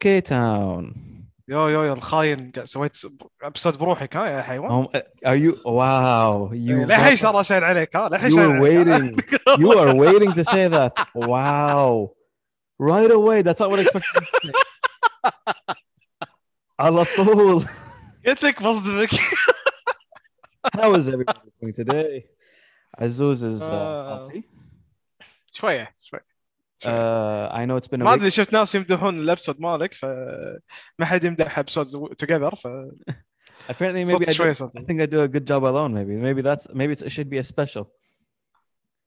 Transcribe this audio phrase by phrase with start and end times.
[0.00, 0.94] كي تاون
[1.48, 2.96] يو يو يو الخاين قاعد سويت
[3.42, 4.86] ابسود بروحك ها يا حيوان هم
[5.26, 9.56] are you wow you للحين ترى شايل عليك ها للحين you شايل were عليك ها؟
[9.56, 12.10] waiting you are waiting to say that wow
[12.78, 14.52] right away that's not what I expected you to say.
[16.80, 17.64] على طول
[18.26, 19.10] قلت لك بصدمك
[20.76, 22.24] how is everybody doing today
[23.00, 24.22] Azuz is uh, آه.
[24.22, 24.40] salty
[25.52, 26.20] شويه شوي
[26.78, 26.92] شوي.
[26.92, 30.60] uh, I know it's been a ما week ادري شفت ناس يمدحون الابسود مالك فما
[31.02, 32.68] حد يمدح ابسود توجذر ف
[33.70, 35.92] apparently maybe صوت I, شوي do, صوت I think I do a good job alone
[35.94, 37.84] maybe maybe that's maybe it's, it should be a special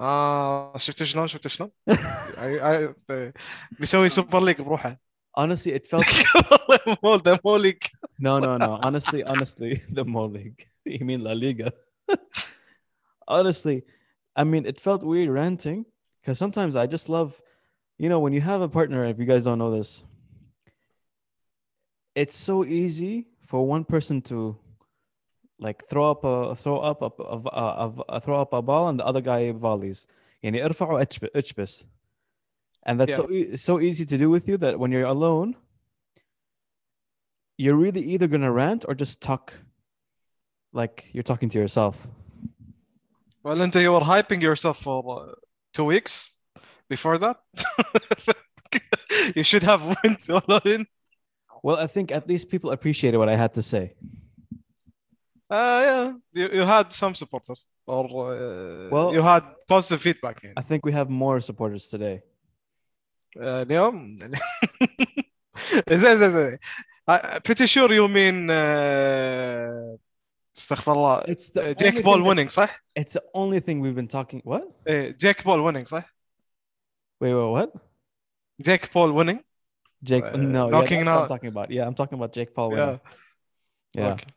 [0.01, 3.31] اه شفت شلون شفت شلون؟ I- I-
[3.79, 4.99] بيسوي سوبر ليج بروحه
[5.39, 6.05] honestly it felt
[6.69, 7.77] والله مو ده مو ليج
[8.19, 8.71] No, no, no.
[8.85, 10.59] Honestly, honestly, the Mo League.
[10.95, 11.69] You mean La Liga?
[13.27, 13.77] honestly,
[14.35, 15.79] I mean, it felt weird ranting
[16.19, 17.29] because sometimes I just love,
[18.01, 19.05] you know, when you have a partner.
[19.05, 20.03] If you guys don't know this,
[22.15, 24.57] it's so easy for one person to
[25.59, 27.37] like throw up a throw up a, a,
[27.85, 30.07] a, a throw up a ball and the other guy volleys.
[30.43, 31.85] يعني ارفعوا اتش- اتشبس.
[32.85, 35.55] And that's so e- so easy to do with you that when you're alone,
[37.57, 39.53] you're really either gonna rant or just talk
[40.73, 42.07] like you're talking to yourself.
[43.43, 45.33] well انت you were hyping yourself for uh,
[45.73, 46.37] two weeks
[46.91, 47.37] before that
[49.35, 50.81] you should have went all in
[51.63, 53.83] Well, I think at least people appreciated what I had to say.
[55.49, 56.05] uh, yeah
[56.39, 59.43] you, you had some supporters or uh, Well- you had
[59.73, 60.53] positive feedback يعني.
[60.57, 62.21] I think we have more supporters today.
[63.37, 64.19] uh, اليوم
[65.89, 66.57] زين زين زين
[67.09, 69.97] Uh, pretty sure you mean uh,
[70.57, 73.79] استغفر الله It's the only جيك thing بول that's- winning صح؟ It's the only thing
[73.81, 74.41] we've been talking.
[74.43, 74.63] What?
[74.87, 76.15] ايه جيك بول winning صح؟
[77.21, 77.69] Wait, wait, what?
[78.61, 79.39] جيك بول winning
[80.03, 80.23] Jake?
[80.23, 81.71] Uh, no, yeah, knocking that's what I'm out- talking about.
[81.71, 82.71] Yeah, I'm talking about Jake Paul.
[82.73, 82.99] yeah winning.
[83.97, 84.27] Yeah, Okay.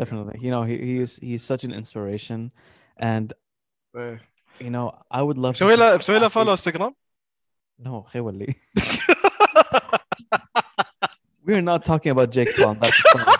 [0.00, 0.36] definitely.
[0.44, 2.50] You know, he he is he's such an inspiration,
[2.96, 3.32] and
[3.96, 4.20] إيه.
[4.60, 5.56] you know, I would love.
[5.56, 6.94] to مسوي see له more مسوي له athletes- فولو انستغرام
[7.78, 8.54] No, خيولي.
[11.44, 12.74] We're not talking about Jake Paul.
[12.74, 13.34] That's fine.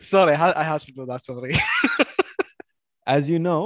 [0.00, 1.54] sorry I had to do that sorry
[3.06, 3.62] As you know,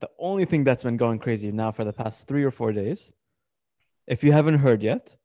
[0.00, 3.12] the only thing that's been going crazy now for the past three or four days,
[4.10, 5.16] if you haven't heard yet,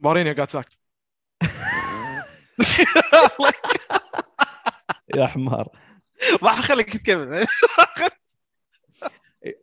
[0.00, 0.76] مورينيو got sacked
[5.16, 5.68] يا حمار.
[6.42, 7.46] ما حخليك تكمل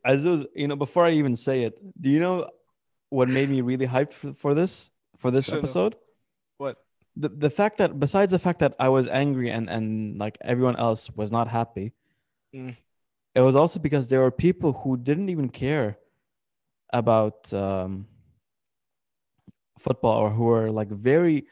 [0.07, 2.49] Azuz, you know, before I even say it, do you know
[3.09, 5.57] what made me really hyped for, for this for this Sure.
[5.59, 5.95] episode?
[6.57, 6.77] What?
[7.15, 10.77] The the fact that besides the fact that I was angry and and like everyone
[10.87, 11.87] else was not happy,
[12.55, 12.75] Mm.
[13.35, 15.89] it was also because there were people who didn't even care
[17.01, 18.07] about um,
[19.78, 21.46] football or who are like very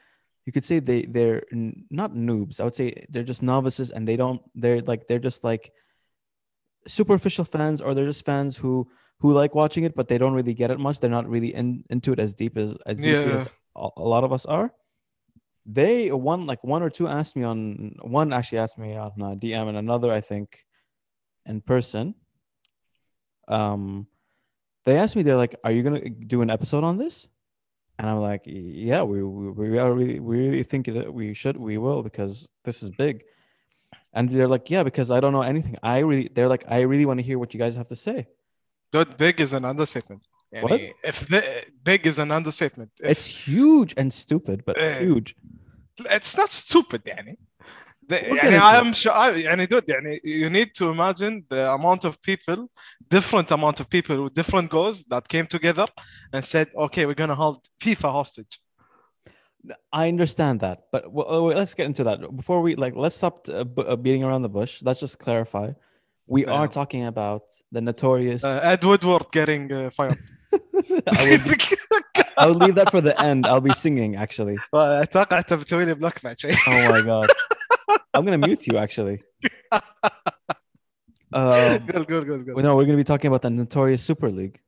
[0.46, 1.42] you could say they they're
[1.90, 2.60] not noobs.
[2.60, 5.70] I would say they're just novices and they don't they're like they're just like
[6.88, 8.88] superficial fans or they're just fans who
[9.20, 10.98] who like watching it but they don't really get it much.
[10.98, 13.36] They're not really in, into it as deep as as deeply Yeah.
[13.36, 14.72] as a, lot of us are.
[15.66, 19.34] They one like one or two asked me on one actually asked me on uh,
[19.36, 20.64] dm and another i think
[21.46, 22.14] in person.
[23.46, 24.06] Um
[24.84, 27.28] they asked me they're like are you gonna do an episode on this
[28.00, 31.56] and I'm like, yeah, we we, we are really we really think that we should
[31.58, 33.24] we will because this is big.
[34.14, 35.76] And they're like, yeah, because I don't know anything.
[35.82, 38.26] I really they're like, I really want to hear what you guys have to say.
[38.92, 40.22] That big is an understatement.
[40.62, 40.80] What?
[41.04, 41.44] If the,
[41.84, 42.90] big is an understatement.
[43.00, 45.36] If, it's huge and stupid, but uh, huge.
[45.98, 47.36] It's not stupid, Danny.
[48.09, 48.61] يعني it.
[48.61, 52.67] I am sure I- يعني dude يعني you need to imagine the amount of people
[53.15, 55.87] different amount of people with different goals that came together
[56.33, 58.61] and said okay we're gonna hold FIFA hostage
[59.91, 62.93] I understand that, but w- uh, wait, let's get into that before we like.
[63.05, 64.73] Let's stop uh, b- uh, beating around the bush.
[64.87, 65.67] Let's just clarify.
[66.35, 66.77] We are Yeah.
[66.79, 67.43] talking about
[67.75, 68.43] the notorious.
[68.43, 70.19] uh, Ed Woodward getting uh, fired
[71.19, 71.41] I, will,
[72.41, 73.41] I will leave that for the end.
[73.49, 74.57] I'll be singing actually.
[74.73, 77.29] اتوقع انت بتسوي لي بلوك بعد شوي Oh my god,
[78.14, 79.22] I'm gonna mute you actually.
[81.32, 82.56] Um, good, good, good, good.
[82.56, 84.60] No, we're gonna be talking about the notorious Super League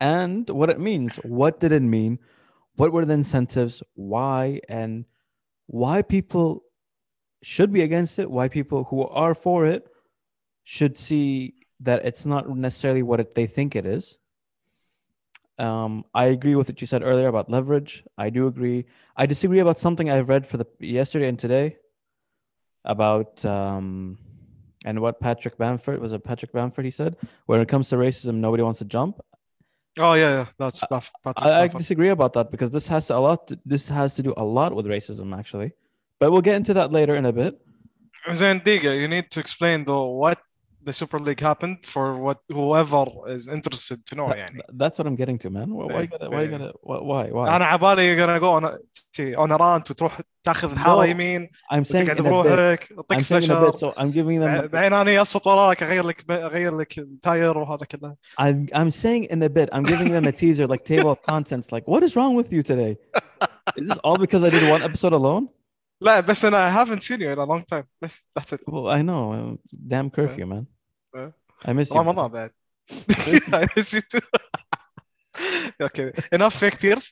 [0.00, 1.16] and what it means.
[1.16, 2.18] What did it mean?
[2.76, 3.82] What were the incentives?
[3.94, 5.04] Why and
[5.66, 6.62] why people
[7.42, 8.30] should be against it?
[8.30, 9.88] Why people who are for it
[10.62, 14.18] should see that it's not necessarily what it, they think it is.
[15.58, 18.04] Um, I agree with what you said earlier about leverage.
[18.16, 18.86] I do agree.
[19.16, 21.76] I disagree about something I've read for the yesterday and today
[22.83, 24.17] about um,
[24.85, 27.15] and what Patrick Bamford was it Patrick Bamford he said
[27.47, 29.15] when it comes to racism nobody wants to jump
[29.97, 30.45] Oh yeah, yeah.
[30.59, 31.77] That's Baff- Patrick I, I Baffert.
[31.77, 33.47] disagree about that because this has a lot.
[33.47, 35.69] To, this has to do a lot with racism, actually.
[36.19, 37.53] But we'll get into that later in a bit.
[38.41, 40.37] Then Diga, you need to explain though what
[40.83, 43.05] the Super League happened for what whoever
[43.35, 44.59] is interested to know That- يعني.
[44.81, 45.73] that's what I'm getting to, man.
[45.73, 46.29] Why, why you gotta?
[46.29, 46.57] Why you Yeah.
[46.57, 46.73] gotta?
[46.83, 46.99] Why?
[46.99, 47.23] Why?
[47.31, 47.55] why?
[47.55, 48.63] انا عبالي you're gonna go on
[49.19, 51.09] a, on a rant وتروح تاخذ حاره No.
[51.09, 52.29] يمين I'm saying وتقعد in a bit.
[52.29, 53.77] بروحك I'm تطق saying in a فشر bit.
[53.77, 54.65] So I'm giving them.
[54.67, 59.43] بعدين انا اصوت وراك اغير لك اغير لك التاير وهذا كله I'm I'm saying in
[59.43, 59.69] a bit.
[59.73, 61.71] I'm giving them a teaser, like table of contents.
[61.71, 62.97] Like, what is wrong with you today?
[63.79, 65.47] Is this all because I did one episode alone?
[66.01, 68.87] لا بس انا I haven't seen you in a long time بس that's it Well,
[68.87, 69.33] I know.
[69.33, 69.57] uh,
[69.87, 70.65] Damn curfew, man.
[71.17, 71.29] Uh,
[71.65, 71.97] I miss you.
[71.97, 72.51] رمضان بعد
[73.53, 74.25] I miss you too
[75.87, 77.05] okay enough fake tears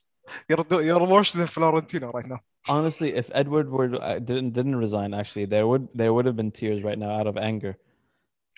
[0.49, 5.15] You're you're worse than Florentino right now Honestly, if Ed Woodward uh, didn't didn't resign,
[5.15, 7.79] actually, there would there would have been tears right now out of anger.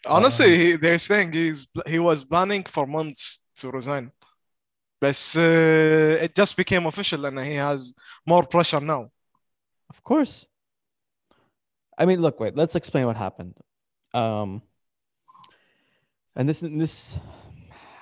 [0.06, 4.11] honestly he, they're saying he's he was planning for months to resign
[5.00, 7.94] but uh, it just became official and he has
[8.26, 9.11] more pressure now
[9.90, 10.46] Of course.
[11.99, 12.56] I mean, look, wait.
[12.56, 13.56] Let's explain what happened.
[14.14, 14.62] Um,
[16.37, 17.19] and this this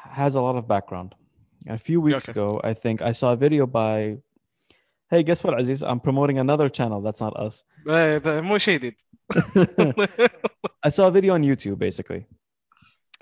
[0.05, 1.15] has a lot of background
[1.68, 2.32] A few weeks Okay.
[2.34, 4.18] ago, I think I saw a video by.
[5.12, 5.82] Hey, guess what, Aziz?
[5.84, 7.00] I'm promoting another channel.
[7.02, 7.64] That's not us.
[7.88, 8.96] uh, the- مو شيء جديد
[10.84, 12.26] I saw a video on YouTube, basically.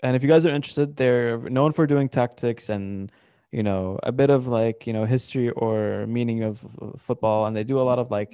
[0.04, 3.12] And if you guys are interested, they're known for doing tactics and
[3.52, 7.56] you know a bit of like you know history or meaning of uh, football, and
[7.56, 8.32] they do a lot of like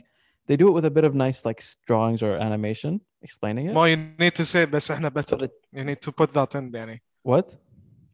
[0.48, 3.74] they do it with a bit of nice like s- drawings or animation explaining it.
[3.74, 6.56] ما you need to say بس احنا So better the- you need to put that
[6.56, 7.56] in يعني what?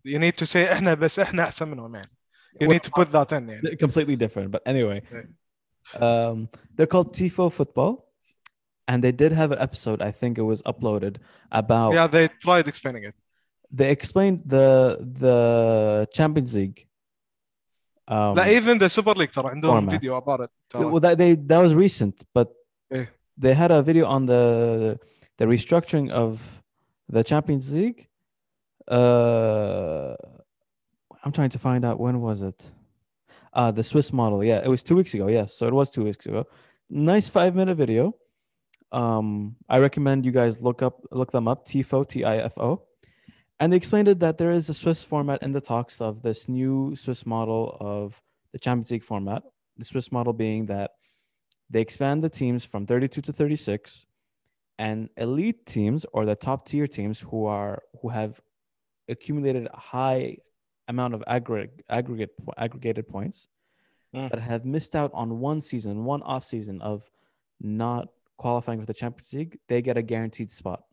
[0.07, 2.09] you need to say احنا بس احنا احسن منهم يعني
[2.63, 4.51] you Well, need to put that in يعني completely different.
[4.51, 5.99] But anyway, Yeah.
[6.07, 7.93] um, they're called Tifo Football,
[8.89, 9.99] and they did have an episode.
[10.09, 11.15] I think it was uploaded
[11.61, 11.89] about.
[11.97, 13.15] yeah they tried explaining it
[13.79, 14.67] They explained the
[15.23, 15.37] the
[16.17, 16.79] Champions League.
[18.07, 19.89] Um, لا even the Super League ترى عندهم Format.
[19.91, 20.91] فيديو about it ترى.
[20.91, 22.47] well, that they that was recent, but
[22.91, 23.05] Yeah.
[23.43, 24.43] they had a video on the
[25.39, 26.61] the restructuring of
[27.15, 28.07] the Champions League.
[28.88, 30.14] uh,
[31.22, 32.70] I'm trying to find out when was it.
[33.52, 34.42] Uh, the Swiss model.
[34.42, 35.26] Yeah, it was two weeks ago.
[35.28, 36.46] Yes, so it was two weeks ago.
[36.90, 38.14] Nice five minute video.
[38.92, 41.66] Um, I recommend you guys look up look them up.
[41.66, 42.82] Tifo T I F O,
[43.60, 46.48] and they explained it that there is a Swiss format in the talks of this
[46.48, 48.20] new Swiss model of
[48.52, 49.42] the Champions League format.
[49.76, 50.92] The Swiss model being that
[51.70, 54.06] they expand the teams from 32 to 36
[54.78, 58.40] and elite teams or the top tier teams who are who have
[59.08, 60.36] accumulated a high
[60.88, 63.48] amount of aggregate aggregate aggregated points
[64.14, 64.30] Mm.
[64.30, 67.10] that have missed out on one season one off season of
[67.60, 68.08] not
[68.38, 70.84] qualifying for the champions league they get a guaranteed spot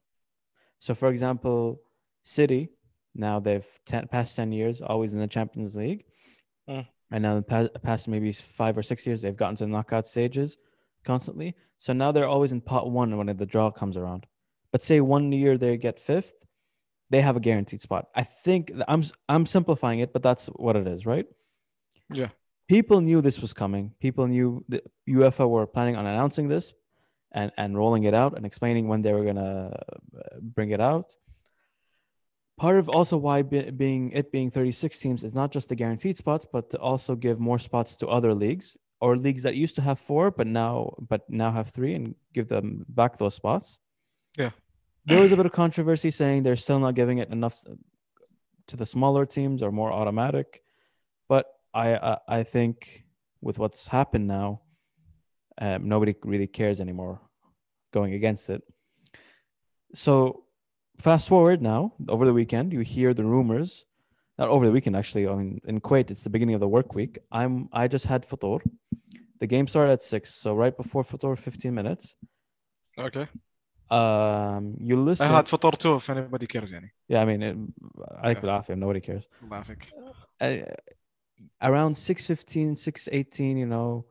[0.80, 1.80] so for example
[2.24, 2.68] city
[3.14, 6.04] now they've ten, past 10 years always in the champions league
[6.68, 6.86] Mm.
[7.12, 10.06] and now the past, past maybe five or six years they've gotten to the knockout
[10.06, 10.58] stages
[11.06, 14.26] constantly so now they're always in pot one when the draw comes around
[14.74, 16.34] but say one year they get fifth
[17.10, 18.08] they have a guaranteed spot.
[18.16, 21.28] I think i'm i'm simplifying it but that's what it is right?
[22.14, 22.30] Yeah.
[22.68, 23.94] people knew this was coming.
[24.00, 26.74] People knew the uefa were planning on announcing this
[27.32, 30.82] and and rolling it out and explaining when they were going to uh, bring it
[30.82, 31.16] out.
[32.58, 36.18] Part of also why be, being it being 36 teams is not just the guaranteed
[36.18, 39.82] spots but to also give more spots to other leagues or leagues that used to
[39.82, 43.80] have four but now but now have three and give them back those spots.
[44.38, 44.52] Yeah.
[45.06, 47.64] There was a bit of controversy saying they're still not giving it enough
[48.68, 50.64] to the smaller teams or more automatic.
[51.30, 53.06] But i i, I think
[53.42, 54.62] with what's happened now
[55.62, 57.22] um, nobody really cares anymore
[57.94, 58.62] going against it.
[59.94, 60.44] So
[61.00, 63.86] fast forward now over the weekend you hear the rumors
[64.38, 66.96] not over the weekend actually I mean, in kuwait it's the beginning of the work
[66.96, 67.20] week.
[67.32, 68.60] I'm i just had futur.
[69.40, 72.16] The game started at six so right before futur 15 minutes.
[72.98, 73.28] Okay
[73.91, 77.57] um you I listen had فطور too if anybody cares يعني yeah i mean it,
[78.11, 78.41] عليك Yeah.
[78.41, 79.89] بالعافية, nobody cares الله يعافيك
[80.43, 80.75] uh,
[81.65, 84.05] around 615 618 you know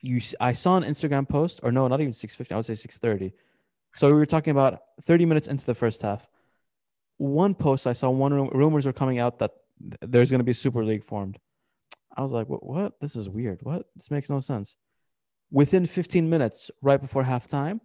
[0.00, 2.74] you s- i saw an instagram post or no not even 615 i would say
[2.74, 3.32] 630
[3.94, 6.28] so we were talking about 30 minutes into the first half
[7.18, 9.52] one post i saw one rum- rumors were coming out that
[9.90, 11.38] th- there's going to be a super league formed
[12.16, 14.76] i was like what, what this is weird what this makes no sense
[15.51, 17.79] within 15 minutes, right before halftime,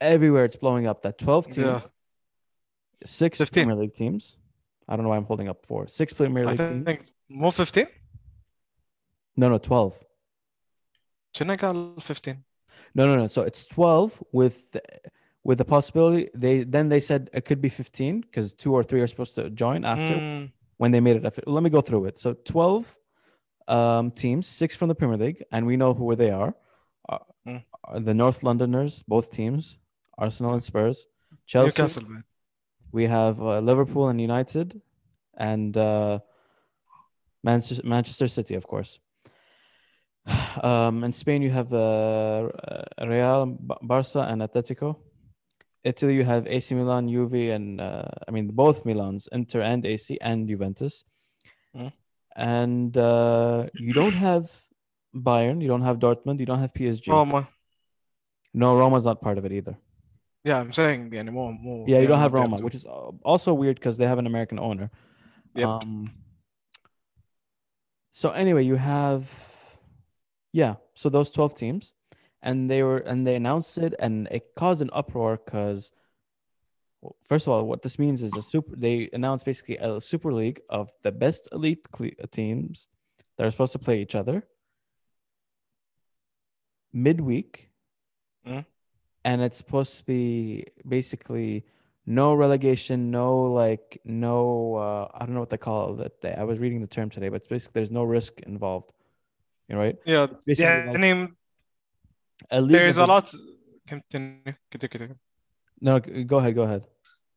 [0.00, 1.02] everywhere it's blowing up.
[1.02, 1.80] That 12 teams, yeah.
[3.04, 3.66] six 15.
[3.66, 4.36] Premier League teams.
[4.88, 5.88] I don't know why I'm holding up four.
[5.88, 7.12] Six Premier League I think teams.
[7.28, 7.86] More 15?
[9.36, 10.02] No, no, 12.
[11.34, 12.42] Senegal 15.
[12.94, 13.26] No, no, no.
[13.26, 14.76] So it's 12 with
[15.44, 19.00] with the possibility they then they said it could be 15 because two or three
[19.00, 20.50] are supposed to join after mm.
[20.78, 21.46] when they made it.
[21.46, 22.18] Let me go through it.
[22.18, 22.96] So 12
[23.68, 26.54] um, teams, six from the Premier League, and we know who they are.
[27.08, 27.62] Uh, Mm.
[28.04, 29.78] the North Londoners, both teams,
[30.18, 31.06] Arsenal and Spurs,
[31.46, 31.80] Chelsea.
[31.80, 32.24] Newcastle man.
[32.92, 34.80] We have uh, Liverpool and United,
[35.36, 36.18] and uh,
[37.44, 38.98] Manchester, Manchester City, of course.
[40.62, 43.46] Um, in Spain, you have uh, uh, Real,
[43.82, 44.96] Barca, and Atletico.
[45.84, 50.18] Italy, you have AC Milan, Juve, and uh, I mean both Milans, Inter and AC,
[50.20, 51.04] and Juventus.
[51.76, 51.92] Mm.
[52.34, 54.50] And uh, you don't have
[55.22, 57.08] Bayern, you don't have Dortmund, you don't have PSG.
[57.08, 57.48] Roma.
[58.52, 59.76] No, Roma's not part of it either.
[60.44, 63.76] Yeah, I'm saying yeah, more, yeah, you don't have Roma, which is uh, also weird
[63.76, 64.90] because they have an American owner.
[65.54, 65.68] Yep.
[65.68, 66.12] Um,
[68.12, 69.28] so anyway, you have
[70.52, 71.94] yeah, so those 12 teams
[72.42, 75.92] and they were and they announced it and it caused an uproar cuz
[77.02, 80.32] well, first of all, what this means is a super they announced basically a super
[80.32, 81.84] league of the best elite
[82.30, 82.88] teams
[83.36, 84.46] that are supposed to play each other
[86.96, 87.68] midweek.
[88.46, 88.64] Mm.
[89.24, 91.64] and it's supposed to be basically
[92.06, 96.34] no relegation, no like no uh, I don't know what they call it that day.
[96.38, 98.92] I was reading the term today, but it's basically there's no risk involved.
[99.68, 99.96] You know, right?
[100.04, 100.26] Yeah.
[100.46, 100.84] Basically, yeah.
[100.86, 101.36] Like, I mean,
[102.50, 103.34] a there's a lot.
[103.88, 104.54] Continue.
[104.70, 104.88] Continue.
[104.88, 105.14] Continue.
[105.80, 106.54] No, go ahead.
[106.54, 106.86] Go ahead.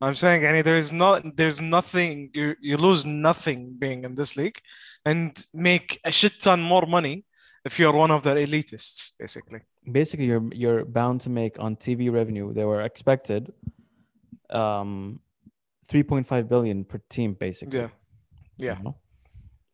[0.02, 2.30] I'm saying, any there's not, there's nothing.
[2.34, 4.60] You you lose nothing being in this league,
[5.06, 7.26] and make a shit ton more money
[7.70, 9.62] if you're one of the elitists basically.
[10.00, 12.48] Basically, you're you're bound to make on TV revenue.
[12.58, 13.54] They were expected
[14.62, 15.20] um
[15.90, 17.80] 3.5 billion per team, basically.
[17.80, 17.90] Yeah.
[18.58, 18.78] Yeah.
[18.78, 18.96] you know,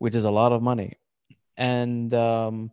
[0.03, 0.91] which is a lot of money.
[1.57, 2.71] And um,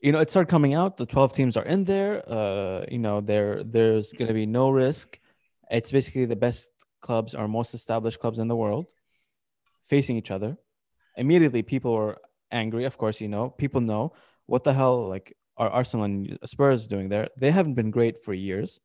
[0.00, 0.96] you know, it started coming out.
[0.96, 2.12] The 12 teams are in there.
[2.38, 5.18] Uh, you know, there there's going to be no risk.
[5.70, 8.92] It's basically the best clubs or most established clubs in the world
[9.84, 10.56] facing each other.
[11.16, 12.18] Immediately, people were
[12.51, 12.83] angry.
[12.91, 14.03] Of course, you know, people know
[14.51, 15.27] what the hell like
[15.61, 17.27] are Arsenal and Spurs doing there.
[17.37, 18.79] They haven't been great for years.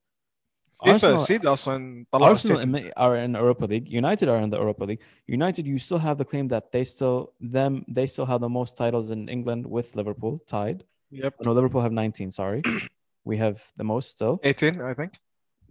[0.85, 2.85] FIFA Arsenal- سيد اصلا طلعوا Arsenal statement.
[2.87, 3.89] in- are in Europa League.
[4.03, 5.01] United are in the Europa League.
[5.27, 7.19] United, you still have the claim that they still
[7.57, 10.79] them they still have the most titles in England with Liverpool tied.
[11.23, 11.33] Yep.
[11.47, 12.31] No, Liverpool have 19.
[12.31, 12.61] Sorry,
[13.25, 14.35] we have the most still.
[14.45, 15.13] 18 I think.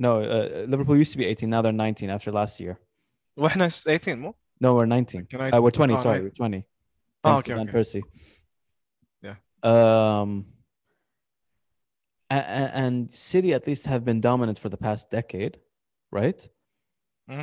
[0.06, 1.50] No, uh, Liverpool used to be 18.
[1.56, 2.76] Now they're 19 after last year.
[3.38, 5.26] واحنا 18 مو؟ No, we're 19.
[5.32, 5.94] Can I- Uh, we're 20.
[5.94, 6.64] oh, sorry, nine- we're 20.
[7.25, 7.79] Oh, okay, to Van okay.
[7.79, 8.03] Persie.
[9.23, 9.35] Yeah.
[9.63, 10.47] Um.
[12.31, 15.59] And, and City at least have been dominant for the past decade,
[16.13, 16.39] right?
[17.29, 17.43] Mm-hmm.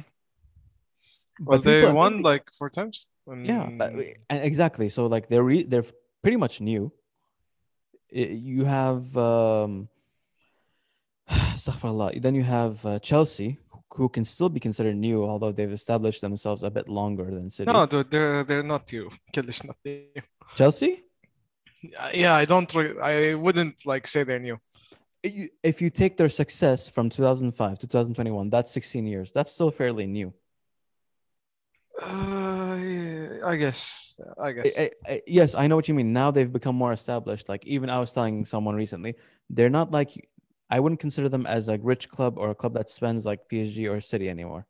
[1.40, 3.08] But Well, they people won immediately- like four times.
[3.44, 4.88] Yeah, but, Mm, and exactly.
[4.88, 5.84] So like they're re- they're
[6.22, 6.92] pretty much new.
[8.10, 9.90] You have um.
[12.24, 13.60] Then you have uh, Chelsea,
[13.98, 17.72] who can still be considered new, although they've established themselves a bit longer than City.
[17.72, 19.10] No, dude, they're they're not new.
[19.34, 20.04] Killish not new.
[20.56, 21.04] Chelsea?
[22.13, 22.70] Yeah, I don't.
[23.01, 24.60] I wouldn't like say they're new.
[25.63, 29.32] If you take their success from 2005 to 2021, that's 16 years.
[29.32, 30.32] That's still fairly new.
[32.00, 32.77] Uh,
[33.44, 34.16] I guess.
[34.39, 34.77] I guess.
[34.77, 36.13] I, I, yes, I know what you mean.
[36.13, 37.50] Now they've become more established.
[37.50, 39.16] Like even I was telling someone recently,
[39.50, 40.12] they're not like
[40.70, 43.90] I wouldn't consider them as a rich club or a club that spends like PSG
[43.90, 44.66] or City anymore.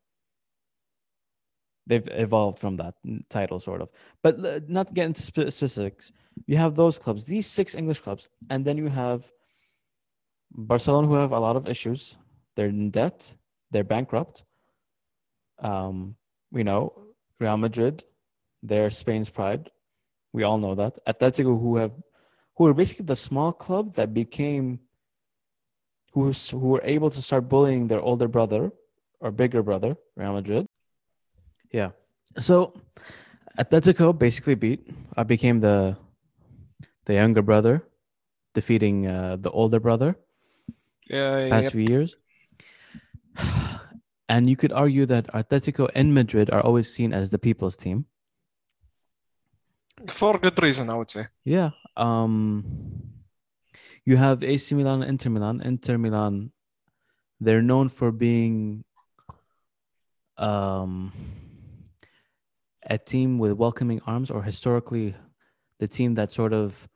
[1.86, 2.94] They've evolved from that
[3.30, 3.90] title, sort of.
[4.22, 6.12] But not to get into specifics,
[6.46, 9.30] you have those clubs, these six English clubs, and then you have
[10.52, 12.16] Barcelona, who have a lot of issues.
[12.56, 13.34] They're in debt.
[13.70, 14.44] They're bankrupt.
[15.60, 16.16] Um,
[16.52, 16.92] you know,
[17.40, 18.04] Real Madrid,
[18.62, 19.70] they're Spain's pride.
[20.32, 20.98] We all know that.
[21.06, 21.92] Atletico, who have,
[22.56, 24.80] who are basically the small club that became,
[26.12, 28.72] who s- who were able to start bullying their older brother
[29.20, 30.66] or bigger brother, Real Madrid.
[31.72, 31.90] Yeah.
[32.38, 32.74] So,
[33.58, 34.88] Atletico basically beat.
[35.16, 35.96] I became the,
[37.04, 37.82] the younger brother,
[38.54, 40.16] defeating uh, the older brother
[41.08, 41.72] yeah, past yep.
[41.72, 42.16] few years.
[44.30, 48.04] And you could argue that Atletico and Madrid are always seen as the people's team.
[50.06, 51.28] For good reason, I would say.
[51.44, 51.70] Yeah.
[51.96, 52.97] Um
[54.08, 55.60] you have AC Milan and Inter Milan.
[55.60, 56.50] Inter Milan,
[57.40, 58.82] they're known for being
[60.38, 61.12] um
[62.86, 65.14] a team with welcoming arms or historically
[65.78, 66.88] the team that sort of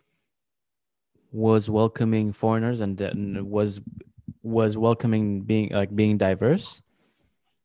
[1.32, 3.80] was welcoming foreigners and, and was
[4.42, 6.80] was welcoming being like being diverse.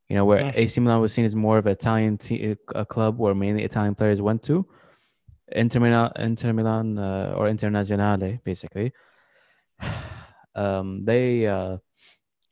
[0.09, 0.57] You know, where Mhm.
[0.61, 3.95] AC Milan was seen as more of an Italian te- a club where mainly Italian
[3.95, 4.67] players went to.
[5.63, 8.91] Inter Milan, Inter Milan uh, or Internazionale, basically.
[10.55, 11.77] Um, they uh,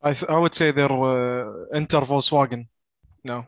[0.04, 2.68] I, I would say they're uh, Inter Volkswagen.
[3.24, 3.48] No.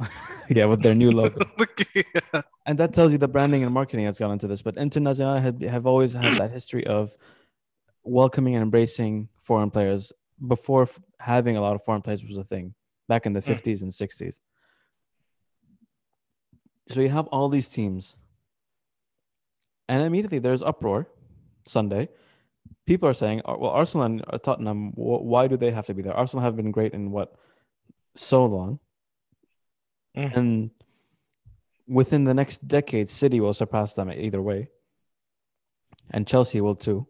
[0.48, 1.44] yeah, with their new logo.
[1.94, 2.40] yeah.
[2.64, 4.62] and that tells you the branding and marketing that's gone into this.
[4.62, 7.14] But Internazionale have, have always had that history of
[8.02, 10.10] welcoming and embracing foreign players
[10.48, 12.74] before f- having a lot of foreign players was a thing
[13.08, 13.54] back in the Mm.
[13.54, 14.40] 50s and 60s.
[16.88, 18.16] So you have all these teams,
[19.86, 21.08] and immediately there's uproar.
[21.64, 22.08] Sunday,
[22.86, 26.02] people are saying, "Uh, "Well, Arsenal and uh, Tottenham, why do they have to be
[26.02, 26.14] there?
[26.14, 27.34] Arsenal have been great in what
[28.14, 28.78] so long,
[30.16, 30.36] Mm.
[30.36, 30.70] and
[31.88, 34.68] within the next decade, City will surpass them either way,
[36.10, 37.06] and Chelsea will too.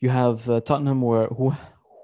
[0.00, 1.52] You have uh, Tottenham, where who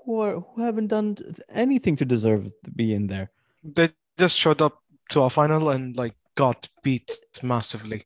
[0.04, 1.16] who are who haven't done
[1.48, 3.30] anything to deserve to be in there.
[3.64, 7.10] They just showed up to a final and like got beat
[7.42, 8.04] massively.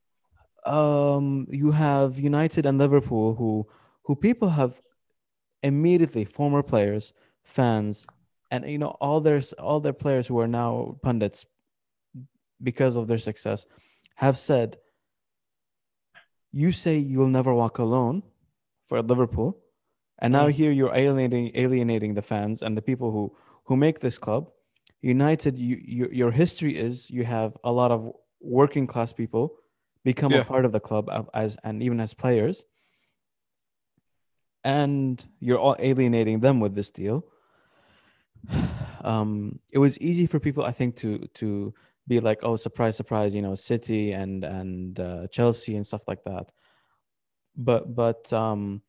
[0.67, 3.67] um you have United and Liverpool who
[4.04, 4.80] who people have
[5.62, 8.06] immediately former players, fans,
[8.50, 11.46] and you know all their all their players who are now pundits
[12.62, 13.66] because of their success
[14.16, 14.76] have said
[16.52, 18.23] you say you will never walk alone
[18.84, 19.58] for Liverpool
[20.20, 20.52] and now Mm.
[20.52, 23.34] here you're alienating alienating the fans and the people who
[23.64, 24.50] who make this club
[25.02, 29.56] united you, you your history is you have a lot of working class people
[30.04, 30.42] become Yeah.
[30.42, 32.64] a part of the club as and even as players
[34.64, 37.25] and you're all alienating them with this deal.
[39.04, 41.75] Um it was easy for people i think to to
[42.09, 46.25] be like oh surprise surprise you know city and and uh, chelsea and stuff like
[46.25, 46.50] that.
[47.54, 48.80] But but um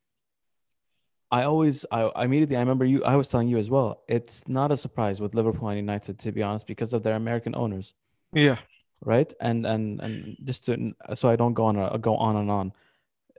[1.32, 4.48] i always I, I immediately i remember you i was telling you as well it's
[4.48, 7.94] not a surprise with liverpool and united to be honest because of their american owners.
[8.32, 8.58] Yeah.
[9.04, 9.34] right?
[9.42, 12.72] And and and just to so i don't go on uh, go on and on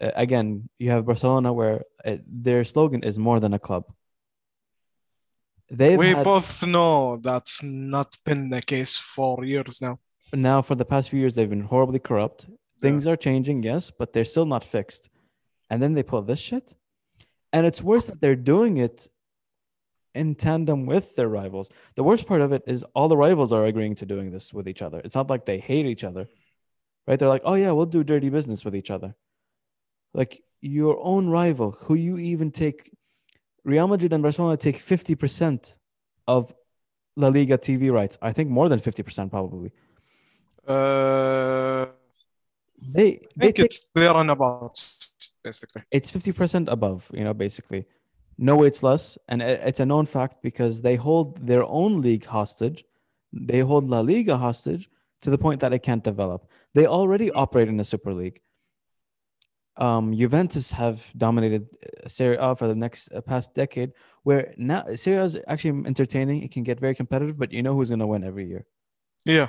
[0.00, 3.84] again you have barcelona where uh, their slogan is more than a club.
[5.70, 9.98] They've we had, both know that's not been the case for years now.
[10.32, 12.46] now for the past few years they've been horribly corrupt.
[12.80, 15.08] Things are changing yes but they're still not fixed.
[15.70, 16.76] And then they pull this shit.
[17.52, 19.08] And it's worse that they're doing it
[20.14, 21.68] in tandem with their rivals.
[21.96, 24.68] The worst part of it is all the rivals are agreeing to doing this with
[24.68, 25.00] each other.
[25.00, 26.28] It's not like they hate each other
[27.06, 27.18] right?
[27.18, 29.14] They're like oh yeah we'll do dirty business with each other
[30.20, 32.78] like your own rival who you even take
[33.72, 35.76] real madrid and barcelona take 50%
[36.26, 36.52] of
[37.16, 38.18] la liga tv rights.
[38.22, 39.72] I think more than 50% probably.
[40.66, 41.86] Uh,
[42.96, 44.74] they I they think take it's there and about
[45.42, 45.82] basically.
[45.90, 47.86] it's 50% above you know basically.
[48.38, 52.84] No it's less and it's a known fact because they hold their own league hostage.
[53.32, 54.90] They hold la liga hostage
[55.22, 56.40] to the point that it can't develop.
[56.74, 58.40] They already operate in a super league
[59.77, 63.91] um juventus have dominated uh, serie a for the next uh, past decade
[64.23, 67.73] where now serie a is actually entertaining it can get very competitive but you know
[67.75, 68.65] who's going to win every year
[69.25, 69.47] Yeah.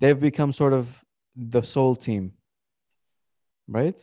[0.00, 0.84] they've become sort of
[1.36, 2.32] the sole team
[3.68, 3.98] right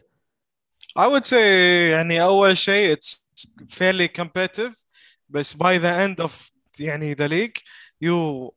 [0.95, 3.23] I would say يعني أول شيء it's
[3.69, 4.73] fairly competitive
[5.29, 7.57] بس by the end of يعني the league
[8.03, 8.51] you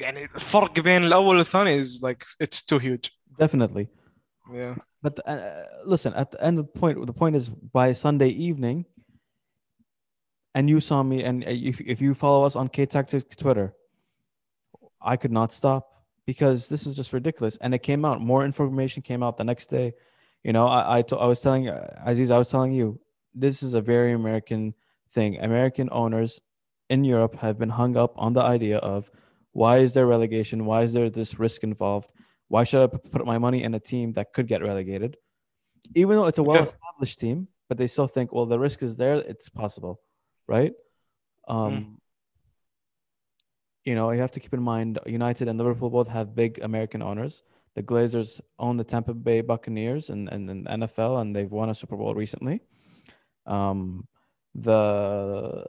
[0.00, 3.10] يعني الفرق بين الأول والثاني is like it's too huge.
[3.38, 3.88] definitely
[4.51, 4.75] Yeah.
[5.01, 8.85] But uh, listen, at the end of the point, the point is by Sunday evening,
[10.55, 13.73] and you saw me, and uh, if, if you follow us on K Tactics Twitter,
[15.01, 17.57] I could not stop because this is just ridiculous.
[17.57, 19.93] And it came out, more information came out the next day.
[20.43, 22.99] You know, I I, was telling uh, Aziz, I was telling you,
[23.33, 24.73] this is a very American
[25.11, 25.39] thing.
[25.39, 26.41] American owners
[26.89, 29.09] in Europe have been hung up on the idea of
[29.53, 30.65] why is there relegation?
[30.65, 32.11] Why is there this risk involved?
[32.53, 35.17] Why should I put my money in a team that could get relegated?
[35.95, 38.95] Even though it's a well established team, but they still think, well, the risk is
[38.95, 39.99] there, it's possible,
[40.47, 40.73] right?
[41.47, 41.97] Um,
[43.85, 47.01] You know, you have to keep in mind United and Liverpool both have big American
[47.01, 47.41] owners.
[47.73, 51.73] The Glazers own the Tampa Bay Buccaneers and, and, and NFL, and they've won a
[51.73, 52.61] Super Bowl recently.
[53.47, 54.07] Um,
[54.53, 55.65] the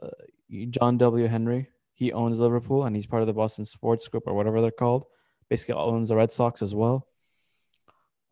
[0.69, 1.25] John W.
[1.25, 4.81] Henry, he owns Liverpool and he's part of the Boston Sports Group or whatever they're
[4.85, 5.05] called.
[5.49, 7.07] Basically, owns the Red Sox as well.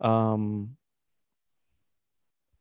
[0.02, 0.76] Um,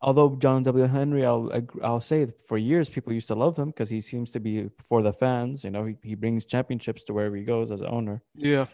[0.00, 0.84] although John W.
[0.84, 1.50] Henry, I'll
[1.82, 5.02] I'll say for years people used to love him because he seems to be for
[5.02, 5.64] the fans.
[5.64, 8.22] You know, he, he brings championships to wherever he goes as owner.
[8.34, 8.66] Yeah.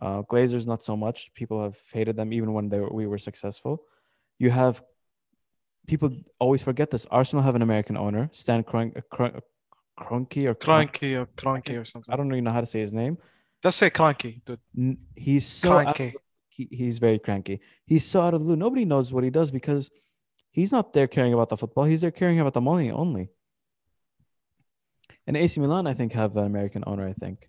[0.00, 1.32] Uh, Glazers, not so much.
[1.34, 3.84] People have hated them even when they were, we were successful.
[4.38, 4.82] You have
[5.86, 7.06] people always forget this.
[7.10, 9.40] Arsenal have an American owner, Stan Kroenke, Kroenke,
[9.98, 11.20] Kroenke or Kroenke.
[11.20, 12.12] Or cranky or something.
[12.12, 13.16] I don't even know how to say his name.
[13.62, 14.98] Just say cranky, dude.
[15.14, 16.14] He's so Cranky.
[16.48, 17.60] he, he's very cranky.
[17.86, 18.56] He's so out of the blue.
[18.56, 19.90] Nobody knows what he does because
[20.52, 21.84] he's not there caring about the football.
[21.84, 23.30] He's there caring about the money only.
[25.26, 27.06] And AC Milan, I think, have an American owner.
[27.08, 27.48] I think.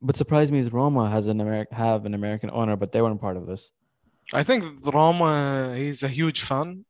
[0.00, 3.20] But surprised me is Roma has an American have an American owner, but they weren't
[3.20, 3.72] part of this.
[4.32, 6.84] I think Roma, he's a huge fan.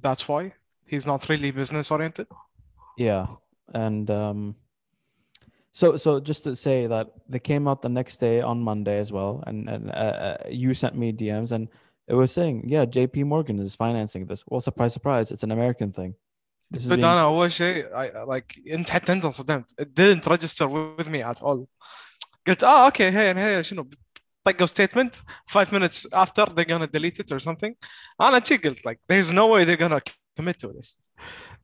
[0.00, 0.54] That's why
[0.86, 2.28] he's not really business oriented.
[2.96, 3.26] Yeah,
[3.74, 4.56] and um,
[5.73, 9.09] so so just to say that they came out the next day on Monday as
[9.17, 11.67] well, and and uh, uh, you sent me DMs and
[12.07, 13.23] it was saying, yeah, J.P.
[13.23, 14.43] Morgan is financing this.
[14.49, 16.11] Well, surprise, surprise, it's an American thing.
[16.71, 20.25] This is But being- أنا أول شيء I, like انت حتى انت انصدمت it didn't
[20.27, 20.67] register
[20.97, 21.65] with me at all
[22.47, 23.89] قلت اه اوكي هي هي شنو
[24.43, 25.15] طقوا statement
[25.51, 27.73] five minutes after they're gonna delete it or something
[28.21, 30.01] انا شي قلت like there's no way they're gonna
[30.39, 30.97] commit to this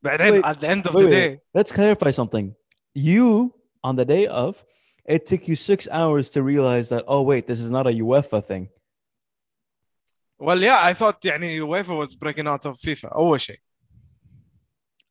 [0.01, 2.53] بعدين Wait, at the end of wait, the wait, day Let's clarify something.
[2.95, 3.53] You
[3.83, 4.63] on the day of,
[5.05, 7.03] it took you six hours to realize that.
[7.07, 8.69] Oh wait, this is not a UEFA thing.
[10.39, 13.57] well yeah I thought يعني UEFA was breaking out of FIFA أول شيء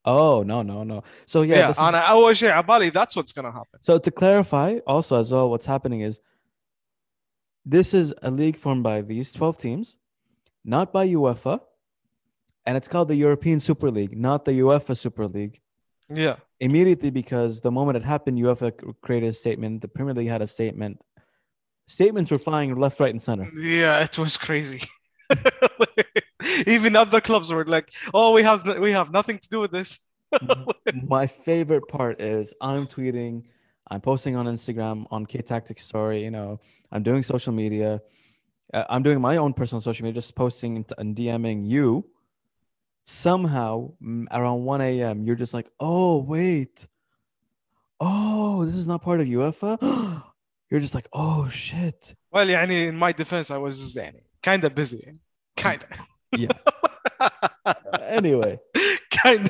[0.07, 1.03] Oh no no no.
[1.27, 4.11] So yeah, yeah, this is- أنا أول شيء عبالي that's what's gonna happen So to
[4.11, 6.20] clarify, also as well, what's happening is
[7.64, 9.97] this is a league formed by these 12 teams,
[10.64, 11.61] not by UEFA,
[12.66, 15.62] and it's called the European Super League, not the UEFA Super League.
[16.13, 20.41] yeah Immediately, because the moment it happened, UEFA created a statement, the Premier League had
[20.41, 21.00] a statement.
[21.88, 23.50] Statements were flying left, right, and center.
[23.58, 24.84] Yeah, it was crazy.
[26.67, 30.00] Even other clubs were like, "Oh, we have we have nothing to do with this."
[31.08, 33.45] My favorite part is I'm tweeting,
[33.89, 36.22] I'm posting on Instagram, on K Tactics Story.
[36.22, 36.60] You know,
[36.91, 38.02] I'm doing social media.
[38.74, 42.06] Uh, I'm doing my own personal social media, just posting and DMing you
[43.09, 46.87] Somehow, mm, around 1 a.m., you're just like, oh, wait.
[48.01, 50.23] Oh, this is not part of UEFA?
[50.70, 52.14] you're just like, oh, shit.
[52.33, 55.18] Well, يعني in my defense, I was يعني kind of busy,
[55.57, 55.90] kind of,
[56.37, 56.49] Yeah.
[58.03, 58.59] Anyway,
[59.11, 59.49] kind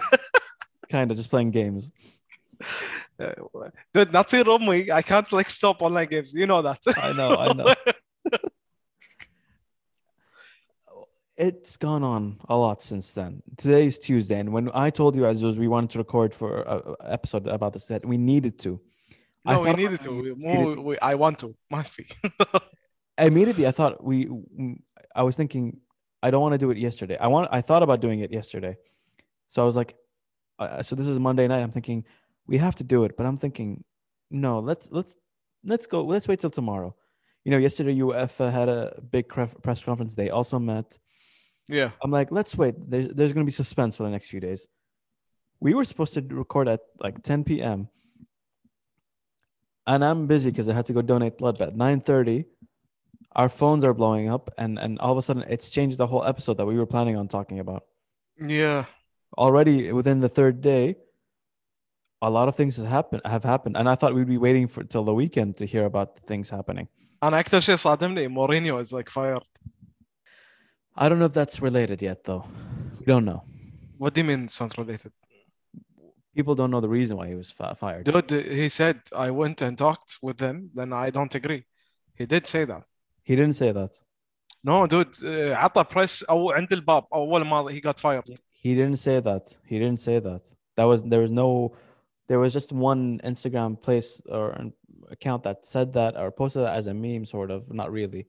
[0.88, 1.92] kind of just playing games.
[3.18, 3.70] of.
[3.92, 4.90] Dude, not say أمي.
[4.90, 6.33] I can't like stop online games.
[6.35, 6.81] You know that.
[6.97, 7.75] I know, I know.
[11.39, 13.41] it's gone on a lot since then.
[13.58, 16.95] Today is Tuesday, and when I told you, Azuz, we wanted to record for an
[17.06, 18.80] episode about this, that we needed to.
[19.45, 20.12] No, I we needed to.
[20.12, 21.56] We, needed, we, I want to.
[21.71, 22.08] Must be.
[23.17, 24.25] immediately, I thought we.
[24.25, 24.82] Mm,
[25.15, 25.80] I was thinking,
[26.21, 27.17] I don't want to do it yesterday.
[27.17, 27.47] I want.
[27.52, 28.75] I thought about doing it yesterday,
[29.47, 29.95] so I was like,
[30.60, 31.62] uh, uh, so this is Monday night.
[31.62, 32.04] I'm thinking
[32.47, 33.86] we have to do it, but I'm thinking,
[34.30, 35.17] no, let's let's
[35.63, 36.04] let's go.
[36.04, 36.93] Let's wait till tomorrow.
[37.45, 40.15] You know, yesterday UEFA had a big press conference.
[40.15, 40.97] They also met
[41.68, 41.90] Yeah.
[42.03, 42.75] I'm like, let's wait.
[42.79, 44.66] There's there's gonna be suspense for the next few days.
[45.61, 47.88] We were supposed to record at like 10 p.m.
[49.87, 51.59] And I'm busy because I had to go donate blood.
[51.59, 52.44] But at 9:30,
[53.33, 56.25] our phones are blowing up, and and all of a sudden it's changed the whole
[56.25, 57.85] episode that we were planning on talking about.
[58.38, 58.85] Yeah.
[59.37, 60.97] Already within the third day,
[62.23, 64.85] a lot of things have happened have happened, and I thought we'd be waiting for
[64.85, 66.88] till the weekend to hear about things happening.
[67.23, 69.42] أنا أكثر شيء صادمني مورينيو is like fired.
[70.97, 72.47] I don't know if that's related yet, though.
[73.01, 73.44] We don't know.
[73.99, 75.12] What do you mean sounds related?
[76.35, 78.05] People don't know the reason why he was fi- fired.
[78.05, 81.64] Dude, he said I went and talked with them, then I don't agree.
[82.14, 82.83] He did say that.
[83.23, 83.92] He didn't say that.
[84.64, 88.25] No, dude, uh, عطى press أو عند الباب أول ما he got fired.
[88.51, 89.57] He didn't say that.
[89.66, 90.42] He didn't say that.
[90.77, 91.75] That was there was no
[92.29, 94.73] there was just one Instagram place or an
[95.11, 98.27] account that said that or posted that as a meme sort of, not really.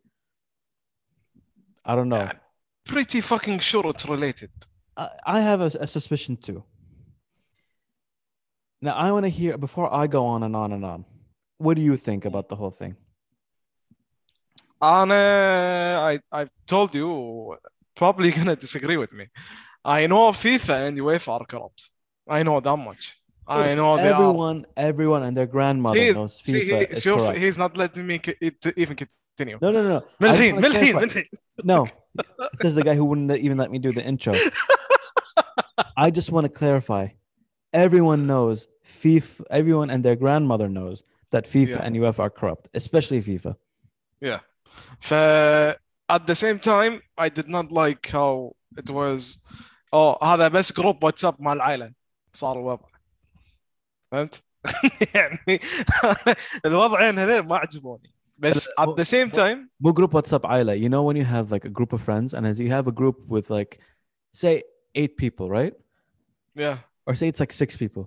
[1.86, 2.28] I don't know.
[2.90, 4.52] Pretty fucking sure it's related.
[4.98, 6.64] I, I have a, a suspicion too.
[8.82, 11.06] Now I want to hear before I go on and on and on.
[11.58, 12.96] What do you think about the whole thing?
[14.84, 17.58] أنا I I've told you
[17.96, 19.26] probably gonna disagree with me.
[19.84, 21.90] I know FIFA and UEFA are corrupt.
[22.28, 23.04] I know that much.
[23.48, 24.14] I know they are.
[24.14, 27.38] everyone, everyone and their grandmother See, knows see, FIFA he, is شوف, corrupt.
[27.38, 29.58] he's not letting me c- it to even continue.
[29.62, 30.02] No, no, no.
[30.20, 31.02] من I just الحين wanna من الحين clarify.
[31.02, 31.26] من الحين.
[31.64, 31.88] No,
[32.60, 34.34] this is the guy who wouldn't even let me do the intro.
[35.98, 37.08] I just want to clarify.
[37.74, 39.44] Everyone knows FIFA.
[39.50, 41.84] Everyone and their grandmother knows that FIFA Yeah.
[41.84, 43.56] and UEFA are corrupt, especially FIFA.
[44.22, 44.40] Yeah.
[45.00, 45.14] ف
[46.16, 49.40] at the same time I did not like how it was
[49.94, 51.92] oh هذا بس جروب واتساب مع العائلة
[52.34, 52.88] صار الوضع
[54.12, 54.44] فهمت؟
[55.16, 55.60] يعني
[56.66, 60.74] الوضعين هذول ما عجبوني بس at the same time Mo group WhatsApp Aila.
[60.84, 62.92] You know when you have like a group of friends and as you have a
[63.02, 63.80] group with like,
[64.34, 64.54] say
[65.00, 65.74] eight people, right?
[66.66, 68.04] yeah Or say it's like six people,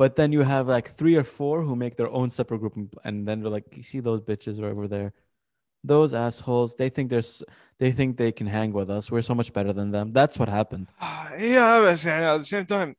[0.00, 2.94] but then you have like three or four who make their own separate group, and-
[3.06, 5.10] and then we're like, you see those bitches right over there,
[5.92, 6.70] those assholes.
[6.80, 7.32] They think there's,
[7.82, 9.04] they think they can hang with us.
[9.12, 10.06] We're so much better than them.
[10.18, 10.86] That's what happened.
[11.56, 12.90] yeah بس يعني at the same time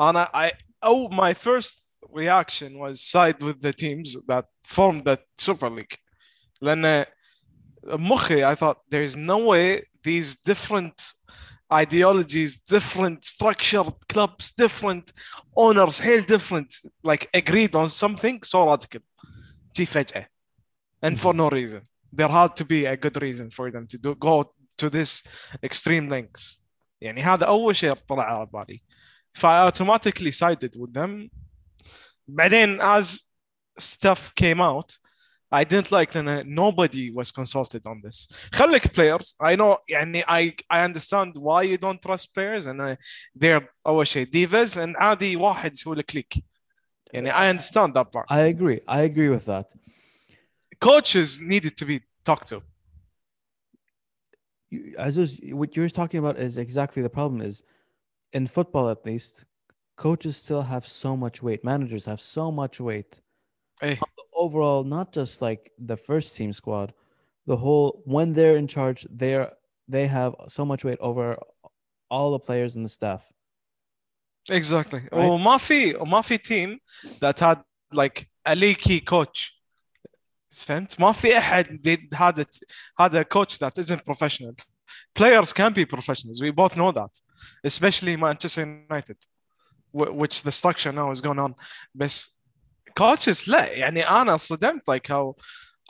[0.00, 1.78] أنا I oh my first
[2.10, 5.96] reaction was side with the teams that formed the Super League.
[6.62, 7.06] لأن
[7.84, 11.14] مخي I thought there's no way these different
[11.72, 15.12] ideologies, different structured clubs, different
[15.56, 19.00] owners, hell different, like agreed on something so radical.
[19.74, 20.26] جي فجأة.
[21.02, 21.82] And for no reason.
[22.12, 25.22] There had to be a good reason for them to do, go to this
[25.62, 26.58] extreme lengths.
[27.00, 28.82] يعني هذا أول شيء طلع على بالي.
[29.32, 31.30] فا automatically sided with them.
[32.28, 33.22] بعدين as
[33.78, 34.98] stuff came out
[35.52, 38.26] I didn't like that nobody was consulted on this.
[38.52, 39.34] خليك players.
[39.38, 42.96] I know يعني I I understand why you don't trust players and uh,
[43.34, 46.44] they're أول شيء divas and عادي واحد يسوي لك كليك.
[47.12, 48.26] يعني I understand that part.
[48.30, 48.80] I agree.
[48.88, 49.66] I agree with that.
[50.80, 52.62] Coaches needed to be talked to.
[54.70, 57.42] You, Aziz, what you're talking about is exactly the problem.
[57.42, 57.62] Is
[58.32, 59.44] in football at least,
[59.96, 61.64] coaches still have so much weight.
[61.64, 63.20] Managers have so much weight.
[63.80, 63.98] Hey,
[64.34, 66.92] Overall, not just like the first team squad,
[67.46, 69.52] the whole when they're in charge, they're
[69.88, 71.38] they have so much weight over
[72.10, 73.28] all the players and the staff.
[74.50, 75.00] exactly.
[75.12, 75.30] Right.
[75.30, 76.78] وما في وما في team
[77.20, 79.52] that had like a leaky coach.
[80.50, 82.46] فهمت؟ ما في احد did هذا
[82.98, 84.54] هذا coach that isn't professional.
[85.14, 86.40] Players can be professionals.
[86.42, 87.10] We both know that.
[87.64, 89.16] Especially Manchester United.
[89.96, 91.54] wh- Which the structure now is going on.
[91.94, 92.40] بس
[93.00, 95.34] coaches لا يعني انا صدمت like how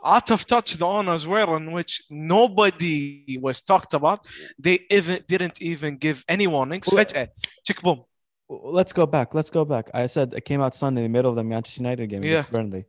[0.05, 4.21] out of touch the owners were in which nobody was talked about.
[4.59, 6.89] They even didn't even give any warnings.
[6.93, 7.29] Well- فجأة
[7.67, 8.05] tick boom.
[8.49, 9.29] Let's go back.
[9.35, 9.87] Let's go back.
[9.95, 12.51] I said it came out Sunday in the middle of the Manchester United game against
[12.51, 12.85] Burnley,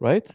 [0.00, 0.26] right?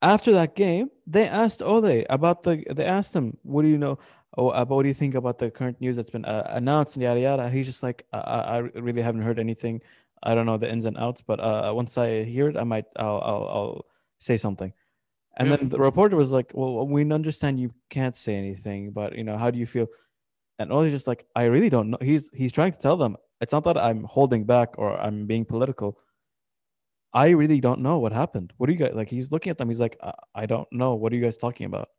[0.00, 2.64] After that game, they asked Ole about the.
[2.78, 3.98] They asked him, "What do you know?
[4.37, 7.03] Oh, about what do you think about the current news that's been uh, announced and
[7.03, 9.81] yada yada?" He's just like, I, "I really haven't heard anything.
[10.23, 12.85] I don't know the ins and outs, but uh, once I hear it, I might
[12.97, 13.85] I'll I'll, I'll
[14.19, 14.73] say something."
[15.37, 15.57] And Yeah.
[15.57, 19.37] then the reporter was like, "Well, we understand you can't say anything, but you know,
[19.37, 19.87] how do you feel?"
[20.59, 23.53] And Ole's just like, "I really don't know." He's he's trying to tell them it's
[23.53, 25.99] not that I'm holding back or I'm being political.
[27.13, 28.53] I really don't know what happened.
[28.57, 29.09] What do you guys like?
[29.09, 29.67] He's looking at them.
[29.69, 30.95] He's like, I, I don't know.
[30.95, 31.89] What are you guys talking about?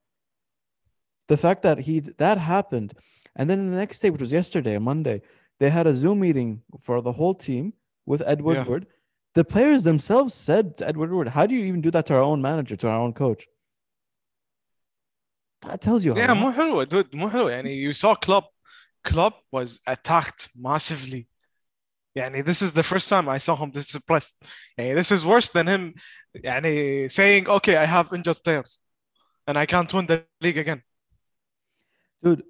[1.28, 2.94] the fact that he that happened
[3.36, 5.20] and then the next day which was yesterday monday
[5.60, 7.72] they had a zoom meeting for the whole team
[8.06, 8.82] with ed woodward.
[8.86, 8.94] Yeah.
[9.34, 12.22] the players themselves said to ed woodward how do you even do that to our
[12.22, 13.46] own manager to our own coach?
[15.62, 17.12] That tells you yeah مو dude
[17.58, 18.46] And you saw Klopp
[19.04, 21.28] Klopp was attacked massively.
[22.16, 24.34] And this is the first time I saw him this depressed.
[24.78, 25.94] يعني this is worse than him
[26.36, 28.80] يعني saying okay I have injured players
[29.46, 30.82] and I can't win the league again.
[32.22, 32.42] Dude,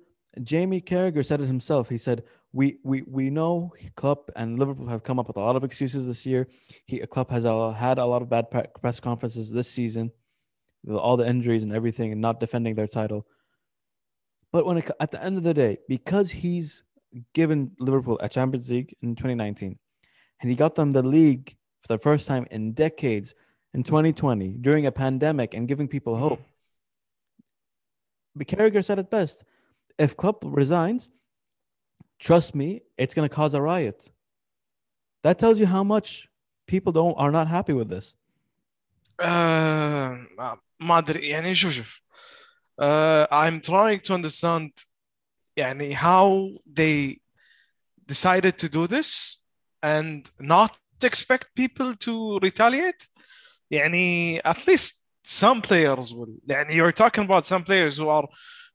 [0.43, 1.89] Jamie Carragher said it himself.
[1.89, 5.57] He said, "We we we know Klopp and Liverpool have come up with a lot
[5.57, 6.49] of excuses this year.
[6.87, 10.11] He Klopp has had a lot of bad press conferences this season,
[10.89, 13.27] all the injuries and everything, and not defending their title.
[14.53, 16.85] But when it, at the end of the day, because he's
[17.35, 19.79] given Liverpool a Champions League in 2019,
[20.41, 23.35] and he got them the league for the first time in decades
[23.75, 26.41] in 2020 during a pandemic and giving people hope."
[28.35, 29.45] But Carragher said it best
[30.00, 31.10] If Klopp resigns,
[32.20, 34.10] trust me, it's going to cause a riot.
[35.24, 36.28] That tells you how much
[36.68, 38.16] people don't are not happy with this.
[39.20, 42.00] آه، ما- ما ادري يعني شوف شوف
[42.80, 44.86] آه، I'm trying to understand
[45.58, 47.18] يعني how they
[48.08, 49.38] decided to do this
[49.84, 50.72] and not
[51.04, 53.08] expect people to retaliate
[53.72, 58.28] يعني at least some players will يعني you're talking about some players who are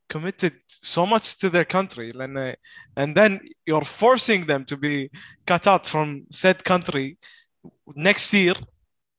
[0.09, 2.55] committed so much to their country لأن
[2.97, 5.11] and then you're forcing them to be
[5.47, 7.19] cut out from said country
[7.95, 8.55] next year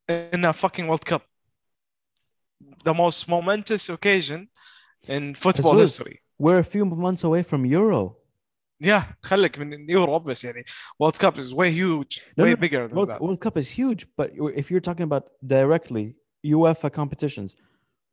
[0.10, 1.24] in a fucking World Cup.
[2.84, 4.50] The most momentous occasion
[5.08, 5.82] in football Azul.
[5.82, 6.22] history.
[6.38, 8.16] We're a few months away from Euro.
[8.82, 10.64] Yeah, خليك من يوروب بس يعني
[11.00, 13.22] World Cup is way huge, No, way no, bigger than World, that.
[13.22, 17.56] World Cup is huge, but if you're talking about directly UEFA competitions,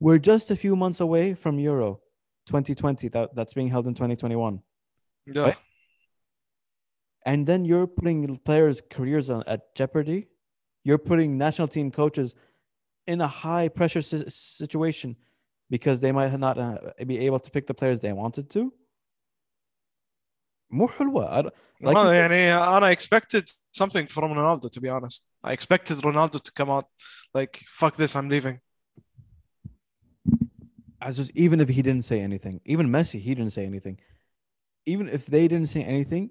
[0.00, 2.00] we're just a few months away from Euro
[2.46, 4.61] 2020 that, that's being held in 2021.
[5.26, 5.42] Yeah.
[5.42, 5.56] right?
[7.24, 10.28] And then you're putting players' careers on, at jeopardy.
[10.85, 12.37] You're putting national team coaches
[13.06, 15.16] in a high pressure si- situation
[15.68, 18.72] because they might not uh, be able to pick the players they wanted to.
[20.72, 21.28] مو حلوة.
[21.30, 25.24] I don't- like ما you said- يعني أنا expected something from Ronaldo to be honest.
[25.42, 26.87] I expected Ronaldo to come out
[27.35, 28.61] like fuck this, I'm leaving.
[31.01, 33.99] I just even if he didn't say anything, even Messi, he didn't say anything.
[34.85, 36.29] Even if they didn't say anything,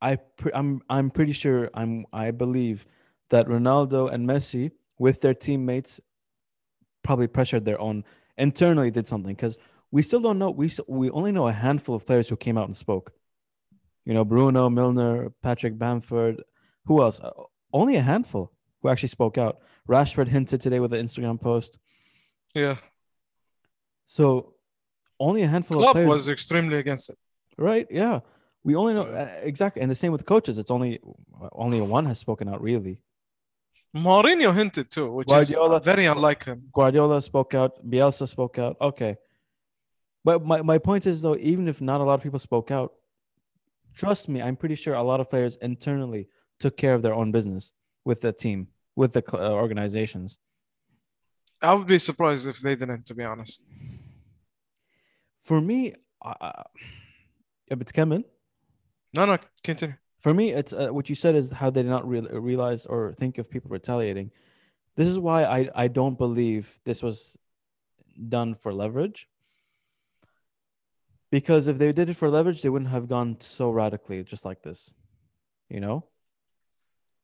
[0.00, 2.86] I pre- I'm I'm pretty sure I'm I believe
[3.30, 6.00] that Ronaldo and Messi, with their teammates,
[7.02, 8.04] probably pressured their own
[8.36, 9.58] internally did something because
[9.92, 10.50] we still don't know.
[10.50, 13.12] We we only know a handful of players who came out and spoke.
[14.04, 16.42] You know, Bruno, Milner, Patrick Bamford.
[16.86, 17.20] Who else?
[17.20, 17.30] Uh,
[17.72, 19.60] only a handful who actually spoke out.
[19.88, 21.78] Rashford hinted today with an Instagram post.
[22.54, 22.76] Yeah.
[24.10, 24.54] So
[25.20, 26.08] only a handful of players.
[26.08, 27.16] was extremely against it.
[27.56, 27.86] Right?
[27.88, 28.20] Yeah.
[28.64, 30.58] We only know uh, exactly, and the same with coaches.
[30.58, 31.00] It's only
[31.52, 33.00] only one has spoken out really.
[33.94, 36.58] Mourinho hinted too, which Guardiola- is very unlike him.
[36.72, 37.72] Guardiola spoke out.
[37.88, 38.76] Bielsa spoke out.
[38.80, 39.16] Okay.
[40.24, 42.92] But my, my point is though, even if not a lot of people spoke out,
[43.94, 47.30] trust me, I'm pretty sure a lot of players internally took care of their own
[47.30, 47.72] business
[48.04, 50.40] with the team, with the uh, organizations.
[51.62, 53.62] I would be surprised if they didn't, to be honest
[55.41, 56.63] For me, uh,
[57.71, 58.23] بتكمل?
[59.13, 59.95] No, no, continue.
[60.19, 63.13] For me, it's uh, what you said is how they did not real realize or
[63.13, 64.31] think of people retaliating.
[64.95, 67.37] This is why I, I don't believe this was
[68.29, 69.27] done for leverage.
[71.31, 74.61] Because if they did it for leverage, they wouldn't have gone so radically, just like
[74.63, 74.93] this,
[75.69, 76.05] you know.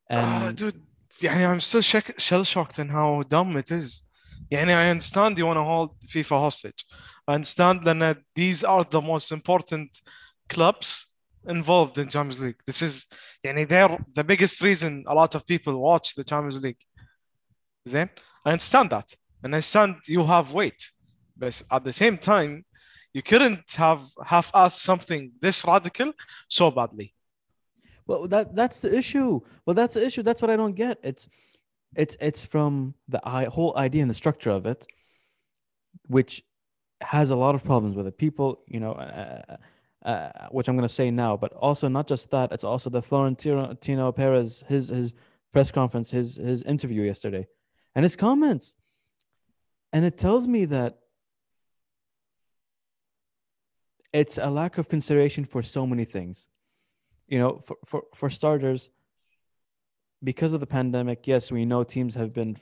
[0.09, 0.81] Ah, And dude,
[1.21, 4.03] يعني I'm still shell shocked in how dumb it is.
[4.51, 6.85] يعني I understand you want to hold FIFA hostage.
[7.27, 9.89] I understand that these are the most important
[10.49, 11.07] clubs
[11.47, 12.61] involved in Champions League.
[12.65, 13.07] This is
[13.45, 16.81] يعني they're the biggest reason a lot of people watch the Champions League.
[17.85, 18.09] Then
[18.45, 19.15] I understand that.
[19.43, 20.89] And I understand you have weight.
[21.37, 22.65] But at the same time,
[23.13, 26.13] you couldn't have half-assed something this radical
[26.47, 27.13] so badly.
[28.07, 29.39] well, that that's the issue.
[29.65, 30.23] Well, that's the issue.
[30.23, 30.97] That's what I don't get.
[31.03, 31.27] It's
[31.95, 34.85] it's it's from the i- whole idea and the structure of it,
[36.07, 36.43] which
[37.00, 38.18] has a lot of problems with it.
[38.18, 39.56] People, you know, uh,
[40.02, 42.52] uh, which I'm going to say now, but also not just that.
[42.52, 45.14] It's also the Florentino Perez his his
[45.52, 47.46] press conference, his his interview yesterday,
[47.94, 48.76] and his comments,
[49.92, 50.98] and it tells me that
[54.12, 56.48] it's a lack of consideration for so many things.
[57.26, 58.90] You know, for for, for starters,
[60.22, 62.56] because of the pandemic, yes, we know teams have been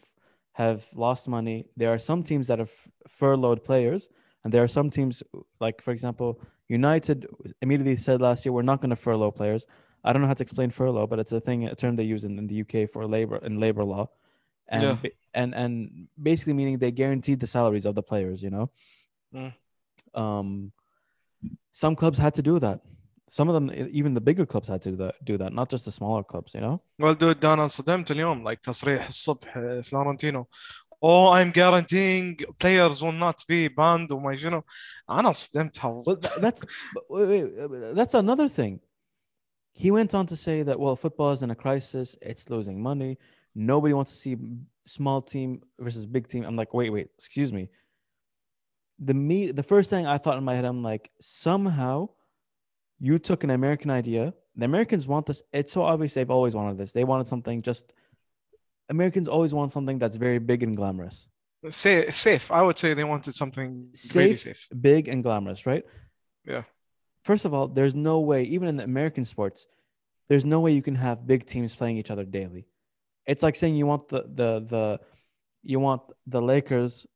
[0.53, 1.67] have lost money.
[1.77, 2.73] There are some teams that have
[3.09, 4.09] furloughed players,
[4.44, 5.16] and there are some teams
[5.60, 6.30] like, for example,
[6.68, 7.18] United
[7.62, 9.66] immediately said last year we're not going to furlough players.
[10.04, 12.24] I don't know how to explain furlough, but it's a thing, a term they use
[12.24, 14.06] in, in the UK for labor in labor law,
[14.76, 14.98] and Yeah.
[15.04, 15.74] ba- and and
[16.30, 18.40] basically meaning they guaranteed the salaries of the players.
[18.46, 18.66] You know,
[19.36, 19.54] Mm.
[20.24, 20.72] um,
[21.72, 22.80] some clubs had to do that.
[23.38, 25.16] Some of them, e- even the bigger clubs, had to do that.
[25.30, 26.54] Do that, not just the smaller clubs.
[26.56, 26.82] You know.
[27.00, 30.46] Well, dude, ده انا انصدمت اليوم like تصريح الصبح آه، فلورنتينو
[31.02, 34.64] Oh, I'm guaranteeing players will not be banned وما شنو
[35.10, 38.80] انا انصدمت how Well, tha- that's but wait, wait, uh, that's another thing.
[39.74, 42.18] He went on to say that well, football is in a crisis.
[42.22, 43.18] It's losing money.
[43.56, 44.36] Nobody wants to see
[44.84, 46.44] small team versus big team.
[46.44, 47.70] I'm like, wait, wait, excuse me.
[49.08, 52.10] The me, the first thing I thought in my head, I'm like, somehow
[53.00, 54.34] you took an American idea.
[54.58, 55.42] The Americans want this.
[55.54, 56.92] It's so obvious they've always wanted this.
[56.92, 57.94] They wanted something just.
[58.89, 61.29] Americans always want something that's very big and glamorous.
[61.71, 65.85] safe, safe I would say they wanted something really safe, safe big, and glamorous, right?
[66.45, 66.65] Yeah.
[67.25, 69.67] First of all, there's no way, even in the American sports,
[70.29, 72.67] there's no way you can have big teams playing each other daily.
[73.27, 75.01] It's like saying you want the the the
[75.63, 77.07] you want the Lakers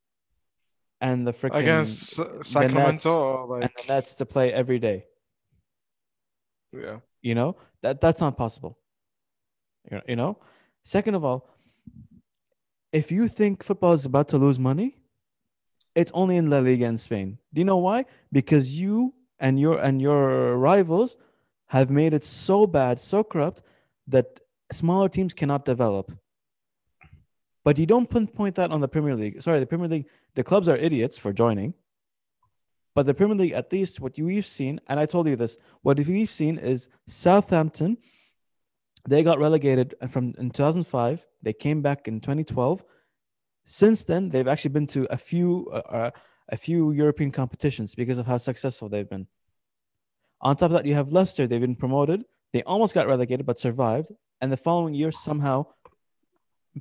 [1.01, 5.05] and the freaking against Sa- Sacramento or and the Nets to play every day.
[6.73, 8.79] yeah You know that that's not possible.
[10.07, 10.39] You know.
[10.85, 11.51] Second of all,
[12.99, 14.97] if you think football is about to lose money,
[15.95, 17.39] it's only in La Liga in Spain.
[17.53, 18.05] Do you know why?
[18.33, 21.17] Because you and your and your rivals
[21.67, 23.63] have made it so bad, so corrupt
[24.09, 24.41] that
[24.73, 26.11] smaller teams cannot develop.
[27.65, 29.43] But you don't pinpoint that on the Premier League.
[29.43, 31.75] Sorry, the Premier League, the clubs are idiots for joining.
[32.95, 35.99] But the Premier League, at least what we've seen, and I told you this, what
[35.99, 37.99] we've seen is Southampton.
[39.07, 41.27] They got relegated from in 2005.
[41.43, 42.85] They came back in 2012.
[43.71, 46.11] Since then, they've actually been to a few uh, uh,
[46.49, 49.27] a few European competitions because of how successful they've been.
[50.41, 51.47] On top of that, you have Leicester.
[51.47, 52.25] They've been promoted.
[52.55, 54.11] They almost got relegated but survived.
[54.41, 55.67] And the following year, somehow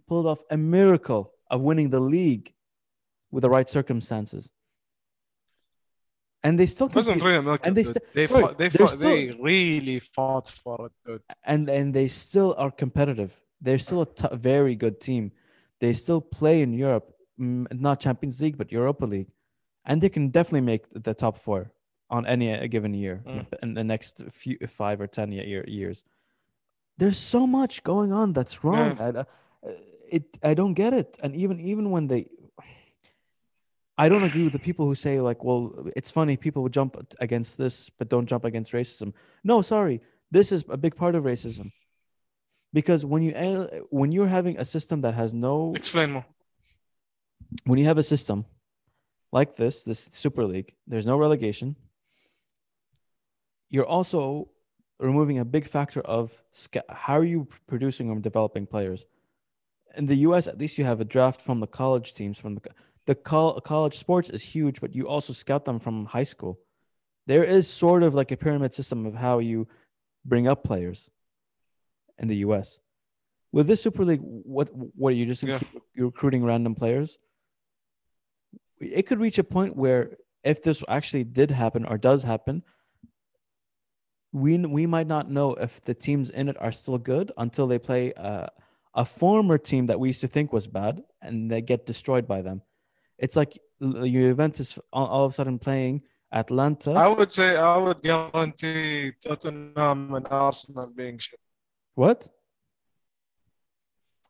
[0.08, 2.54] pulled off a miracle of winning the league
[3.32, 4.50] with the right circumstances.
[6.42, 9.00] And they still wasn't compete, really a and they st- they sorry, fought, they, fought,
[9.00, 13.42] they really fought for it dude and and they still are competitive.
[13.60, 15.34] They're still a t- very good team.
[15.80, 19.32] They still play in Europe, mm, not Champions League, but Europa League,
[19.86, 21.72] and they can definitely make the top four
[22.10, 23.46] on any given year Mm.
[23.64, 26.04] in the next few five or ten year, years.
[27.00, 28.98] there's so much going on that's wrong.
[29.00, 29.24] I, uh,
[30.12, 31.18] it I don't get it.
[31.24, 32.26] And even even when they
[33.98, 36.96] I don't agree with the people who say like, well, it's funny people would jump
[37.20, 39.14] against this but don't jump against racism.
[39.44, 40.02] No, sorry.
[40.32, 41.72] This is a big part of racism.
[42.74, 46.26] Because when you eh, when you're having a system that has no Explain more.
[47.66, 48.46] when you have a system
[49.32, 51.76] like this, this Super League, there's no relegation.
[53.70, 54.50] You're also
[55.00, 56.42] removing a big factor of
[56.90, 59.06] how are you producing or developing players.
[59.96, 62.40] In the U.S., at least you have a draft from the college teams.
[62.40, 62.62] From the
[63.06, 66.60] the col- college sports is huge, but you also scout them from high school.
[67.26, 69.68] There is sort of like a pyramid system of how you
[70.26, 71.10] bring up players
[72.20, 72.80] in the U.S.
[73.52, 75.60] With this Super League, what what are you just Yeah.
[75.96, 77.18] you're recruiting random players?
[78.80, 82.62] it could reach a point where if this actually did happen or does happen
[84.32, 87.80] we we might not know if the teams in it are still good until they
[87.80, 88.48] play a,
[88.94, 92.42] a former team that we used to think was bad and they get destroyed by
[92.42, 92.62] them
[93.18, 98.02] it's like Juventus all, all of a sudden playing Atalanta I would say I would
[98.02, 101.40] guarantee Tottenham and Arsenal being shit.
[101.98, 102.28] What?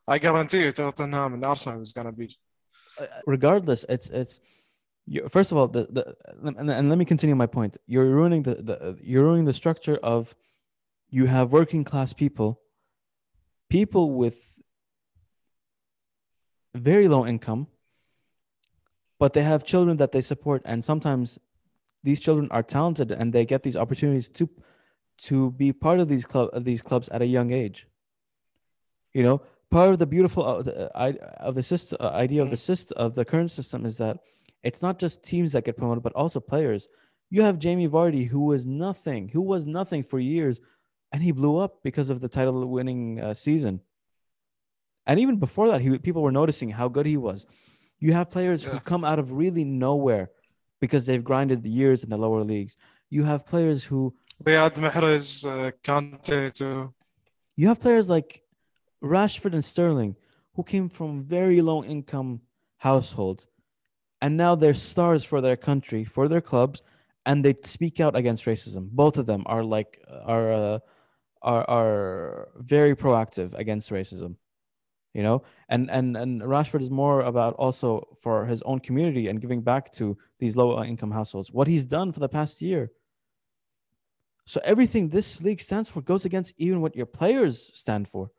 [0.06, 2.28] I guarantee you Tottenham and Arsenal is gonna be
[3.00, 4.34] Uh, regardless it's it's
[5.12, 6.04] you, first of all the, the
[6.58, 7.76] and, and let me continue my point.
[7.86, 8.76] You're ruining the, the
[9.10, 10.34] you're ruining the structure of
[11.16, 12.50] you have working class people
[13.68, 14.38] people with
[16.74, 17.66] very low income
[19.18, 21.38] but they have children that they support and sometimes
[22.02, 24.48] these children are talented and they get these opportunities to
[25.18, 27.86] to be part of these club of these clubs at a young age.
[29.12, 32.50] You know part of the beautiful uh, the, uh, of the system uh, idea of
[32.50, 34.18] the system of the current system is that
[34.62, 36.88] it's not just teams that get promoted but also players.
[37.30, 40.60] You have Jamie Vardy who was nothing who was nothing for years
[41.12, 43.80] and he blew up because of the title winning uh, season.
[45.06, 47.46] And even before that he people were noticing how good he was.
[48.00, 50.30] You have players who come out of really nowhere
[50.80, 52.76] because they've grinded the years in the lower leagues.
[53.10, 54.14] You have players who
[54.44, 56.94] Mahrez, uh, Kante too.
[57.56, 58.42] you have players like
[59.02, 60.16] Rashford and Sterling
[60.54, 62.40] who came from very low income
[62.78, 63.48] households
[64.20, 66.82] and now they're stars for their country, for their clubs,
[67.26, 68.88] and they speak out against racism.
[68.90, 70.78] Both of them are like are uh,
[71.42, 74.36] are are very proactive against racism.
[75.14, 79.40] You know, and and and Rashford is more about also for his own community and
[79.40, 81.52] giving back to these low income households.
[81.52, 82.90] What he's done for the past year.
[84.48, 88.30] So everything this league stands for goes against even what your players stand for.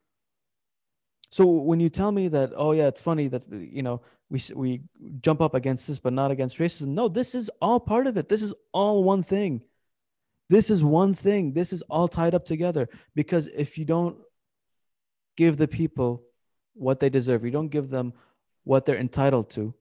[1.29, 4.81] So when you tell me that, oh yeah, it's funny that you know we we
[5.21, 6.87] jump up against this but not against racism.
[6.87, 8.27] No, this is all part of it.
[8.27, 9.61] This is all one thing.
[10.49, 11.53] This is one thing.
[11.53, 14.17] This is all tied up together because if you don't
[15.37, 16.23] give the people
[16.73, 18.13] what they deserve, you don't give them
[18.63, 19.75] what they're entitled to,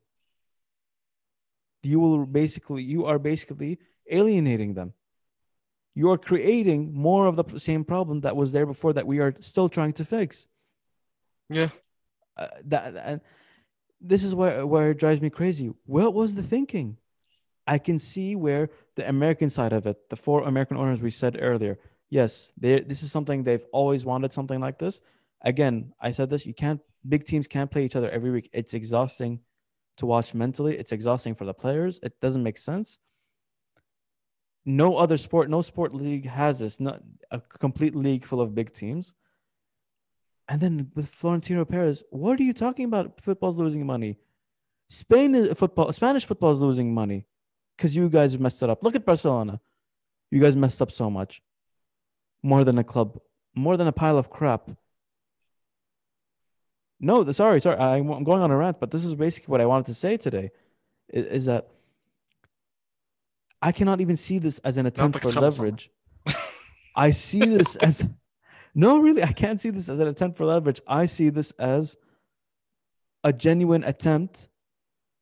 [1.83, 3.79] you will basically you are basically
[4.11, 4.93] alienating them.
[5.99, 9.33] You are creating more of the same problem that was there before that we are
[9.41, 10.47] still trying to fix
[11.59, 11.71] Yeah.
[12.37, 13.21] uh, that and
[14.11, 15.69] this is where where it drives me crazy.
[15.97, 16.89] What was the thinking?
[17.75, 21.35] I can see where the American side of it, the four American owners we said
[21.51, 21.75] earlier.
[22.19, 25.01] Yes, they this is something they've always wanted something like this.
[25.53, 26.81] Again, I said this, you can't
[27.13, 28.49] big teams can't play each other every week.
[28.53, 29.41] It's exhausting
[29.97, 30.75] to watch mentally.
[30.81, 31.99] It's exhausting for the players.
[32.07, 33.01] It doesn't make sense.
[34.69, 37.01] No other sport, no sport league has this, not
[37.31, 39.15] a complete league full of big teams.
[40.47, 43.19] And then with Florentino Perez, what are you talking about?
[43.19, 44.19] Football's losing money.
[44.91, 45.91] Spain is football.
[45.95, 47.25] Spanish football is losing money
[47.77, 48.85] because you guys messed it up.
[48.85, 49.59] Look at Barcelona.
[50.31, 51.41] You guys messed up so much.
[52.43, 53.19] More than a club,
[53.55, 54.71] more than a pile of crap.
[57.01, 57.79] No, the- sorry, sorry.
[57.79, 60.19] I'm I'm going on a rant, but this is basically what I wanted to say
[60.19, 60.51] today.
[61.15, 61.71] i- Is, that
[63.61, 65.91] I cannot even see this as an attempt for leverage.
[66.97, 68.09] I see this as
[68.75, 70.81] no, really, I can't see this as an attempt for leverage.
[70.87, 71.97] I see this as
[73.25, 74.49] a genuine attempt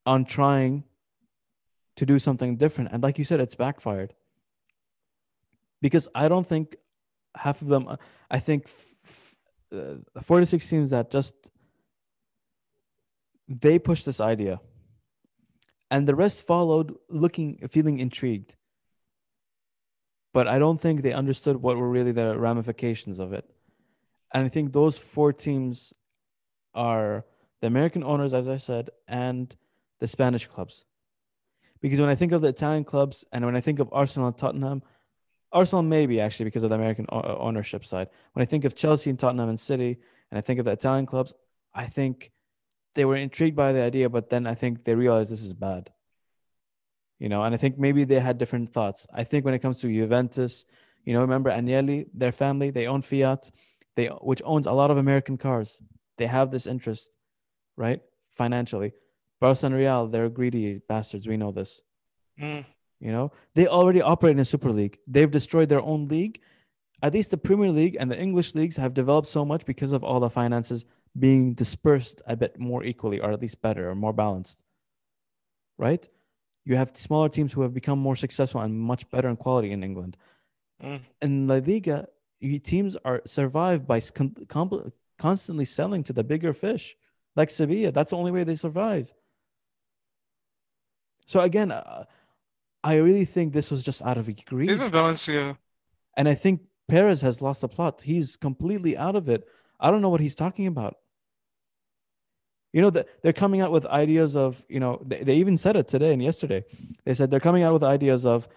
[0.04, 0.84] on trying
[1.96, 2.92] to do something different.
[2.92, 4.14] And like you said, it's backfired.
[5.80, 6.76] Because I don't think
[7.34, 7.96] half of them,
[8.30, 8.68] I think
[9.72, 11.50] uh, 46 teams that just
[13.48, 14.60] they push this idea
[15.90, 18.56] and the rest followed looking feeling intrigued.
[20.32, 23.44] But i don't think they understood what were really the ramifications of it.
[24.32, 25.92] And i think those four teams
[26.74, 27.24] are
[27.60, 29.54] the american owners as i said and
[30.00, 30.84] the spanish clubs.
[31.80, 34.36] Because when i think of the italian clubs and when i think of arsenal and
[34.36, 34.82] tottenham
[35.52, 38.08] Arsenal maybe actually because of the American ownership side.
[38.32, 39.98] When I think of Chelsea and Tottenham and City,
[40.30, 41.32] and I think of the Italian clubs,
[41.74, 42.30] I think
[42.96, 45.90] they were intrigued by the idea, but then I think they realized this is bad.
[47.18, 49.06] You know, and I think maybe they had different thoughts.
[49.14, 50.64] I think when it comes to Juventus,
[51.04, 53.50] you know, remember Agnelli, their family, they own Fiat,
[53.94, 55.82] they which owns a lot of American cars.
[56.18, 57.16] They have this interest,
[57.76, 58.00] right?
[58.30, 58.92] Financially.
[59.40, 61.28] Barca and Real, they're greedy bastards.
[61.28, 61.82] We know this.
[62.40, 62.64] Mm.
[63.00, 64.98] You know, they already operate in a super league.
[65.06, 66.40] They've destroyed their own league.
[67.02, 70.02] At least the Premier League and the English leagues have developed so much because of
[70.02, 70.86] all the finances
[71.18, 74.62] being dispersed a bit more equally, or at least better or more balanced.
[75.78, 76.08] Right?
[76.64, 79.84] You have smaller teams who have become more successful and much better in quality in
[79.84, 80.16] England.
[80.82, 81.00] Mm.
[81.22, 82.08] In La Liga,
[82.64, 86.96] teams are survived by com- constantly selling to the bigger fish,
[87.36, 87.92] like Sevilla.
[87.92, 89.12] That's the only way they survive.
[91.26, 92.04] So again, uh,
[92.82, 94.70] I really think this was just out of greed.
[94.70, 95.58] Even Valencia.
[96.16, 98.00] And I think Perez has lost the plot.
[98.00, 99.46] He's completely out of it.
[99.80, 100.96] I don't know what he's talking about.
[102.76, 105.76] You know, that they're coming out with ideas of, you know, they, they even said
[105.76, 106.62] it today and yesterday.
[107.06, 108.48] They said they're coming out with ideas of,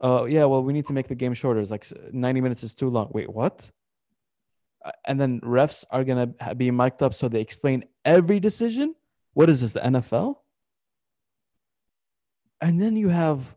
[0.00, 1.60] uh, yeah, well, we need to make the game shorter.
[1.60, 3.06] It's like 90 minutes is too long.
[3.12, 3.70] Wait, what?
[4.84, 8.96] Uh, And then refs are going to be mic'd up so they explain every decision.
[9.34, 10.38] What is this, the NFL?
[12.60, 13.54] And then you have,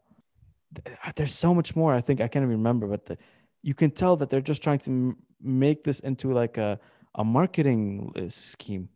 [1.15, 1.95] there's so much more.
[1.95, 3.17] I think I can't even remember, but the,
[3.63, 6.79] you can tell that they're just trying to m- make this into like a,
[7.15, 8.89] a marketing uh, scheme.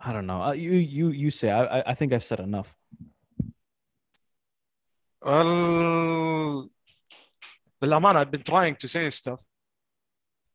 [0.00, 0.42] I don't know.
[0.42, 1.50] Uh, you you you say.
[1.50, 2.76] I I- I think I've said enough.
[5.22, 6.68] Well,
[7.82, 9.42] بالأمانة, I've been trying to say stuff,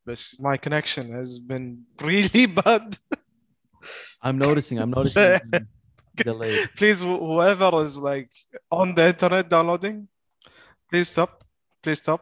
[0.05, 2.97] but my connection has been really bad.
[4.21, 4.77] I'm noticing.
[4.79, 5.39] I'm noticing
[6.15, 6.69] delayed.
[6.75, 8.29] Please, wh- whoever is like
[8.71, 10.07] on the internet downloading,
[10.89, 11.43] please stop.
[11.81, 12.21] Please stop.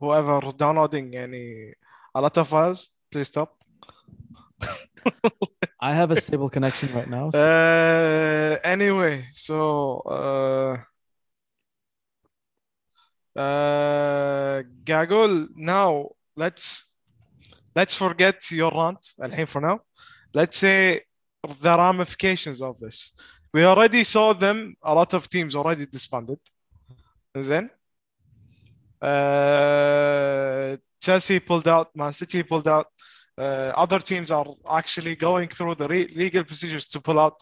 [0.00, 1.72] Whoever is downloading any
[2.14, 3.56] a lot of files, please stop.
[5.81, 7.29] I have a stable connection right now.
[7.29, 7.39] So.
[7.39, 10.77] Uh, anyway, so uh,
[13.39, 16.95] uh, Gagol, now let's
[17.75, 19.13] let's forget your rant.
[19.21, 19.79] Alhain for now.
[20.33, 21.01] Let's say
[21.43, 23.13] the ramifications of this.
[23.53, 24.75] We already saw them.
[24.83, 26.39] A lot of teams already disbanded.
[27.33, 27.69] Then
[29.01, 31.95] uh, Chelsea pulled out.
[31.95, 32.87] Man City pulled out.
[33.39, 37.37] Uh, other teams are actually going through the re- legal procedures to pull out.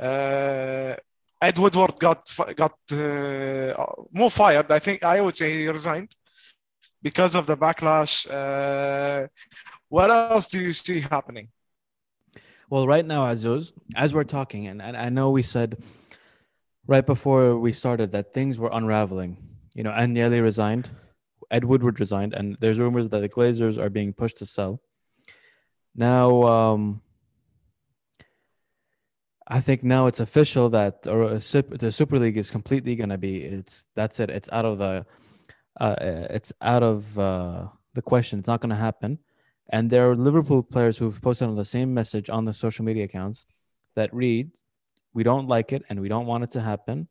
[0.00, 0.94] Uh,
[1.42, 2.22] Ed Woodward got
[2.56, 3.74] got uh,
[4.10, 4.70] more fired.
[4.70, 6.12] I think I would say he resigned
[7.02, 8.14] because of the backlash.
[8.30, 9.28] Uh,
[9.88, 11.48] what else do you see happening?
[12.70, 15.76] Well, right now, Azuz, as we're talking, and, and I know we said
[16.86, 19.36] right before we started that things were unraveling.
[19.74, 20.90] You know, Agnelli resigned,
[21.50, 24.80] Ed Woodward resigned, and there's rumors that the Glazers are being pushed to sell.
[25.96, 27.00] Now, um,
[29.48, 33.42] I think now it's official that or the Super League is completely going to be
[33.42, 34.28] it's that's it.
[34.28, 35.06] It's out of the
[35.80, 35.96] uh,
[36.30, 38.38] it's out of uh, the question.
[38.38, 39.18] It's not going to happen.
[39.70, 43.04] And there are Liverpool players who've posted on the same message on the social media
[43.04, 43.46] accounts
[43.94, 44.50] that read,
[45.14, 47.08] "We don't like it and we don't want it to happen.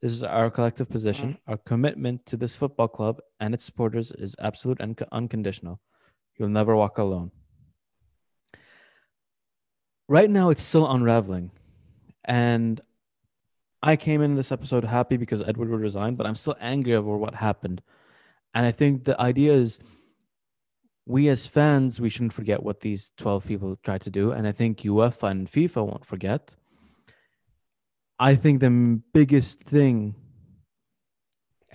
[0.00, 1.38] This is our collective position.
[1.46, 5.80] Our commitment to this football club and its supporters is absolute and unconditional.
[6.36, 7.30] You'll never walk alone."
[10.08, 11.50] Right now, it's still unraveling,
[12.24, 12.80] and
[13.82, 17.16] I came in this episode happy because Ed Woodward resign, but I'm still angry over
[17.16, 17.82] what happened.
[18.54, 19.78] And I think the idea is
[21.06, 24.32] we as fans, we shouldn't forget what these 12 people tried to do.
[24.32, 26.56] And I think UEFA and FIFA won't forget.
[28.18, 30.14] I think the biggest thing,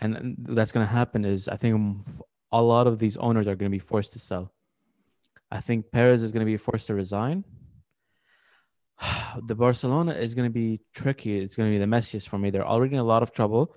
[0.02, 2.02] and that's going to happen, is I think
[2.52, 4.52] a lot of these owners are going to be forced to sell.
[5.52, 7.44] I think Perez is going to be forced to resign.
[9.46, 11.40] The Barcelona is going to be tricky.
[11.40, 12.50] It's going to be the messiest for me.
[12.50, 13.76] They're already in a lot of trouble.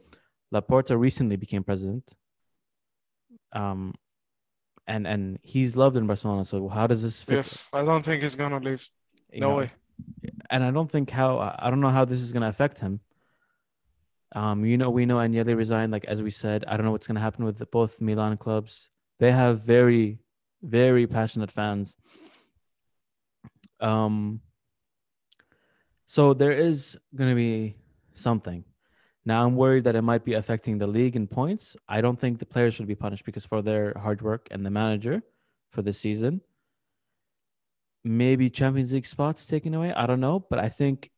[0.53, 2.17] Laporta recently became president.
[3.53, 3.95] Um,
[4.87, 6.45] and and he's loved in Barcelona.
[6.45, 7.37] So how does this fit?
[7.37, 8.87] Yes, I don't think he's gonna leave.
[9.33, 9.57] you No know?
[9.59, 9.71] way.
[10.51, 13.01] And I don't think how I don't know how this is going to affect him.
[14.35, 15.93] Um, you know, we know Agnelli resigned.
[15.93, 18.37] Like as we said, I don't know what's going to happen with the, both Milan
[18.37, 18.91] clubs.
[19.21, 20.19] They have very,
[20.63, 21.97] very passionate fans.
[23.79, 24.41] Um,
[26.13, 27.75] so there is going to be
[28.13, 28.63] something.
[29.25, 31.75] Now I'm worried that it might be affecting the league in points.
[31.89, 34.71] I don't think the players should be punished because for their hard work and the
[34.71, 35.23] manager
[35.71, 36.43] for the season.
[38.05, 39.95] Maybe Champions League spots taken away.
[39.95, 41.11] I don't know, but I think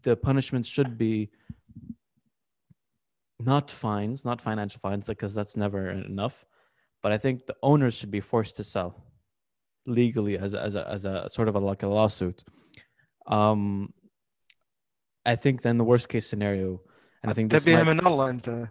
[0.00, 1.28] the punishments should be
[3.38, 6.46] not fines, not financial fines, because that's never enough.
[7.02, 9.04] But I think the owners should be forced to sell
[9.84, 12.42] legally as a, as a, as a sort of a, like a lawsuit.
[13.26, 13.92] Um,
[15.25, 16.81] I think then the worst case scenario,
[17.23, 18.69] and I think this تبيها might, من الله انت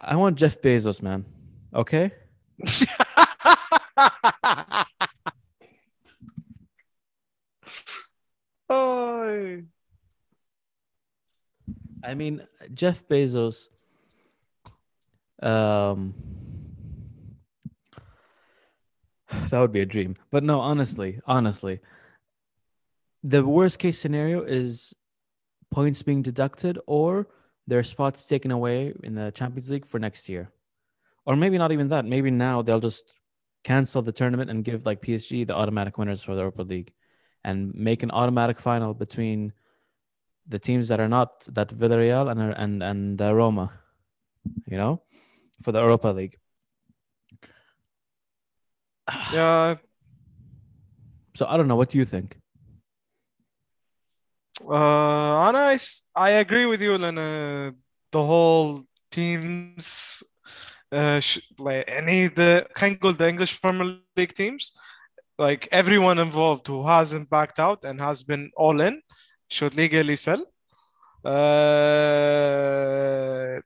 [0.00, 1.24] I want Jeff Bezos, man.
[1.74, 2.12] Okay,
[8.70, 9.64] Ay.
[12.02, 13.68] I mean Jeff Bezos.
[15.40, 16.14] Um,
[19.50, 21.80] that would be a dream, but no, honestly, honestly,
[23.23, 24.93] the worst case scenario is
[25.71, 27.27] points being deducted or
[27.67, 30.51] their spots taken away in the Champions League for next year,
[31.25, 32.05] or maybe not even that.
[32.05, 33.13] Maybe now they'll just
[33.63, 36.91] cancel the tournament and give like PSG the automatic winners for the Europa League,
[37.43, 39.53] and make an automatic final between
[40.47, 43.71] the teams that are not that Villarreal and and and uh, Roma,
[44.67, 45.01] you know,
[45.61, 46.37] for the Europa League.
[49.33, 49.75] yeah
[51.35, 51.75] So I don't know.
[51.75, 52.42] What do you think?
[54.62, 57.74] uh, انا I, s- I agree with you لان uh,
[58.12, 59.86] the whole teams
[60.94, 63.86] uh, sh like any the خلينا نقول the English Premier
[64.18, 64.72] League teams
[65.40, 68.94] like everyone involved who hasn't backed out and has been all in
[69.50, 70.42] should legally sell
[72.28, 73.60] uh,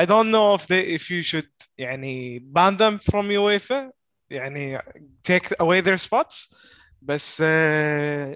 [0.00, 3.90] I don't know if they if you should يعني ban them from UEFA
[4.30, 4.78] يعني
[5.22, 6.54] take away their spots
[7.02, 8.34] بس uh,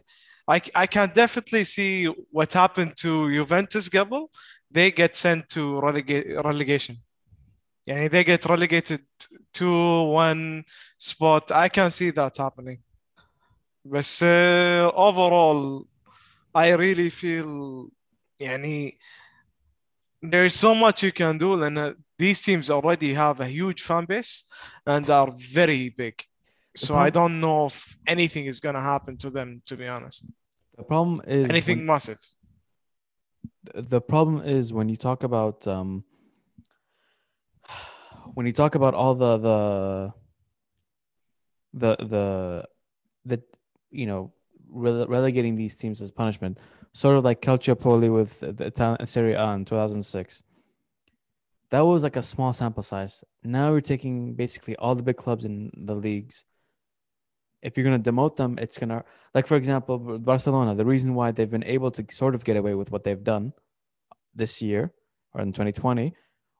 [0.48, 4.28] I, I can definitely see what happened to Juventus قبل
[4.70, 6.96] they get sent to relega- relegation
[7.86, 9.04] يعني they get relegated
[9.52, 10.64] to one
[10.98, 12.78] spot I can see that happening
[13.84, 15.86] بس uh, overall
[16.54, 17.90] I really feel
[18.40, 18.98] يعني
[20.22, 23.82] there is so much you can do and uh, these teams already have a huge
[23.82, 24.44] fan base
[24.86, 26.14] and are very big
[26.77, 30.25] so I don't know if anything is gonna happen to them to be honest
[30.77, 32.21] The problem is anything when- massive
[33.73, 36.03] the problem is when you talk about um,
[38.35, 39.59] when you talk about all the the
[41.73, 42.65] the the
[43.25, 43.43] the
[43.91, 44.31] you know
[44.71, 46.59] rele- relegating these teams as punishment,
[46.93, 50.43] sort of like Calciopoli with the Italian Serie A in 2006.
[51.69, 53.23] That was like a small sample size.
[53.43, 56.45] Now we're taking basically all the big clubs in the leagues.
[57.61, 59.03] If you're going to demote them, it's going to,
[59.33, 62.75] like, for example, Barcelona, the reason why they've been able to sort of get away
[62.75, 63.53] with what they've done
[64.35, 64.93] this year
[65.33, 66.13] or in 2020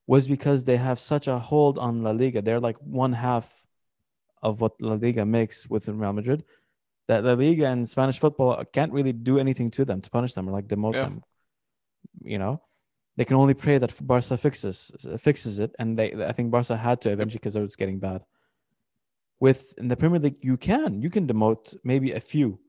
[0.07, 2.41] was because they have such a hold on La Liga.
[2.41, 3.65] They're like one half
[4.41, 6.43] of what La Liga makes with Real Madrid.
[7.07, 10.49] That La Liga and Spanish football can't really do anything to them to punish them
[10.49, 11.03] or like demote Yeah.
[11.03, 11.23] them.
[12.23, 12.61] You know,
[13.17, 17.01] they can only pray that Barca fixes fixes it, and they I think Barca had
[17.01, 18.23] to eventually because it was getting bad.
[19.39, 22.59] With in the Premier League, you can you can demote maybe a few,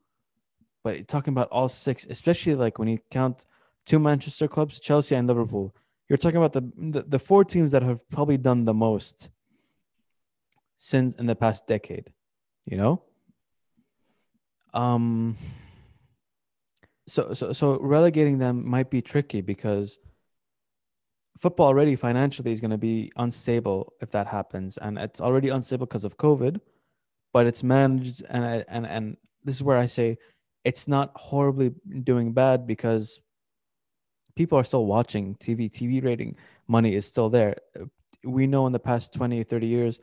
[0.84, 3.46] but talking about all six, especially like when you count
[3.86, 5.74] two Manchester clubs, Chelsea and Liverpool,
[6.08, 9.30] you're talking about the, the the four teams that have probably done the most
[10.76, 12.12] since in the past decade.
[12.66, 13.02] You know.
[14.74, 15.36] Um.
[17.06, 19.98] So so so relegating them might be tricky because
[21.38, 25.86] football already financially is going to be unstable if that happens, and it's already unstable
[25.86, 26.60] because of COVID.
[27.32, 30.18] But it's managed, and and and this is where I say
[30.64, 31.72] it's not horribly
[32.02, 33.20] doing bad because
[34.36, 35.70] people are still watching TV.
[35.70, 36.36] TV rating
[36.66, 37.56] money is still there.
[38.24, 40.00] We know in the past 20, 30 years,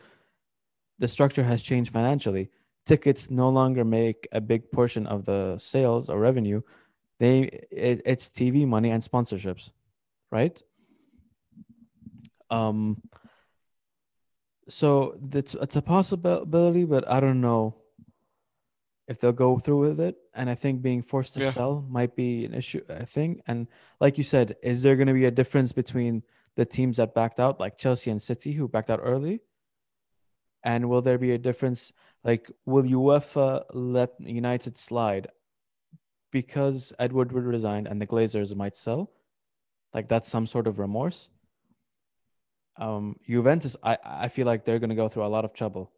[1.00, 2.50] the structure has changed financially.
[2.86, 6.62] Tickets no longer make a big portion of the sales or revenue.
[7.20, 9.72] They it, it's TV money and sponsorships,
[10.32, 10.62] right?
[12.50, 13.02] Um
[14.68, 17.76] so it's it's a possibility, but I don't know
[19.08, 20.18] if they'll go through with it.
[20.34, 21.52] And I think being forced to Yeah.
[21.52, 23.42] sell might be an issue, I think.
[23.48, 23.68] And
[24.00, 26.24] like you said, is there going to be a difference between
[26.56, 29.42] the teams that backed out, like Chelsea and City, who backed out early?
[30.64, 31.94] And will there be a difference?
[32.24, 35.28] Like, will UEFA let United slide
[36.32, 39.12] because Ed Woodward resign and the Glazers might sell?
[39.94, 41.30] Like, that's some sort of remorse.
[42.78, 45.92] Um, Juventus, I, I feel like they're going to go through a lot of trouble,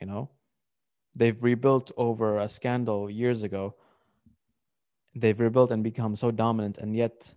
[0.00, 0.30] you know?
[1.14, 3.76] They've rebuilt over a scandal years ago.
[5.14, 7.34] They've rebuilt and become so dominant, and yet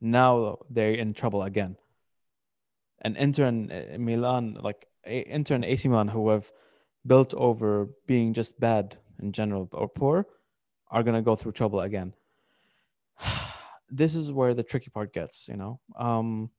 [0.00, 1.76] now they're in trouble again.
[3.02, 6.50] And Inter and uh, Milan, like Inter and AC Milan, who have
[7.06, 10.26] built over being just bad in general or poor,
[10.90, 12.12] are gonna go through trouble again.
[13.90, 15.80] this is where the tricky part gets, you know.
[15.96, 16.50] Um,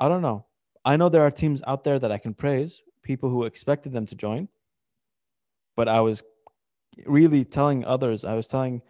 [0.00, 0.46] I don't know.
[0.84, 4.06] I know there are teams out there that I can praise, people who expected them
[4.06, 4.48] to join.
[5.76, 6.22] But I was
[7.06, 8.82] really telling others, I was telling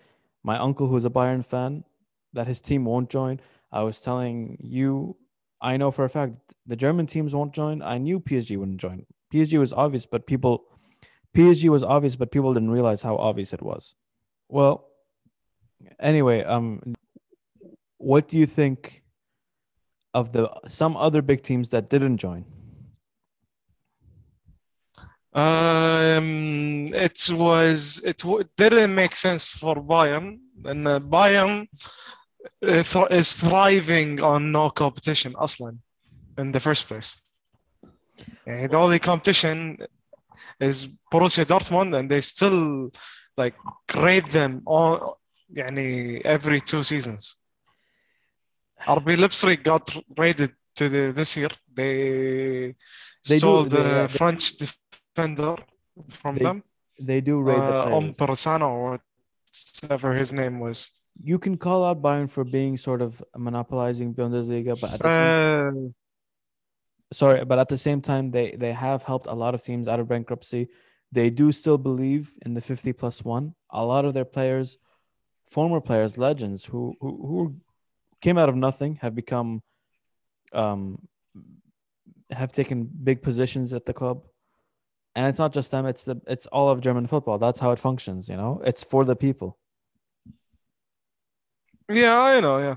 [0.43, 1.85] my uncle who's a Bayern fan
[2.33, 3.41] that his team won't join.
[3.71, 5.17] I was telling you,
[5.61, 7.83] I know for a fact the German teams won't join.
[7.83, 9.07] I knew PSG wouldn't join.
[9.33, 10.65] PSG was obvious, but people
[11.35, 13.95] PSG was obvious, but people didn't realize how obvious it was.
[14.49, 14.89] Well,
[16.01, 16.95] anyway, um
[17.99, 19.02] what do you think
[20.14, 22.46] of the some other big teams that didn't join?
[25.34, 31.68] Um, it was it w- didn't make sense for Bayern, and uh, Bayern
[32.64, 35.78] uh, th- is thriving on no competition أصلا
[36.40, 37.22] in the first place.
[38.48, 39.78] يعني the only competition
[40.60, 42.90] is Borussia Dortmund, and they still
[43.38, 43.56] like
[43.88, 45.20] grade them all
[45.54, 47.36] يعني every two seasons.
[48.87, 49.85] RB Leipzig got
[50.17, 51.51] rated to the this year.
[51.73, 52.75] They,
[53.29, 55.57] They stole do- the they- they- French defender
[56.09, 56.63] from They- them.
[57.01, 58.17] They do rate the Uh, players.
[58.17, 59.01] Ompersano or
[59.83, 60.91] whatever his name was.
[61.23, 65.87] You can call out Bayern for being sort of monopolizing Bundesliga, but at the same,
[65.89, 69.89] Uh, sorry, but at the same time, they they have helped a lot of teams
[69.89, 70.69] out of bankruptcy.
[71.11, 73.55] They do still believe in the fifty plus one.
[73.71, 74.79] A lot of their players,
[75.45, 77.41] former players, legends who who, who
[78.23, 79.63] came out of nothing, have become,
[80.53, 81.07] um,
[82.31, 84.23] have taken big positions at the club.
[85.15, 87.37] And it's not just them; it's the it's all of German football.
[87.37, 88.31] That's how it functions.
[88.31, 89.59] You know, it's for the people.
[91.91, 92.59] yeah, I know.
[92.59, 92.77] Yeah,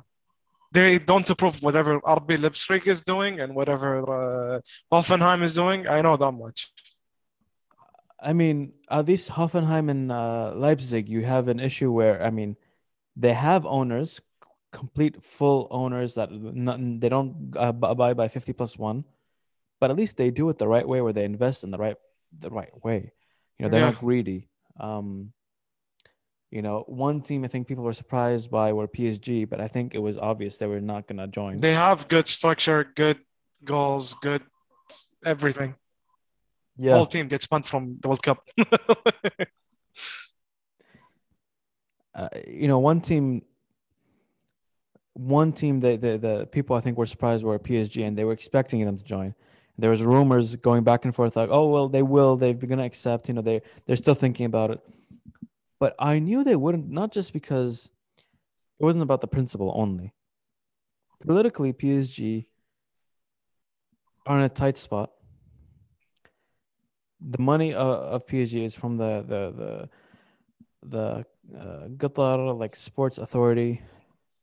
[0.76, 4.60] they don't approve whatever RB Leipzig is doing and whatever uh,
[4.92, 5.88] Hoffenheim is doing.
[5.88, 6.74] I know that much.
[8.20, 12.58] I mean, at least Hoffenheim and uh, Leipzig, you have an issue where I mean,
[13.16, 14.20] they have owners,
[14.76, 19.06] complete full owners that not, they don't uh, abide by fifty plus one,
[19.80, 21.96] but at least they do it the right way, where they invest in the right
[22.38, 23.14] the right way.
[23.58, 23.92] You know, they're Yeah.
[23.92, 24.50] not greedy.
[24.80, 25.32] Um,
[26.52, 29.96] you know, one team I think people were surprised by were PSG, but I think
[29.96, 31.58] it was obvious they were not gonna join.
[31.58, 33.20] They have good structure, good
[33.64, 34.44] goals, good
[35.26, 35.76] everything.
[36.78, 38.44] yeah, Whole team gets pumped from the World Cup.
[42.16, 43.42] uh, you know, one team,
[45.16, 48.34] one team that the, the people I think were surprised were PSG, and they were
[48.34, 49.34] expecting them to join.
[49.78, 52.86] There was rumors going back and forth, like, oh well, they will, they're going to
[52.86, 53.28] accept.
[53.28, 54.80] You know, they they're still thinking about it.
[55.80, 57.92] But I knew they wouldn't, not just because
[58.80, 60.14] it wasn't about the principle only.
[61.26, 62.46] Politically, PSG
[64.26, 65.12] are in a tight spot.
[67.22, 69.90] The money uh, of PSG is from the the the
[70.84, 73.82] the uh, Qatar like sports authority,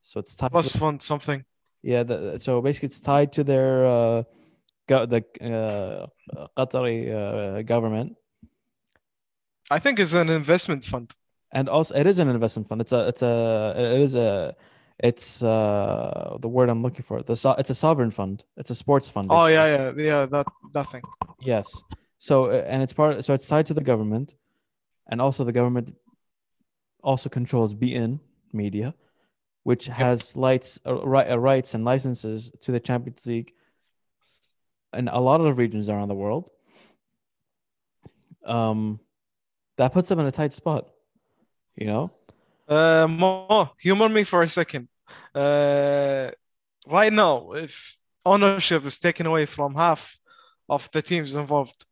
[0.03, 0.51] so it's tied.
[0.51, 1.45] Plus To, fund something.
[1.83, 4.23] yeah, the, so basically it's tied to their uh,
[4.89, 8.17] go, the uh, Qatari uh, government,
[9.71, 11.09] I think it's an investment fund.
[11.53, 12.81] and also it is an investment fund.
[12.81, 14.55] It's a it's a it is a
[14.99, 17.23] it's uh the word I'm looking for.
[17.23, 18.45] The so, it's a sovereign fund.
[18.57, 19.29] It's a sports fund.
[19.31, 20.27] Oh yeah, yeah, yeah.
[20.27, 21.03] That that thing.
[21.41, 21.67] Yes.
[22.19, 24.35] So uh, and it's part so it's tied to the government,
[25.11, 25.97] and also the government
[27.03, 28.21] also controls beIN
[28.53, 28.95] Media,
[29.63, 33.53] which has lights uh, uh, rights and licenses to the Champions League
[34.93, 36.51] in a lot of regions around the world.
[38.45, 39.01] Um,
[39.77, 40.89] that puts them in a tight spot.
[41.77, 42.11] You know,
[42.69, 44.89] Uh, Mo, humor me for a second.
[45.35, 46.31] Uh,
[46.87, 50.19] right now, if ownership is taken away from half
[50.69, 51.85] of the teams involved,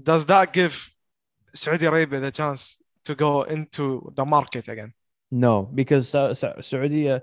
[0.00, 0.90] does that give
[1.54, 4.92] Saudi Arabia the chance to go into the market again?
[5.36, 7.20] No, because uh, Saudi, uh,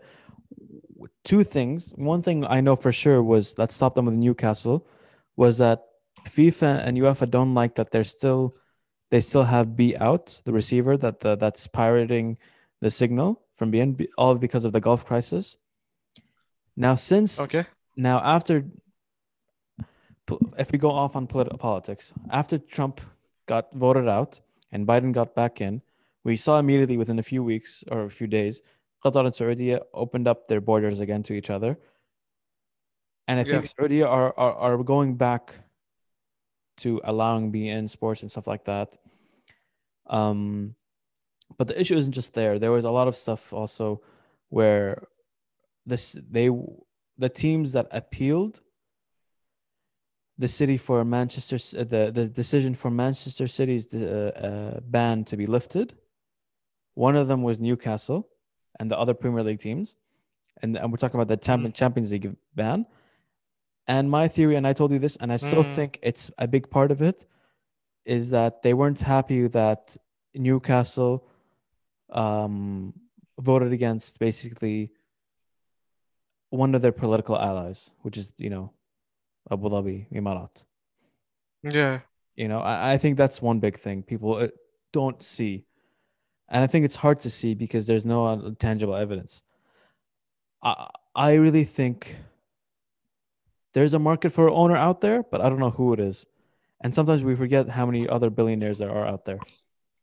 [1.24, 1.91] two things.
[1.95, 4.88] One thing I know for sure was that stopped them with Newcastle
[5.36, 5.82] was that
[6.26, 8.55] FIFA and UEFA don't like that they're still
[9.09, 12.38] they still have B out the receiver that the, that's pirating
[12.82, 15.57] the signal from beIN all because of the Gulf crisis.
[16.78, 17.66] Now since Okay.
[17.97, 18.64] now after
[20.59, 23.01] if we go off on polit- politics after trump
[23.45, 24.39] got voted out
[24.72, 25.82] and biden got back in
[26.24, 28.61] we saw immediately within a few weeks or a few days
[29.03, 31.78] qatar and saudi opened up their borders again to each other
[33.28, 33.69] and i think Yeah.
[33.78, 35.59] saudi are, are, are going back
[36.78, 38.89] to allowing beIN Sports and stuff like that
[40.07, 40.76] um
[41.57, 44.01] but the issue isn't just there there was a lot of stuff also
[44.49, 45.07] where
[45.86, 46.49] this they
[47.17, 48.61] the teams that appealed
[50.39, 54.32] the city for Manchester the the decision for Manchester City's uh,
[54.76, 55.95] uh, ban to be lifted.
[56.95, 58.27] One of them was Newcastle,
[58.79, 59.97] and the other Premier League teams,
[60.61, 62.85] and, and we're talking about the Champion Champions League ban.
[63.87, 65.75] And my theory, and I told you this, and I still Mm.
[65.75, 67.25] think it's a big part of it,
[68.05, 69.97] is that they weren't happy that
[70.35, 71.27] Newcastle
[72.09, 72.93] um,
[73.39, 74.91] voted against basically
[76.49, 78.71] one of their political allies, which is, you know,
[79.51, 80.63] Abu Dhabi, Emirat.
[81.63, 82.01] Yeah.
[82.35, 84.47] You know, I, I think that's one big thing people uh,
[84.91, 85.65] don't see.
[86.49, 89.43] And I think it's hard to see because there's no uh, tangible evidence.
[90.61, 92.17] I, I really think
[93.73, 96.25] there's a market for an owner out there, but I don't know who it is.
[96.81, 99.39] And sometimes we forget how many other billionaires there are out there.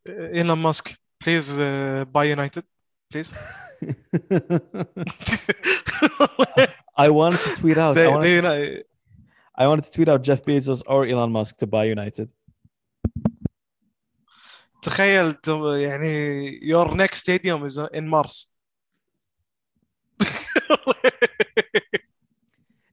[0.09, 2.65] Uh, Elon Musk, please uh, buy United,
[3.11, 3.33] please.
[6.97, 7.97] I wanted to tweet out.
[7.97, 8.85] I wanted, they, to,
[9.57, 12.33] I wanted to tweet out Jeff Bezos or Elon Musk to buy United.
[14.82, 18.48] تخيل تو- يعني your next stadium is in Mars.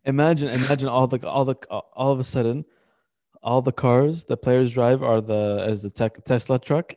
[0.05, 2.65] Imagine, imagine all the all the all of a sudden,
[3.41, 6.93] all the cars the players drive are the as the tech, Tesla truck,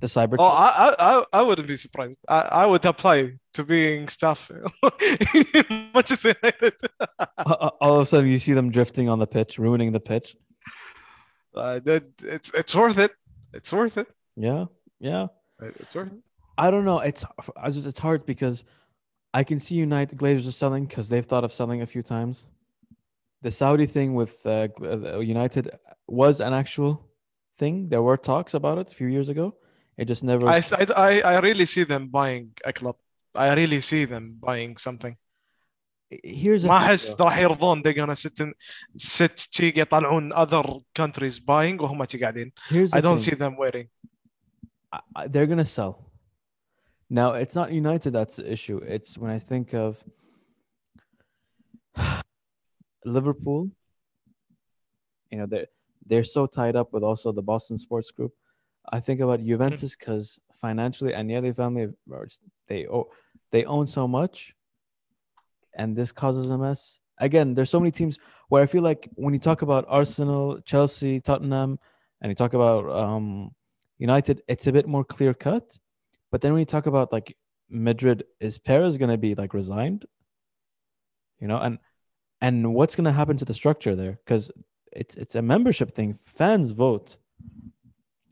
[0.00, 0.34] the Cyber.
[0.40, 2.18] Oh, I, I, I- I wouldn't be surprised.
[2.28, 6.74] I, I would apply to being staff in Manchester United.
[7.46, 10.34] all all of a sudden, you see them drifting on the pitch, ruining the pitch.
[11.54, 13.12] Uh, that, it's it's worth it.
[13.54, 14.08] It's worth it.
[14.36, 14.66] Yeah,
[15.00, 15.26] yeah.
[15.82, 16.18] It's worth it.
[16.56, 17.00] I don't know.
[17.10, 17.22] It's
[17.66, 18.56] it's just- it's hard because
[19.40, 22.46] I can see United Glazers are selling because they've thought of selling a few times.
[23.46, 25.64] The Saudi thing with uh, Gl- uh, United
[26.22, 26.92] was an actual
[27.60, 27.74] thing.
[27.92, 29.46] There were talks about it a few years ago.
[30.00, 30.44] It just never.
[30.48, 30.60] I,
[31.08, 32.96] I, I really see them buying a club.
[33.36, 35.14] I really see them buying something.
[36.24, 37.24] Here's the ما thing, احس though.
[37.24, 38.52] راح يرضون they're gonna sit in
[38.96, 40.64] sit شي يطلعون other
[40.98, 42.52] countries buying وهم شي قاعدين.
[42.68, 43.30] Here's the I don't thing.
[43.30, 43.88] see them waiting.
[45.15, 46.11] I- they're gonna sell.
[47.09, 48.77] Now it's not United that's the issue.
[48.77, 50.03] It's when I think of
[53.05, 53.69] Liverpool.
[55.31, 55.67] You know they're
[56.05, 58.33] they're so tied up with also the Boston Sports Group.
[58.91, 61.87] I think about Juventus because financially, Agnelli family
[62.67, 63.09] they owe
[63.51, 64.55] they own so much,
[65.73, 66.99] and this causes a mess.
[67.19, 68.17] Again, there's so many teams
[68.49, 71.79] where I feel like when you talk about Arsenal, Chelsea, Tottenham,
[72.21, 73.51] and you talk about um,
[74.03, 75.77] United, it's a bit more clear cut.
[76.31, 77.37] But then when you talk about like
[77.69, 80.05] Madrid, is Perez going to be like resigned?
[81.39, 81.79] You know, and
[82.41, 84.19] and what's going to happen to the structure there?
[84.23, 84.51] Because
[84.91, 86.13] it's it's a membership thing.
[86.13, 87.17] Fans vote.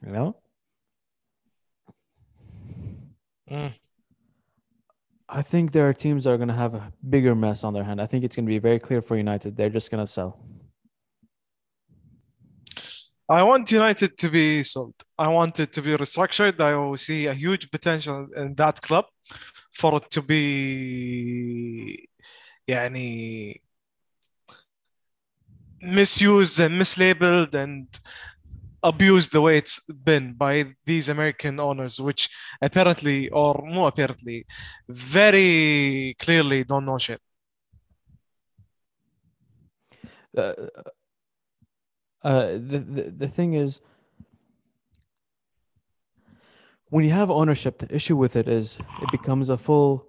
[0.06, 0.36] You know,
[3.52, 3.74] Mm.
[5.28, 7.84] I think there are teams that are going to have a bigger mess on their
[7.84, 8.02] hand.
[8.02, 9.58] I think it's going to be very clear for United.
[9.58, 10.40] They're just going to sell.
[13.31, 14.95] I want United to be sold.
[15.19, 16.61] I want it to be restructured.
[16.61, 19.07] I see a huge potential in that club
[19.73, 22.09] for it to be
[22.69, 23.61] يعني
[25.83, 27.87] misused and mislabeled and
[28.83, 32.29] abused the way it's been by these American owners, which
[32.63, 34.47] apparently, or more apparently,
[34.89, 37.21] very clearly don't know shit.
[40.37, 40.53] uh,
[42.24, 43.82] uh, the, the the thing is
[46.90, 50.08] when you have ownership the issue with it is it becomes a full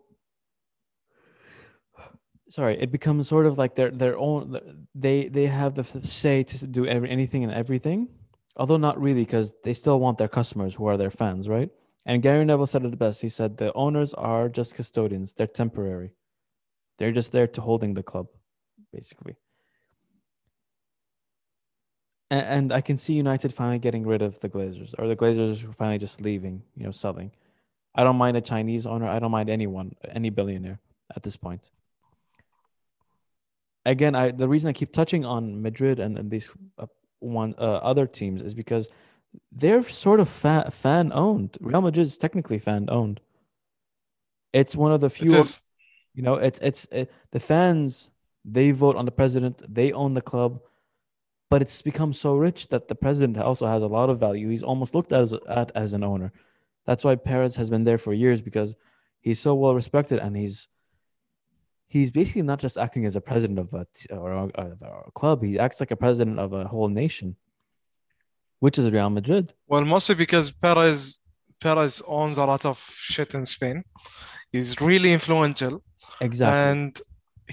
[2.50, 6.66] sorry it becomes sort of like their their own they they have the say to
[6.66, 8.08] do every, anything and everything.
[8.54, 11.70] Although not really because they still want their customers who are their fans right?
[12.04, 13.22] And gary neville said it best.
[13.22, 15.32] He said the owners are just custodians.
[15.32, 16.12] They're temporary.
[16.98, 18.26] They're just there to holding the club
[18.92, 19.36] basically
[22.32, 25.72] and, and I can see United finally getting rid of the Glazers, or the Glazers
[25.74, 27.30] finally just leaving, you know, selling.
[27.94, 29.06] I don't mind a Chinese owner.
[29.06, 30.80] I don't mind anyone, any billionaire
[31.14, 31.70] at this point.
[33.84, 36.86] Again, I the reason I keep touching on Madrid and, and these uh,
[37.18, 38.88] one uh, other teams is because
[39.50, 41.58] they're sort of fa- fan owned.
[41.60, 43.20] Real Madrid is technically fan owned.
[44.52, 45.44] It's one of the few
[46.14, 48.10] you know, it's it's it, the fans.
[48.44, 49.62] They vote on the president.
[49.72, 50.60] They own the club,
[51.52, 54.48] but it's become so rich that the president also has a lot of value.
[54.48, 56.32] He's almost looked at as at as an owner.
[56.86, 58.74] That's why Perez has been there for years because
[59.20, 60.56] he's so well respected and he's
[61.94, 65.10] he's basically not just acting as a president of a t- or a, of a
[65.20, 65.44] club.
[65.44, 67.36] He acts like a president of a whole nation,
[68.64, 69.52] which is Real Madrid.
[69.66, 71.20] Well, mostly because Perez
[71.60, 72.76] Perez owns a lot of
[73.12, 73.84] shit in Spain.
[74.52, 75.74] He's really influential,
[76.28, 76.60] Exactly.
[76.70, 76.92] and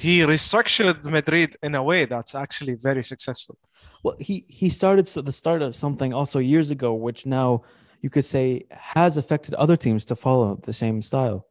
[0.06, 3.58] he restructured Madrid in a way that's actually very successful.
[4.04, 7.64] Well, he he started the start of something also years ago, which now
[8.02, 11.46] you could say has affected other teams to follow the same style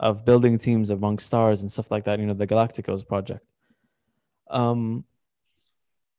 [0.00, 2.18] of building teams among stars and stuff like that.
[2.18, 3.44] You know, the Galacticos project.
[4.50, 5.04] Um,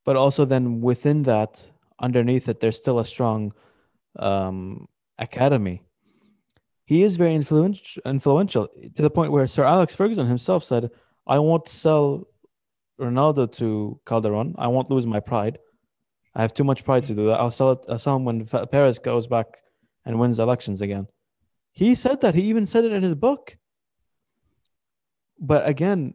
[0.05, 1.69] but also then within that,
[1.99, 3.53] underneath it, there's still a strong
[4.17, 5.81] um, academy.
[6.85, 10.91] He is very influential, influential to the point where Sir Alex Ferguson himself said,
[11.25, 12.27] "I won't sell
[12.99, 14.55] Ronaldo to Calderon.
[14.57, 15.59] I won't lose my pride.
[16.35, 17.39] I have too much pride to do that.
[17.39, 17.85] I'll sell it.
[17.89, 19.47] I'll sell him when Perez goes back
[20.05, 21.07] and wins elections again."
[21.71, 22.35] He said that.
[22.35, 23.57] He even said it in his book.
[25.39, 26.13] But again,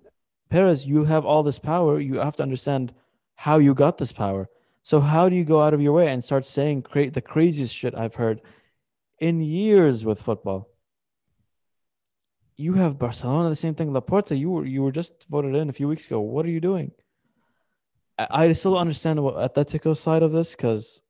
[0.50, 2.00] Perez, you have all this power.
[2.00, 2.94] You have to understand
[3.34, 4.48] how you got this power.
[4.82, 7.74] So how do you go out of your way and start saying create the craziest
[7.74, 8.40] shit I've heard
[9.20, 10.70] in years with football?
[12.60, 13.92] You have Barcelona, the same thing.
[13.92, 16.18] Laporta, you were you were just voted in a few weeks ago.
[16.20, 16.90] What are you doing?
[18.18, 21.00] I, I still understand what Atletico side of this because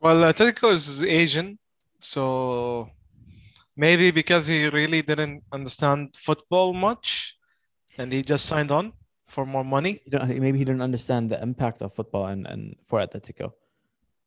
[0.00, 1.58] Well, Atletico is Asian,
[1.98, 2.88] so
[3.76, 7.36] maybe because he really didn't understand football much,
[7.98, 8.92] and he just signed on
[9.26, 10.00] for more money.
[10.12, 13.52] maybe he didn't understand the impact of football and, and for Atletico.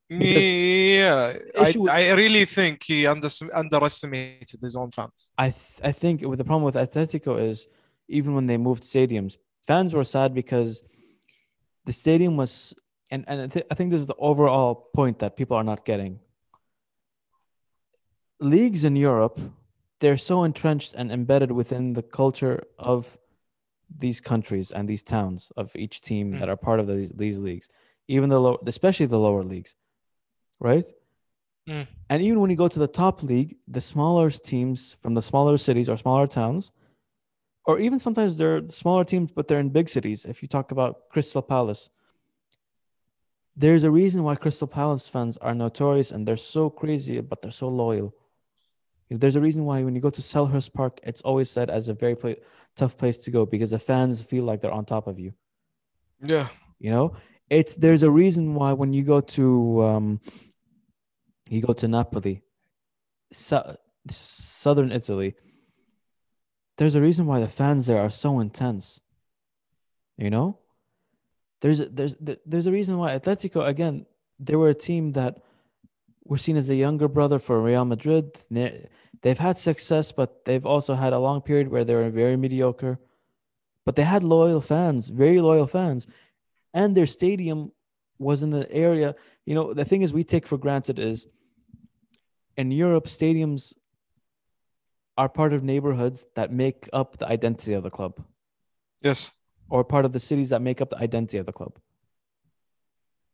[0.10, 5.32] Yeah, I, with- I really think he under, underestimated his own fans.
[5.38, 7.68] I th- I think with the problem with Atletico is
[8.08, 9.38] even when they moved stadiums,
[9.68, 10.82] fans were sad because
[11.86, 12.74] the stadium was
[13.12, 15.86] and and I, th- I think this is the overall point that people are not
[15.86, 16.20] getting.
[18.40, 19.40] Leagues in Europe,
[20.00, 23.18] they're so entrenched and embedded within the culture of
[23.98, 26.40] these countries and these towns of each team Mm.
[26.40, 27.68] that are part of these, these leagues,
[28.08, 29.76] even the low, especially the lower leagues,
[30.60, 30.86] right?
[31.68, 31.88] Mm.
[32.10, 35.58] And even when you go to the top league, the smaller teams from the smaller
[35.58, 36.72] cities or smaller towns,
[37.66, 40.26] or even sometimes they're smaller teams, but they're in big cities.
[40.26, 41.90] If you talk about Crystal Palace,
[43.56, 47.52] there's a reason why Crystal Palace fans are notorious and they're so crazy, but they're
[47.52, 48.16] so loyal.
[49.12, 51.94] There's a reason why when you go to Selhurst Park, it's always said as a
[51.94, 52.34] very pla
[52.76, 55.34] tough place to go because the fans feel like they're on top of you.
[56.22, 56.48] Yeah,
[56.80, 57.16] You know,
[57.50, 60.20] it's there's a reason why when you go to um,
[61.50, 62.44] you go to Napoli,
[63.32, 65.36] southern Italy.
[66.78, 69.02] There's a reason why the fans there are so intense.
[70.18, 70.60] You know,
[71.62, 74.06] there's there's there's a reason why Atletico again
[74.40, 75.42] they were a team that
[76.24, 78.38] were seen as a younger brother for Real Madrid.
[79.22, 83.00] They've had success, but they've also had a long period where they were very mediocre.
[83.86, 86.08] But they had loyal fans, very loyal fans,
[86.74, 87.72] and their stadium
[88.20, 89.16] was in the area.
[89.46, 91.28] You know, the thing is, we take for granted is
[92.60, 93.74] in Europe, stadiums
[95.18, 98.22] are part of neighborhoods that make up the identity of the club,
[99.02, 99.32] yes.
[99.70, 101.80] or part of the cities that make up the identity of the club.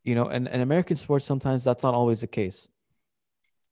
[0.04, 2.68] You know, and in American sports, sometimes that's not always the case.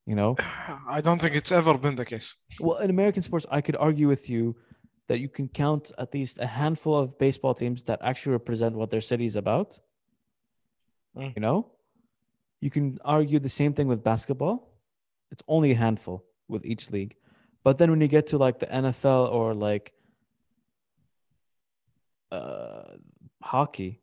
[0.06, 0.34] You know,
[0.96, 2.34] I don't think it's ever been the case.
[2.58, 4.56] well, in American sports, I could argue with you
[5.06, 8.90] that you can count at least a handful of baseball teams that actually represent what
[8.90, 9.78] their city is about.
[11.16, 11.32] Mm.
[11.36, 11.70] You know,
[12.60, 14.73] you can argue the same thing with basketball.
[15.30, 17.16] It's only a handful with each league.
[17.62, 19.92] But then when you get to like the NFL or like
[22.30, 22.82] uh,
[23.42, 24.02] hockey,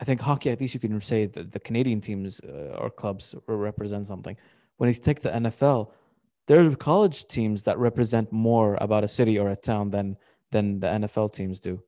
[0.00, 3.34] I think hockey, at least you can say that the Canadian teams uh, or clubs
[3.46, 4.36] represent something.
[4.76, 5.90] When you take the NFL,
[6.46, 10.16] there are college teams that represent more about a city or a town than
[10.52, 11.82] than the NFL teams do.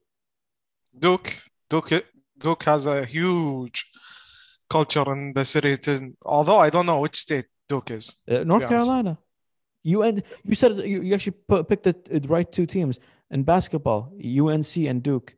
[0.99, 2.05] Duke, Duke,
[2.39, 3.87] Duke has a huge
[4.69, 5.79] culture in the city.
[6.23, 8.17] Although I don't know which state Duke is.
[8.29, 8.69] Uh, North honest.
[8.69, 9.19] Carolina.
[9.85, 12.99] You and you said you, you actually put, picked the uh, right two teams
[13.31, 15.37] in basketball, UNC and Duke.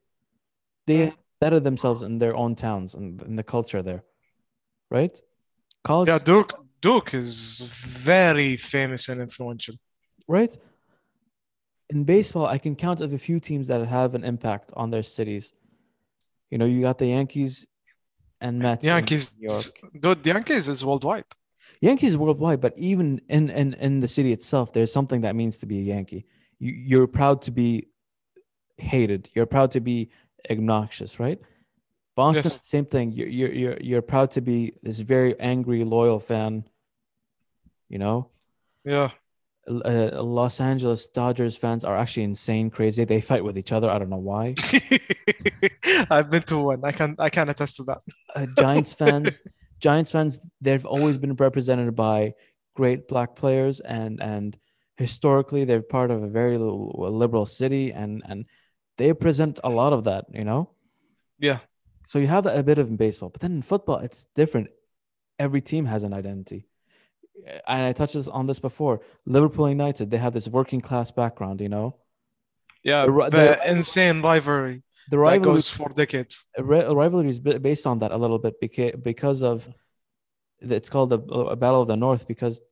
[0.86, 4.02] They better themselves in their own towns and in the culture there,
[4.90, 5.20] right?
[5.84, 9.74] College, Yeah, Duke, Duke is very famous and influential.
[10.28, 10.56] right?
[11.90, 15.02] In baseball, I can count of a few teams that have an impact on their
[15.02, 15.52] cities.
[16.50, 17.66] You know, you got the Yankees
[18.40, 18.84] and Mets.
[18.84, 19.64] Yankees, New York.
[20.00, 21.24] dude, Yankees is worldwide.
[21.80, 25.66] Yankees worldwide, but even in, in in the city itself, there's something that means to
[25.66, 26.26] be a Yankee.
[26.58, 27.88] You you're proud to be
[28.76, 29.30] hated.
[29.34, 30.10] You're proud to be
[30.50, 31.38] obnoxious, right?
[32.16, 32.64] Boston, Yes.
[32.66, 33.12] same thing.
[33.12, 36.64] You're you're you're you're proud to be this very angry, loyal fan.
[37.88, 38.30] You know,
[38.84, 39.10] Yeah,
[39.68, 43.04] uh, Los Angeles Dodgers fans are actually insane, crazy.
[43.04, 43.90] They fight with each other.
[43.90, 44.54] I don't know why.
[46.10, 46.80] I've been to one.
[46.84, 47.98] I can I can attest to that.
[48.36, 49.40] uh, Giants fans,
[49.80, 52.34] Giants fans, they've always been represented by
[52.74, 54.56] great black players, and and
[54.96, 58.44] historically they're part of a very liberal city, and and
[58.96, 60.70] they present a lot of that, you know.
[61.38, 61.60] Yeah,
[62.06, 64.68] So you have that a bit of in baseball, but then in football it's different.
[65.38, 66.66] Every team has an identity,
[67.66, 69.00] and I touched on this before.
[69.24, 71.96] Liverpool United, they have this working class background, you know.
[72.82, 73.06] yeah.
[73.06, 74.82] The The the- insane rivalry.
[75.10, 76.34] The that rivalry goes for decades.
[76.58, 79.68] ri- rivalry is based on that a little bit because because of
[80.60, 82.62] it's called the uh, Battle of the North because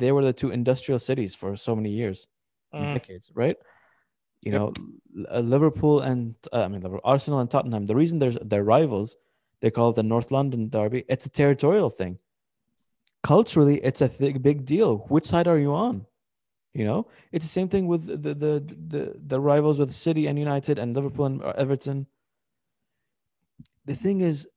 [0.00, 2.18] they were the two industrial cities for so many years,
[2.74, 2.92] Mm.
[2.94, 3.56] decades, right?
[4.46, 4.58] You Yep.
[4.60, 4.68] know,
[5.36, 6.82] uh, Liverpool and uh, I mean
[7.12, 7.84] Arsenal and Tottenham.
[7.86, 9.16] The reason there's they're rivals,
[9.60, 11.00] they call it the North London derby.
[11.08, 12.12] It's a territorial thing.
[13.22, 14.90] Culturally, it's a th- big deal.
[15.14, 16.06] Which side are you on?
[16.72, 20.38] You know, it's the same thing with the the the, the rivals with City and
[20.38, 22.06] United and Liverpool and uh, Everton.
[23.86, 24.48] The thing is,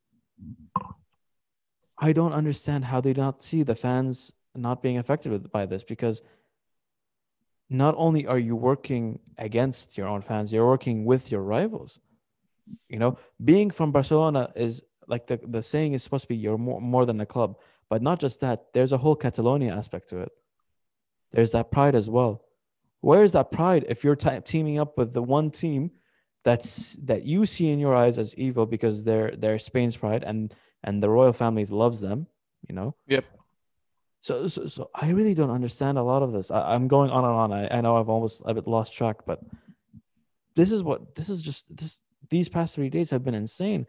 [1.98, 6.22] I don't understand how they not see the fans not being affected by this because
[7.70, 12.00] not only are you working against your own fans, you're working with your rivals.
[12.88, 16.58] You know, being from Barcelona is like the, the saying is supposed to be you're
[16.58, 17.58] more, more than a club,
[17.90, 20.32] but not just that, there's a whole Catalonia aspect to it.
[21.34, 22.46] There's that pride as well.
[23.02, 25.92] Where is that pride if you're ti teaming up with the one team
[26.44, 30.54] that's that you see in your eyes as evil because they're they're Spain's pride and
[30.84, 32.28] and the royal families loves them,
[32.68, 32.96] you know?
[33.08, 33.26] Yep.
[34.22, 36.50] So, so, so I really don't understand a lot of this.
[36.52, 37.52] I, I'm going on and on.
[37.52, 39.42] I, I know I've almost a bit lost track, but
[40.56, 42.02] this is what this is just this.
[42.30, 43.86] These past three days have been insane.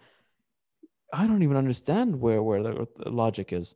[1.13, 3.75] I don't even understand where where the, the logic is.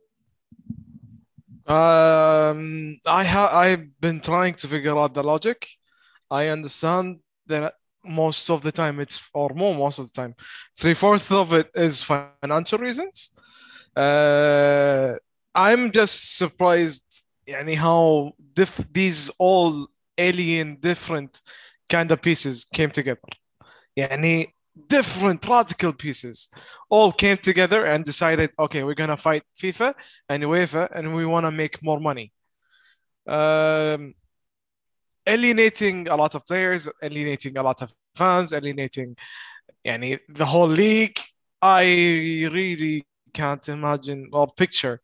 [1.68, 5.68] Um, I ha I've been trying to figure out the logic.
[6.30, 10.34] I understand that most of the time it's or more most of the time,
[10.76, 13.30] three fourths of it is financial reasons.
[13.96, 15.14] Uh,
[15.54, 17.04] I'm just surprised,
[17.46, 19.86] يعني how diff these all
[20.18, 21.40] alien different
[21.88, 23.20] kind of pieces came together.
[23.96, 24.54] يعني
[24.87, 26.49] different radical pieces
[26.89, 29.93] all came together and decided okay we're gonna fight fifa
[30.27, 32.31] and uefa and we want to make more money.
[33.27, 34.15] Um,
[35.27, 39.15] alienating a lot of players alienating a lot of fans alienating
[39.85, 41.19] any the whole league.
[41.61, 41.83] I
[42.51, 45.01] really can't imagine or picture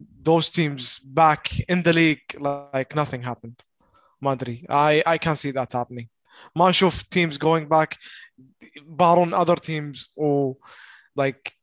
[0.00, 3.60] those teams back in the league like, nothing happened.
[4.20, 6.08] Madrid, i i can't see that happening.
[6.55, 7.97] ما أشوف teams going back
[8.81, 10.55] بارون other teams or
[11.15, 11.53] like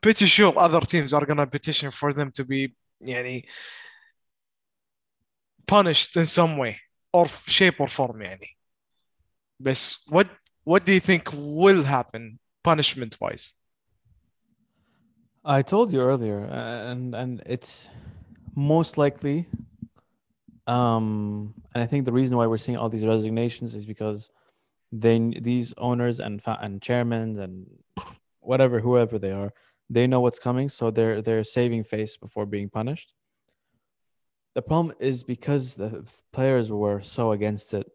[0.00, 3.46] pretty sure other teams are gonna petition for them to be يعني
[5.66, 6.76] punished in some way
[7.12, 8.56] or shape or form يعني
[9.60, 10.26] بس what
[10.64, 13.56] what do you think will happen punishment wise
[15.46, 17.88] I told you earlier, uh, and and it's
[18.56, 19.46] most likely.
[20.71, 24.29] um, and I think the reason why we're seeing all these resignations is because
[24.93, 27.53] they these owners and fa- and chairmen and
[28.39, 29.51] whatever whoever they are,
[29.89, 33.13] they know what's coming, so they're they're saving face before being punished.
[34.55, 37.87] The problem is because the players were so against it.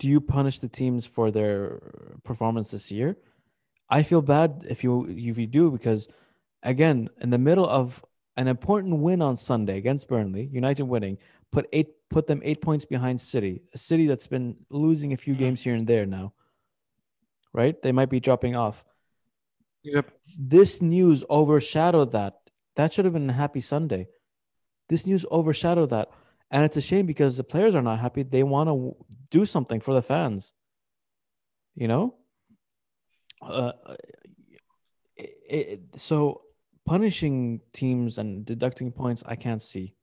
[0.00, 1.58] Do you punish the teams for their
[2.24, 3.16] performance this year?
[3.88, 6.08] I feel bad if you if you do because
[6.64, 8.04] again in the middle of
[8.36, 11.18] an important win on Sunday against Burnley, United winning,
[11.50, 15.34] put eight put them eight points behind City, a City that's been losing a few
[15.34, 15.38] Mm.
[15.38, 16.32] games here and there now.
[17.52, 17.80] Right?
[17.80, 18.84] They might be dropping off.
[19.82, 22.34] yep This news overshadowed that.
[22.76, 24.08] That should have been a happy Sunday.
[24.88, 26.10] This news overshadowed that.
[26.50, 28.22] And it's a shame because the players are not happy.
[28.22, 28.94] They want to
[29.30, 30.52] do something for the fans.
[31.74, 32.14] You know?
[33.42, 33.72] Uh,
[35.16, 36.42] it, it, so
[36.86, 39.94] punishing teams and deducting points, I can't see.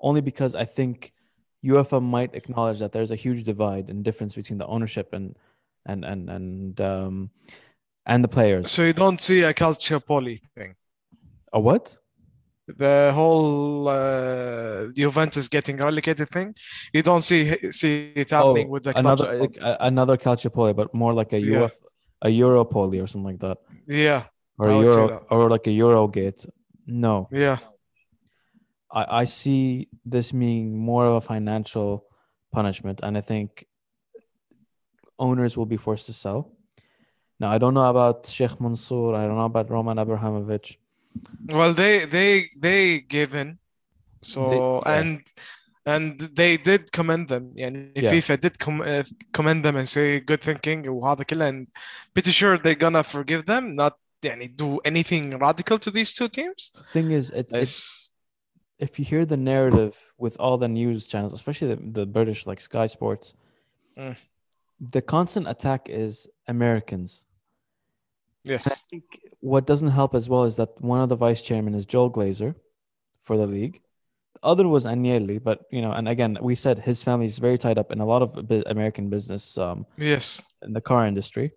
[0.00, 1.12] Only because I think
[1.64, 5.36] UEFA might acknowledge that there's a huge divide and difference between the ownership and
[5.86, 7.30] and and and um
[8.06, 8.70] and the players.
[8.70, 10.74] so you don't see a calciopoli thing
[11.52, 11.84] A what?
[12.84, 16.54] the whole uh, Juventus getting relegated thing
[16.92, 17.40] you don't see
[17.80, 19.64] see it happening with the Oh, another up like, front.
[19.80, 21.64] a- another calciopoli, but more like a Yeah.
[21.64, 21.72] UF,
[22.22, 24.22] a Europoli or something like that, yeah
[24.58, 26.48] or Euro or like a Eurogate.
[26.86, 27.28] No.
[27.30, 27.58] Yeah.
[28.90, 32.04] I, I see this being more of a financial
[32.52, 33.66] punishment, and I think
[35.18, 36.52] owners will be forced to sell.
[37.40, 39.14] Now I don't know about Sheikh Mansour.
[39.14, 40.78] I don't know about Roman Abramovich.
[41.46, 43.58] Well, they they they gave in.
[44.22, 45.20] So they, and
[45.86, 45.94] yeah.
[45.94, 47.54] and they did commend them.
[47.58, 48.12] And yeah.
[48.12, 49.02] FIFA did com- uh,
[49.32, 50.86] commend them and say good thinking.
[50.86, 51.66] And
[52.14, 56.71] pretty sure they're gonna forgive them, not يعني do anything radical to these two teams.
[56.87, 58.09] Thing is, it, it, It's,
[58.79, 62.59] if you hear the narrative with all the news channels, especially the, the British like
[62.59, 63.35] Sky Sports,
[63.97, 64.15] Mm.
[64.79, 67.25] the constant attack is Americans.
[68.45, 69.03] I yes, think
[69.39, 72.53] what doesn't help as well is that one of the vice chairmen is Joel Glazer
[73.21, 73.81] for the league.
[74.43, 77.79] other was Agnelli, but you know, and again, we said his family is very tied
[77.81, 80.41] up in a lot of bu- American business um, Yes.
[80.65, 81.47] in the car industry.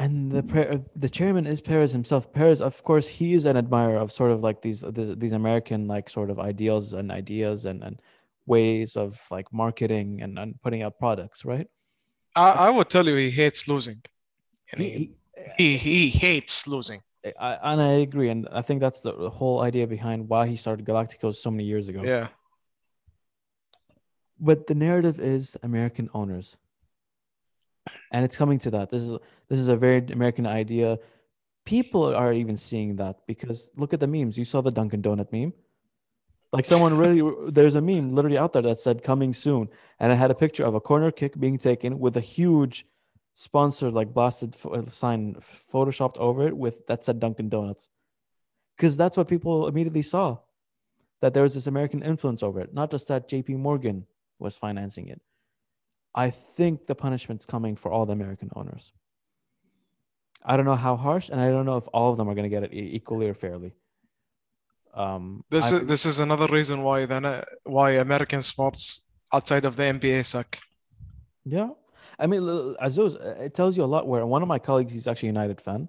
[0.00, 2.32] And the pre- the chairman is Perez himself.
[2.32, 5.86] Perez, of course, he is an admirer of sort of like these these, these American
[5.86, 8.00] like sort of ideals and ideas and, and
[8.46, 11.68] ways of like marketing and, and putting out products, right?
[12.34, 14.00] I, I would tell you he hates losing.
[14.76, 15.12] He,
[15.58, 17.02] he, he, he hates losing.
[17.38, 20.86] I, and I agree, and I think that's the whole idea behind why he started
[20.86, 22.02] Galacticos so many years ago.
[22.02, 22.28] Yeah.
[24.38, 26.56] but the narrative is American owners,
[28.12, 28.90] and it's coming to that.
[28.90, 29.10] This is
[29.48, 30.98] this is a very American idea.
[31.64, 34.38] People are even seeing that because look at the memes.
[34.38, 35.52] You saw the Dunkin' Donut meme.
[36.52, 39.68] Like someone really, there's a meme literally out there that said "coming soon,"
[39.98, 42.86] and it had a picture of a corner kick being taken with a huge
[43.34, 47.88] sponsored like blasted pho- uh, sign photoshopped over it with that said Dunkin' Donuts,
[48.76, 50.38] because that's what people immediately saw,
[51.20, 53.54] that there was this American influence over it, not just that J.P.
[53.54, 54.06] Morgan
[54.38, 55.20] was financing it.
[56.14, 58.92] I think the punishment's coming for all the American owners.
[60.44, 62.50] I don't know how harsh, and I don't know if all of them are going
[62.50, 63.72] to get it equally or fairly.
[64.94, 69.64] Um, This I- is this is another reason why then uh, why American sports outside
[69.64, 70.58] of the NBA suck.
[71.44, 71.70] Yeah.
[72.18, 72.40] I mean,
[72.86, 75.32] Azuz, uh, it tells you a lot where one of my colleagues, he's actually a
[75.38, 75.88] United fan.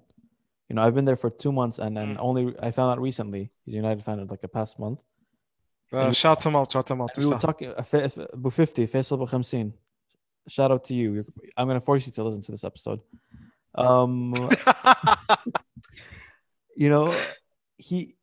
[0.69, 2.21] You know, I've been there for two months and, and Mm.
[2.27, 5.01] only I found out recently he's a United fan in like a past month.
[5.91, 7.09] Uh, shout him out, shout him out.
[7.17, 9.73] We were talking, uh, Fa- Fa- Abu 50, Faisal Abu Khamsin.
[10.47, 11.23] Shout out to you.
[11.55, 13.01] I'm going to force you to listen to this episode.
[13.75, 14.33] Um,
[16.75, 17.13] you know,
[17.77, 18.15] he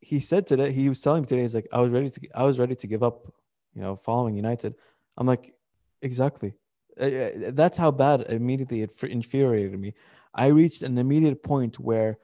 [0.00, 2.44] he said today, he was telling me today, he's like, I was ready to, I
[2.44, 3.32] was ready to give up,
[3.74, 4.74] you know, following United.
[5.16, 5.54] I'm like,
[6.02, 6.54] exactly.
[7.00, 9.94] Uh, uh, That's how bad immediately it infuriated me.
[10.34, 12.18] I reached an immediate point where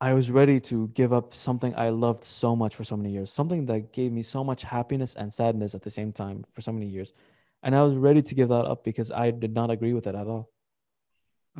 [0.00, 3.32] I was ready to give up something I loved so much for so many years,
[3.32, 6.70] something that gave me so much happiness and sadness at the same time for so
[6.70, 7.14] many years.
[7.62, 10.14] And I was ready to give that up because I did not agree with it
[10.14, 10.50] at all.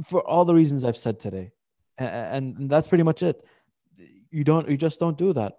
[0.04, 1.52] For all the reasons I've said today.
[1.96, 3.42] And, that's pretty much it.
[4.30, 5.54] You don't you just don't do that.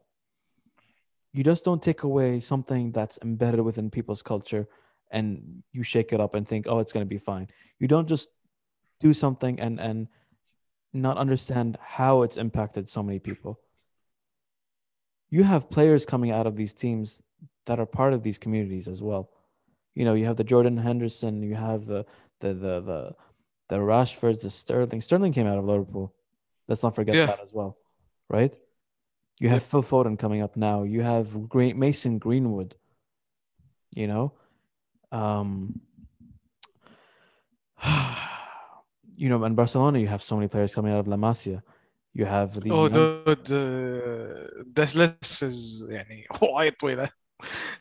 [1.34, 4.68] You just don't take away something that's embedded within people's culture
[5.10, 7.48] and you shake it up and think, oh, it's gonna be fine.
[7.80, 8.30] You don't just
[9.00, 10.08] do something and and
[10.98, 13.60] not understand how it's impacted so many people.
[15.30, 17.22] You have players coming out of these teams
[17.66, 19.30] that are part of these communities as well.
[19.94, 22.06] You know, you have the Jordan Henderson, you have the
[22.40, 23.16] the the the
[23.70, 25.02] the Rashfords, the Sterling.
[25.02, 26.14] Sterling came out of Liverpool.
[26.68, 27.26] Let's not forget Yeah.
[27.26, 27.78] that as well,
[28.30, 28.58] right?
[29.40, 30.84] You have Phil Foden coming up now.
[30.84, 32.76] You have Great Mason Greenwood.
[33.96, 34.34] You know,
[35.12, 35.82] um,
[39.17, 41.63] you know, in Barcelona, you have so many players coming out of La Masia.
[42.15, 42.73] You have these.
[42.73, 47.09] Oh, young- dude, uh, this list is يعني وايد طويلة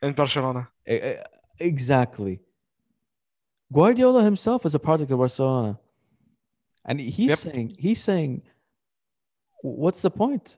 [0.03, 0.67] in Barcelona.
[0.87, 1.23] E- e-
[1.59, 2.39] Exactly.
[3.71, 5.79] Guardiola himself is a product of Barcelona,
[6.85, 7.37] and he's Yep.
[7.37, 8.41] saying he's saying,
[9.63, 10.57] "What's the point?"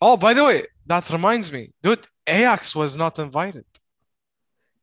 [0.00, 3.64] Oh, by the way, that reminds me, dude, Ajax was not invited.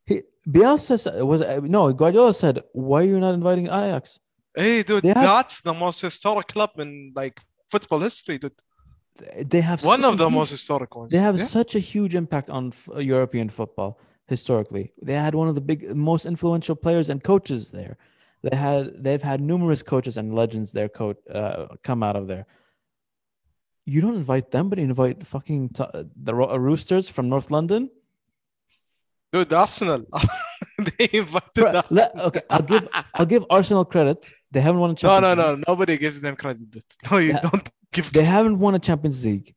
[0.05, 0.15] He,
[0.47, 4.19] Bielsa sa- was uh, no Guardiola said, "Why are you not inviting Ajax?"
[4.62, 7.36] Hey, dude, have- that's the most historic club in like
[7.70, 8.60] football history, dude.
[9.52, 11.10] They have One of the huge- most historic ones.
[11.12, 11.44] They have Yeah.
[11.58, 13.90] such a huge impact on f- uh, European football
[14.34, 14.92] historically.
[15.08, 15.80] They had one of the big,
[16.10, 17.94] most influential players and coaches there.
[18.46, 22.44] They had, they've had numerous coaches and legends there coach uh, come out of there.
[23.86, 27.28] You don't invite them, but you invite fucking t- uh, the Ro- uh, Roosters from
[27.28, 27.82] North London.
[29.32, 30.02] dude, Arsenal.
[30.98, 34.32] they invited Bro, let- okay, I'll give I'll give Arsenal credit.
[34.50, 35.58] They haven't won a No, Champions no, League.
[35.66, 35.72] no.
[35.72, 36.84] Nobody gives them credit.
[37.10, 37.40] No, you Yeah.
[37.40, 38.12] don't give.
[38.12, 39.54] They haven't won a Champions League,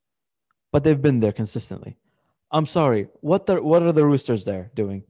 [0.71, 1.97] but they've been there consistently.
[2.51, 3.07] I'm sorry.
[3.21, 5.03] What the what are the Roosters there doing?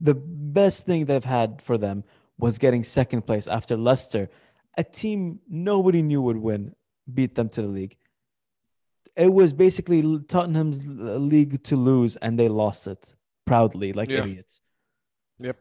[0.00, 2.04] The best thing they've had for them
[2.38, 4.28] was getting second place after Leicester,
[4.76, 6.74] a team nobody knew would win,
[7.12, 7.96] beat them to the league.
[9.16, 13.14] It was basically Tottenham's league to lose, and they lost it
[13.45, 14.23] proudly, like Yeah.
[14.23, 14.61] idiots.
[15.39, 15.57] Yep.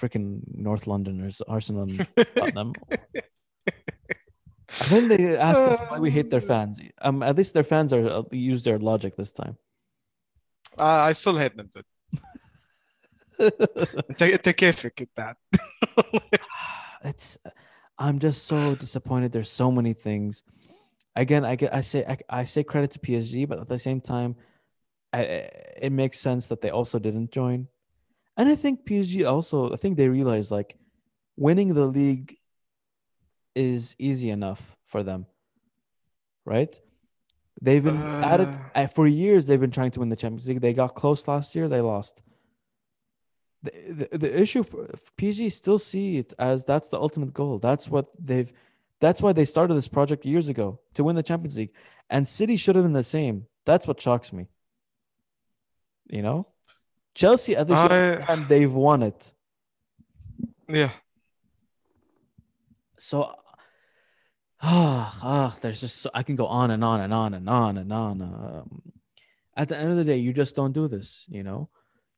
[0.00, 2.06] Freaking North Londoners, Arsenal, and
[2.36, 2.74] Tottenham.
[4.80, 6.80] And then they ask us why we hate their fans.
[7.00, 9.56] Um, at least their fans are uh, use their logic this time.
[10.78, 11.84] I I still hate them, dude.
[14.10, 15.36] انت انت كيفك that.
[17.04, 17.38] it's,
[17.98, 19.32] I'm just so disappointed.
[19.32, 20.42] There's so many things.
[21.16, 24.00] Again, I get, I say, I, I say credit to PSG, but at the same
[24.00, 24.34] time,
[25.13, 25.21] I,
[25.81, 27.67] it makes sense that they also didn't join.
[28.37, 30.77] And I think PSG also, I think they realize like
[31.35, 32.35] winning the league
[33.55, 35.25] is easy enough for them.
[36.45, 36.79] right?
[37.61, 38.57] They've been at it Uh.
[38.83, 39.45] uh, for years.
[39.45, 40.61] They've been trying to win the Champions League.
[40.61, 41.67] They got close last year.
[41.67, 42.23] They lost.
[43.61, 43.71] The,
[44.11, 47.59] the, the issue for for PSG still see it as that's the ultimate goal.
[47.59, 48.51] That's what they've.
[49.01, 51.73] That's why they started this project years ago to win the Champions League.
[52.09, 53.45] And City should have been the same.
[53.65, 54.47] That's what shocks me.
[56.09, 56.43] You know,
[57.13, 57.91] Chelsea at least
[58.29, 59.33] and they've won it.
[60.67, 60.91] Yeah.
[62.97, 63.33] So,
[64.61, 67.77] ah, ah, there's just so, I can go on and on and on and on
[67.77, 68.21] and on.
[68.21, 68.81] Um,
[69.55, 71.25] at the end of the day, you just don't do this.
[71.29, 71.69] You know,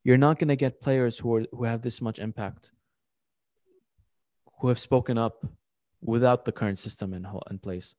[0.04, 2.72] you're not going to get players who are who have this much impact,
[4.60, 5.46] who have spoken up
[6.00, 7.94] without the current system in in place.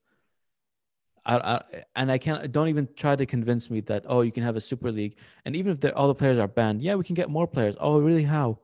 [1.25, 1.61] I, I
[1.95, 2.51] and I can't.
[2.51, 5.55] Don't even try to convince me that oh, you can have a super league, and
[5.55, 7.75] even if all the players are banned, yeah, we can get more players.
[7.79, 8.23] Oh, really?
[8.23, 8.59] How?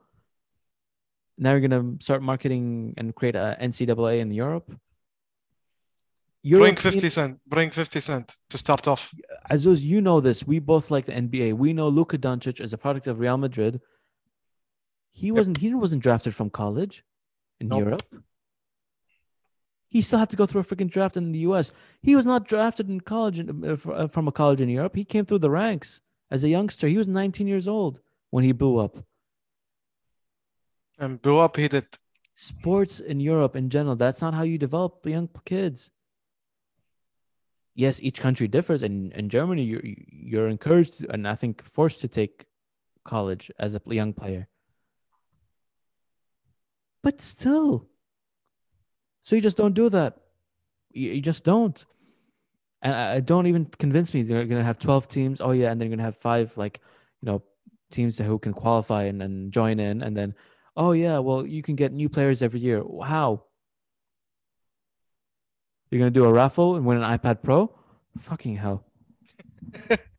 [1.38, 4.77] Now you're gonna start marketing and create a NCAA in Europe.
[6.44, 7.40] Bring 50 cent.
[7.48, 9.14] Bring 50 cent to start off.
[9.52, 10.48] Azuz, you know this.
[10.48, 11.53] We both like the NBA.
[11.53, 13.81] We know Luka Doncic is a product of Real Madrid.
[15.11, 15.57] He wasn't.
[15.57, 17.03] He wasn't drafted from college
[17.60, 17.80] in Nope.
[17.80, 18.03] Europe.
[19.90, 21.72] He still had to go through a freaking draft in the U.S.
[22.02, 24.95] He was not drafted in college in, uh, uh, from a college in Europe.
[24.95, 26.88] He came through the ranks as a youngster.
[26.88, 27.99] He was 19 years old
[28.30, 28.98] when he blew up.
[30.99, 31.88] And blew up, he did.
[32.36, 35.91] sports in Europe in general, that's not how you develop young kids.
[37.76, 38.84] Yes, each country differs.
[38.84, 42.45] And in Germany, you're you're encouraged and I think forced to take
[43.03, 44.48] college as a young player.
[47.02, 47.88] But still,
[49.21, 50.17] so you just don't do that.
[50.91, 51.83] You, you just don't.
[52.81, 55.41] And I, don't even convince me they're gonna have twelve teams.
[55.41, 56.79] Oh yeah, and they're gonna have five like
[57.21, 57.43] you know
[57.91, 60.33] teams who can qualify and, and join in, and then
[60.77, 62.83] oh yeah, well you can get new players every year.
[63.03, 63.43] How?
[65.91, 67.73] You're gonna do a raffle and win an iPad Pro?
[68.17, 68.85] Fucking hell!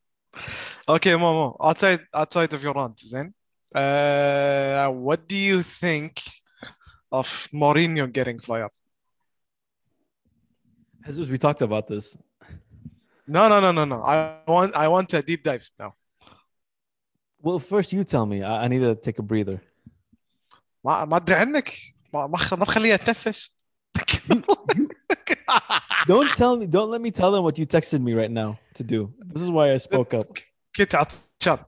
[0.91, 3.33] Okay, Momo, outside outside of your rant, Zain.
[3.73, 6.21] Uh, what do you think
[7.13, 8.73] of Mourinho getting fired?
[11.06, 12.18] Jesus, we talked about this.
[13.28, 14.04] No, no, no, no, no.
[14.04, 15.94] I want I want a deep dive now.
[17.42, 18.44] Well, first you tell me.
[18.44, 19.62] I, I need to take a breather.
[20.84, 21.74] ما ما ادري عنك
[22.14, 23.66] ما ما ما تخليها تنفس
[26.08, 26.68] Don't tell me.
[26.68, 29.14] Don't let me tell them what you texted me right now to do.
[29.34, 30.40] This is why I spoke up.
[30.76, 31.58] كنت عطشان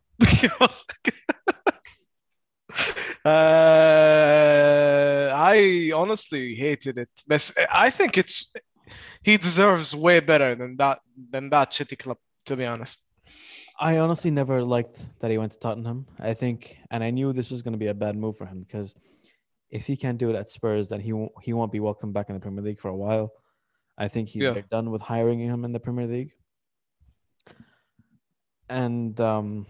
[3.26, 3.30] uh,
[5.36, 8.52] I honestly hated it but I think it's
[9.23, 11.01] he deserves way better than that
[11.31, 13.01] than that shitty club to be honest
[13.81, 16.07] I honestly never liked that he went to Tottenham.
[16.21, 18.61] I think, and I knew this was going to be a bad move for him
[18.61, 18.95] because
[19.71, 22.29] if he can't do it at Spurs, then he won't, he won't be welcome back
[22.29, 23.33] in the Premier League for a while.
[23.97, 24.61] I think he's Yeah.
[24.71, 26.33] done with hiring him in the Premier League,
[28.69, 29.67] and um,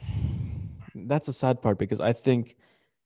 [0.95, 2.57] that's a sad part because I think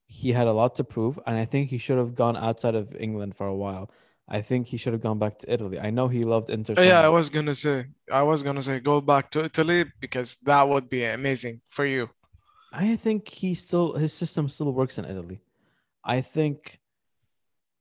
[0.07, 2.95] he had a lot to prove, and I think he should have gone outside of
[2.95, 3.91] England for a while.
[4.29, 5.79] I think he should have gone back to Italy.
[5.79, 6.75] I know he loved Inter.
[6.75, 10.35] so yeah I was gonna say I was gonna say go back to Italy because
[10.43, 12.09] that would be amazing for you
[12.73, 15.41] I think he still his system still works in Italy.
[16.03, 16.79] I think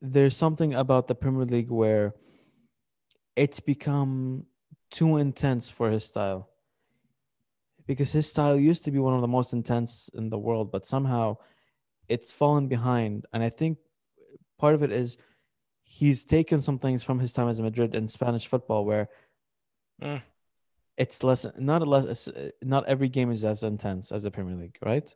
[0.01, 2.15] there's something about the Premier League where
[3.35, 4.47] it's become
[4.91, 6.49] too intense for his style.
[7.87, 10.87] Because his style used to be one of the most intense in the world, but
[10.87, 11.37] somehow
[12.09, 13.27] it's fallen behind.
[13.33, 13.79] And I think
[14.59, 15.19] part of it is
[15.89, 19.09] he's taken some things from his time as a Madrid and Spanish football where
[20.03, 20.21] Mm.
[20.99, 22.29] it's less not a less
[22.63, 25.09] not every game is as intense as the Premier League, right?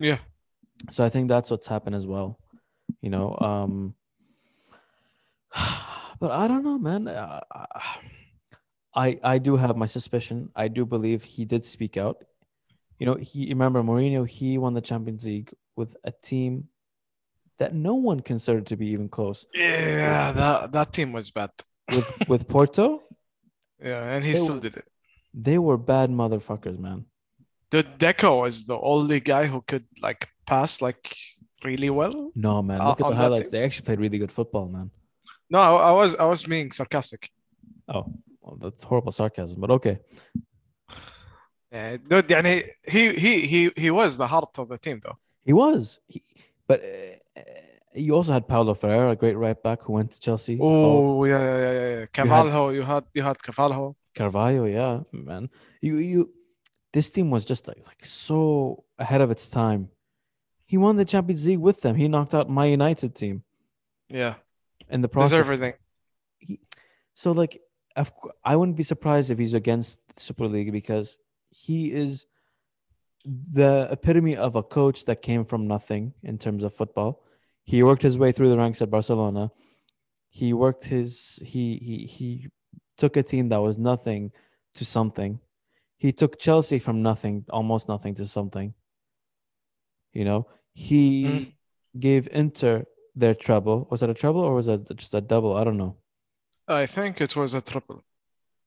[0.00, 0.18] yeah
[0.90, 2.40] so i think that's what's happened as well
[3.02, 3.94] you know um
[6.18, 7.38] but i don't know man Uh,
[8.96, 12.24] i i do have my suspicion i do believe he did speak out
[12.98, 16.66] you know he remember Mourinho he won the champions league with a team
[17.58, 19.46] that no one considered to be even close.
[19.54, 21.50] Yeah, that, that team was bad.
[21.90, 23.02] with with Porto?
[23.84, 24.84] Yeah, and he still did it.
[25.34, 27.06] They were bad motherfuckers, man.
[27.72, 31.16] The Deco is the only guy who could like pass like
[31.64, 32.30] really well.
[32.36, 32.78] No, man.
[32.78, 33.48] Look uh, at the highlights.
[33.48, 34.92] They actually played really good football, man.
[35.50, 37.28] No, I, I was I was being sarcastic.
[37.88, 38.04] Oh,
[38.40, 39.98] well, that's horrible sarcasm, but okay.
[41.72, 42.30] Yeah, dude,
[42.86, 45.18] he, he he he was the heart of the team, though.
[45.44, 45.98] He was.
[46.06, 46.22] He
[46.72, 46.80] but
[47.36, 47.42] uh,
[47.94, 50.58] you also had Paulo Ferreira, a great right back who went to Chelsea.
[50.60, 52.06] Oh yeah yeah yeah yeah.
[52.16, 53.96] Cavalho, you had you had Cavalho.
[54.18, 55.48] Carvalho, yeah, man.
[55.80, 56.20] You you,
[56.92, 59.82] this team was just like like so ahead of its time.
[60.66, 61.94] He won the Champions League with them.
[61.96, 63.42] He knocked out my United team
[64.08, 64.34] Yeah,
[64.88, 65.40] in the deserve process.
[65.40, 65.74] everything.
[67.14, 67.60] So like,
[68.50, 71.18] I wouldn't be surprised if he's against Super League because
[71.50, 72.24] he is
[73.24, 77.24] the epitome of a coach that came from nothing in terms of football.
[77.64, 79.50] He worked his way through the ranks at Barcelona.
[80.30, 82.48] He worked his he he he
[82.96, 84.32] took a team that was nothing
[84.74, 85.38] to something.
[85.98, 88.74] He took Chelsea from nothing, almost nothing to something.
[90.12, 91.52] You know, he Mm.
[92.00, 93.86] gave Inter their treble.
[93.90, 95.54] Was that a treble or was it just a double?
[95.56, 95.96] I don't know.
[96.66, 98.02] I think it was a triple.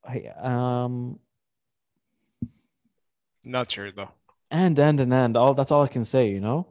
[0.08, 1.20] I um
[3.44, 4.12] Not sure though
[4.52, 6.68] and and and and all that's all I can say, you know.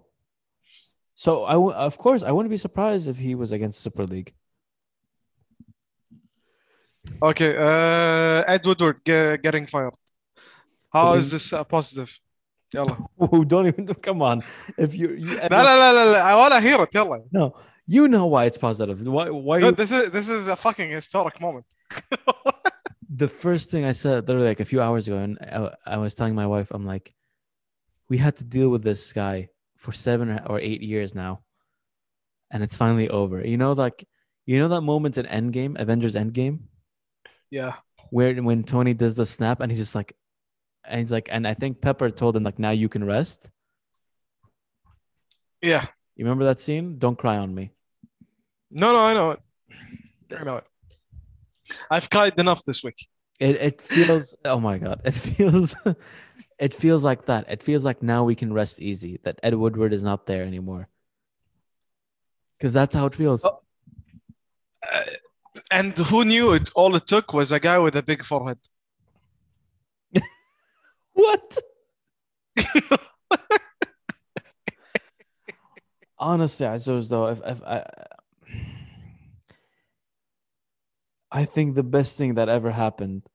[1.15, 4.35] So I w- of course I wouldn't be surprised if he was against Super League.
[7.23, 8.65] Okay, uh, Ed
[9.43, 9.95] getting fired.
[10.93, 12.19] How is this uh, positive?
[12.73, 12.97] Yalla.
[13.47, 14.43] Don't even come on.
[14.79, 16.95] If you, you no, no, no, no, no, I want to hear it.
[16.95, 17.21] Yalla.
[17.33, 17.57] No,
[17.87, 19.07] you know why it's positive.
[19.07, 19.29] Why?
[19.29, 19.59] Why?
[19.59, 19.73] No, you...
[19.73, 21.67] This is this is a fucking historic moment.
[23.11, 26.15] the first thing I said, literally like a few hours ago, and I, I was
[26.15, 27.15] telling my wife, I'm like
[28.09, 31.43] we had to deal with this guy for seven or- eight years now,
[32.51, 33.45] and it's finally over.
[33.47, 34.05] You know, like
[34.47, 36.61] you know that moment in Endgame, Avengers Endgame,
[37.51, 37.77] Yeah.
[38.11, 40.15] where when Tony does the snap and he's just like,
[40.85, 43.51] and he's like, and I think Pepper told him like, now you can rest.
[45.63, 45.87] Yeah.
[46.17, 46.99] You remember that scene?
[46.99, 47.71] Don't cry on me.
[48.71, 49.41] No, no, I know it.
[50.39, 50.67] I know it.
[51.91, 53.09] I've cried enough this week.
[53.41, 55.75] It it feels oh my god, it feels
[56.65, 57.45] it feels like that.
[57.47, 60.89] It feels like now we can rest easy that Ed Woodward is not there anymore.
[62.59, 63.45] Cause that's how it feels.
[63.45, 63.61] Oh.
[64.91, 65.03] Uh,
[65.71, 66.71] and who knew it?
[66.75, 68.59] All it took was a guy with a big forehead.
[71.13, 71.59] What?
[76.19, 77.85] Honestly, I suppose though, if, if I
[81.31, 83.29] I think the best thing that ever happened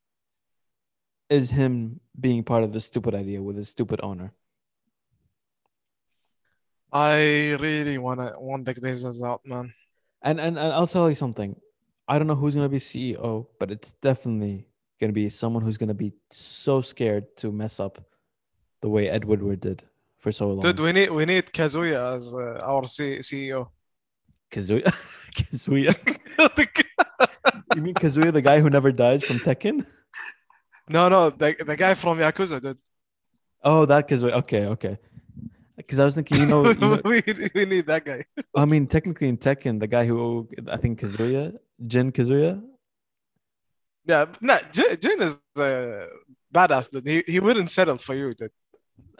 [1.30, 4.34] is him being part of this stupid idea with his stupid owner.
[6.92, 9.74] I really wanna want the Glazers out, man.
[10.22, 11.56] And, and and I'll tell you something.
[12.08, 14.68] I don't know who's gonna be CEO, but it's definitely
[15.00, 18.02] gonna be someone who's gonna be so scared to mess up
[18.82, 19.84] the way Ed Woodward did
[20.18, 20.62] for so long.
[20.62, 23.70] Dude, we need we need Kazuya as uh, our C- CEO.
[24.52, 24.84] Kazuya,
[25.36, 25.94] Kazuya.
[27.76, 29.86] You mean Kazuya, the guy who never dies from Tekken?
[30.90, 32.78] no, no, the, the guy from Yakuza, dude.
[33.64, 34.32] Oh, that Kazuya.
[34.34, 34.98] Okay, okay.
[35.76, 38.26] Because I was thinking, you know, you know, we, we need that guy.
[38.56, 42.62] I mean, technically in Tekken, the guy who I think Kazuya, Jin Kazuya.
[44.06, 46.08] Yeah, but nah, Jin, Jin is uh,
[46.54, 47.08] badass, dude.
[47.08, 48.52] He, he wouldn't settle for you, dude.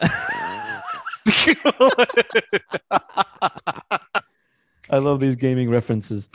[4.90, 6.28] I love these gaming references.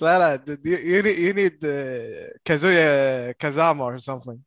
[0.00, 4.44] لا لا you need you need uh, Kazuya uh, Kazama or something.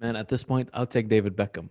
[0.00, 1.68] Man, at this point, I'll take David Beckham.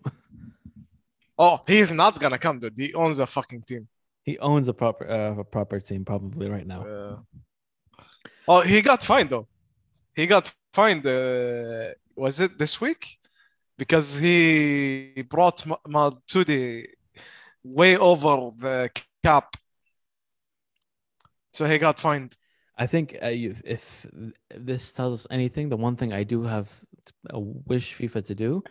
[1.37, 2.73] oh, he's not gonna come, dude.
[2.77, 3.87] He owns a fucking team.
[4.23, 6.81] He owns a proper uh, a proper team probably right now.
[6.81, 7.15] Uh,
[8.47, 9.47] oh, he got fined though.
[10.13, 11.05] He got fined.
[11.05, 13.17] Uh, was it this week?
[13.77, 15.57] Because he brought
[15.87, 16.85] Matuidi
[17.63, 18.89] way over the
[19.23, 19.55] cap
[21.53, 22.37] so he got fined.
[22.77, 23.27] I think uh,
[23.65, 24.05] if
[24.55, 26.71] this tells us anything, the one thing I do have
[27.29, 28.63] a wish FIFA to do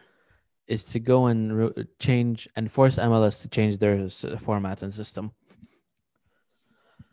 [0.67, 5.33] is to go and re- change and force MLS to change their s- and system.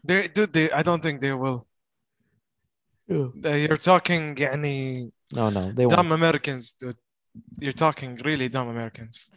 [0.04, 0.46] They, do.
[0.46, 1.66] they, I don't think they will.
[3.08, 3.28] Yeah.
[3.44, 6.12] Uh, you're talking any no, no, they dumb won't.
[6.14, 6.96] Americans, dude.
[7.60, 9.30] You're talking really dumb Americans.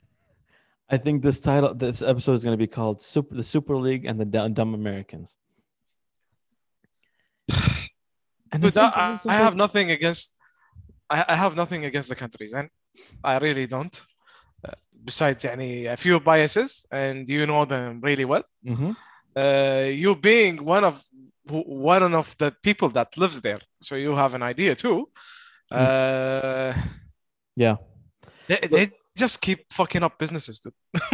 [0.90, 4.04] I think this title, this episode is going to be called Super, the Super League
[4.06, 5.38] and the D- Dumb Americans.
[8.51, 10.37] And Dude, think I, this is I something- have nothing against.
[11.09, 12.69] I, I have nothing against the countries, and
[13.23, 13.95] I really don't.
[14.63, 14.71] Uh,
[15.03, 18.43] besides, يعني, a few biases, and you know them really well.
[18.65, 18.95] Mhm.
[19.35, 21.03] Uh, you being one of
[21.49, 25.09] one of the people that lives there, so you have an idea too.
[25.71, 26.73] Uh,
[27.55, 27.75] Yeah,
[28.47, 28.87] they, they
[29.17, 30.59] just keep fucking up businesses.
[30.59, 30.73] Dude.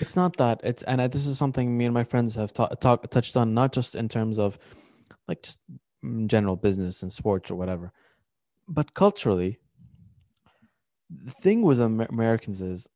[0.00, 0.60] it's not that.
[0.62, 3.54] It's and I, this is something me and my friends have ta- talk, touched on,
[3.54, 4.58] not just in terms of
[5.27, 5.59] like just
[6.27, 7.91] general business and sports or whatever,
[8.67, 9.59] but culturally.
[11.09, 12.87] The thing with Amer- Americans is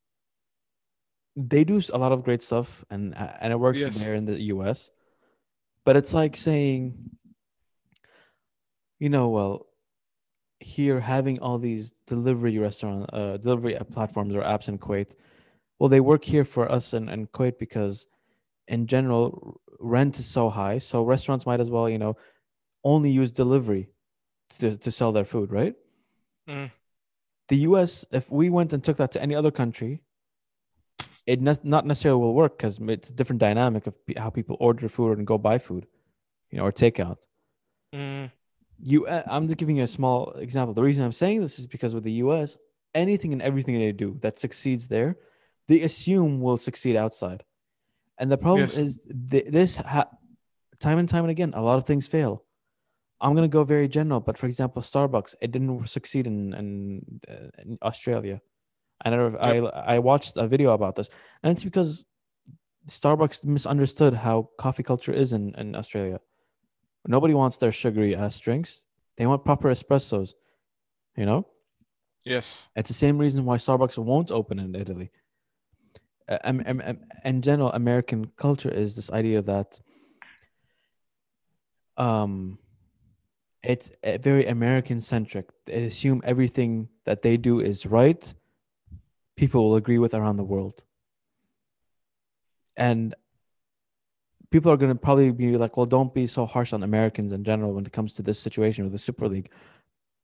[1.36, 3.98] they do a lot of great stuff, and uh, and it works Yes.
[3.98, 4.90] there in the U.S.
[5.84, 6.94] But it's like saying,
[8.98, 9.66] you know, well,
[10.58, 15.14] here having all these delivery restaurant, uh, delivery platforms or apps in Kuwait,
[15.78, 18.06] well, they work here for us in, in Kuwait because,
[18.70, 20.78] in general, rent is so high.
[20.78, 22.16] So restaurants might as well, you know,
[22.84, 23.90] only use delivery
[24.60, 25.74] to, to sell their food, right?
[26.48, 26.70] Mm.
[27.48, 30.02] The US, if we went and took that to any other country,
[31.26, 34.56] it ne- not necessarily will work because it's a different dynamic of pe- how people
[34.60, 35.86] order food and go buy food,
[36.50, 37.18] you know, or takeout.
[37.92, 38.30] Mm.
[38.82, 40.74] You, uh, I'm just giving you a small example.
[40.74, 42.56] The reason I'm saying this is because with the US,
[42.94, 45.16] anything and everything they do that succeeds there,
[45.66, 47.42] they assume will succeed outside.
[48.20, 48.76] And the problem Yes.
[48.84, 48.92] is
[49.30, 50.10] th- this ha-
[50.78, 52.44] time and time and again, a lot of things fail.
[53.22, 56.70] I'm gonna go very general, but for example, Starbucks, it didn't succeed in in,
[57.32, 58.40] uh, in Australia.
[59.04, 59.56] I never, I
[59.94, 61.08] I watched a video about this,
[61.42, 62.04] and it's because
[62.86, 66.18] Starbucks misunderstood how coffee culture is in, in Australia.
[67.06, 68.84] Nobody wants their sugary ass drinks.
[69.16, 70.34] They want proper espressos.
[71.16, 71.46] You know,
[72.24, 72.68] Yes.
[72.76, 75.10] it's the same reason why Starbucks won't open in Italy.
[76.30, 79.80] Am- am- am- in general, American culture is this idea that
[81.96, 82.58] um,
[83.62, 83.90] it's
[84.20, 85.46] very American centric.
[85.66, 88.32] They assume everything that they do is right.
[89.36, 90.84] People will agree with around the world,
[92.76, 93.14] and
[94.50, 97.42] people are going to probably be like, "Well, don't be so harsh on Americans in
[97.44, 99.50] general when it comes to this situation with the Super League."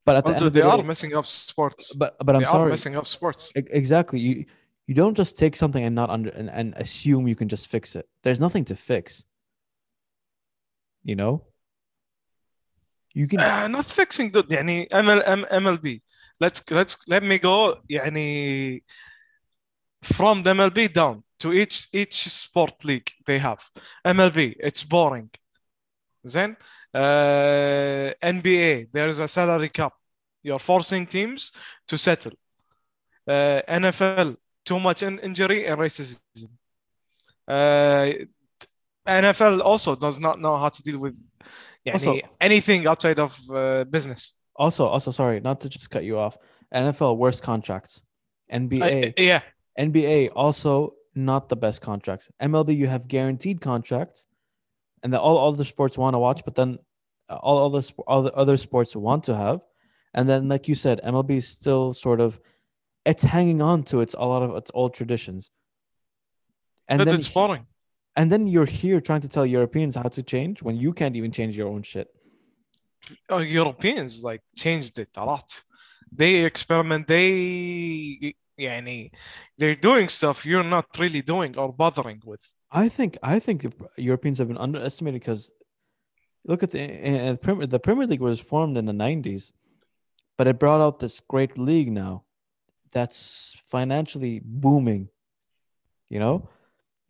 [0.04, 1.92] But at the end of the they are day, messing up sports.
[1.94, 2.70] but but I'm they are sorry.
[2.70, 3.52] messing up sports.
[3.56, 4.20] Exactly.
[4.20, 4.44] You
[4.87, 7.95] you don't just take something and not under and, and assume you can just fix
[7.95, 8.07] it.
[8.23, 9.25] There's nothing to fix.
[11.03, 11.45] You know?
[13.13, 16.01] You can آه not fixing the يعني ML, M, MLB
[16.39, 18.81] let's let's let me go يعني
[20.01, 23.69] from the MLB down to each each sport league they have
[24.05, 25.29] MLB it's boring
[26.23, 26.55] then
[26.93, 29.93] uh, NBA there is a salary cap
[30.43, 31.51] you're forcing teams
[31.87, 32.33] to settle
[33.27, 36.19] uh, NFL too much in injury and racism
[37.47, 38.11] uh,
[39.07, 41.17] NFL also does not know how to deal with
[41.85, 46.19] يعني Also- anything outside of uh, business also also sorry, not to just cut you
[46.19, 46.37] off.
[46.73, 48.01] NFL worst contracts.
[48.51, 49.41] NBA Uh, yeah
[49.79, 52.29] NBA also not the best contracts.
[52.41, 54.25] MLB you have guaranteed contracts
[55.03, 56.77] and that all other sports want to watch, but then
[57.29, 59.59] uh, all other sp- all the other sports want to have.
[60.13, 62.39] And then like you said, MLB is still sort of
[63.05, 65.49] it's hanging on to its a lot of its old traditions.
[66.87, 67.65] And but then it's boring
[68.15, 71.31] and then you're here trying to tell Europeans how to change when you can't even
[71.31, 72.07] change your own shit.
[73.31, 75.61] uh, Europeans like changed it a lot
[76.11, 79.11] they experiment they يعني
[79.57, 83.57] they're doing stuff you're not really doing or bothering with I think I think
[83.97, 85.51] Europeans have been underestimated because
[86.45, 89.51] look at the uh, the Premier, the Premier League was formed in the 90s,
[90.37, 92.23] but it brought out this great league now
[92.96, 95.08] that's financially booming.
[96.08, 96.48] You know,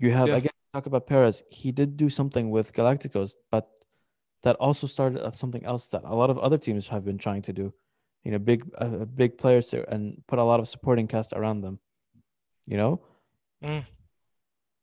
[0.02, 0.38] you have Yeah.
[0.42, 1.42] again talk about Perez.
[1.60, 3.64] He did do something with Galacticos, but
[4.42, 7.42] that also started at something else that a lot of other teams have been trying
[7.48, 7.66] to do.
[8.24, 11.62] You know, big uh, big players to, and put a lot of supporting cast around
[11.62, 11.78] them.
[12.66, 12.92] You know,
[13.62, 13.86] Mm.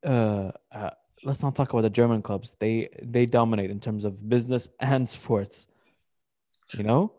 [0.06, 0.90] uh, uh,
[1.28, 2.56] let's not talk about the German clubs.
[2.64, 5.68] They they dominate in terms of business and sports.
[6.78, 7.12] You know,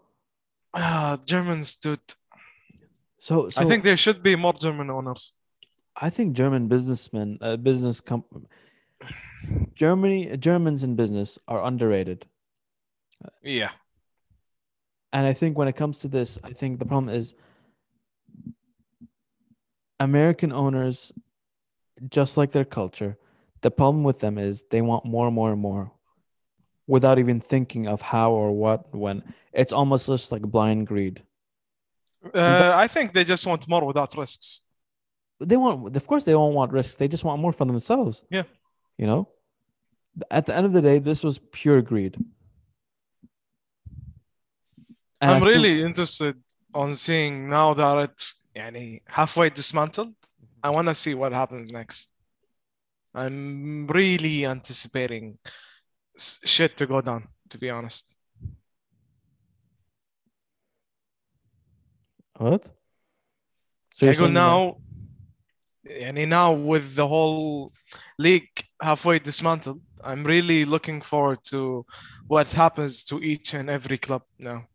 [0.73, 2.15] ah Germans dude
[3.27, 5.23] so, so I think there should be more German owners
[5.97, 8.25] I think German businessmen, uh, business com-
[9.75, 12.27] Germany, Germans in business are underrated.
[13.43, 13.71] yeah
[15.13, 17.35] And I think when it comes to this, I think the problem is
[20.01, 21.13] American owners,
[22.11, 23.17] just like their culture,
[23.61, 25.93] the problem with them is they want more and more and more
[26.87, 29.23] without even thinking of how or what, when.
[29.53, 31.23] It's almost just like blind greed.
[32.33, 34.63] Uh, I think they just want more without risks.
[35.41, 36.97] They want, of course, they don't want risks.
[36.97, 38.25] They just want more for themselves.
[38.31, 38.45] Yeah.
[38.97, 39.29] You know,
[40.31, 42.17] at the end of the day, this was pure greed.
[45.21, 46.37] And I'm I really see- interested
[46.73, 50.15] on seeing now that it's yani, halfway dismantled.
[50.63, 52.11] I want to see what happens next.
[53.15, 55.39] I'm really anticipating
[56.19, 58.14] shit to go down, to be honest.
[62.39, 62.71] What?
[63.95, 64.79] So I now.
[66.01, 67.71] And now with the whole
[68.19, 68.49] league
[68.81, 71.85] halfway dismantled, I'm really looking forward to
[72.27, 74.67] what happens to each and every club now.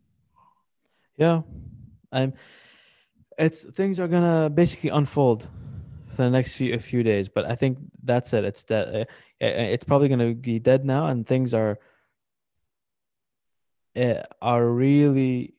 [1.18, 1.42] Yeah,
[2.12, 2.34] I'm.
[3.38, 5.48] It's things are gonna basically unfold
[6.10, 8.44] for the next few few days, but I think that's it.
[8.44, 11.80] It's that uh, uh, it's probably gonna be dead now, and things are
[13.98, 15.54] uh, are really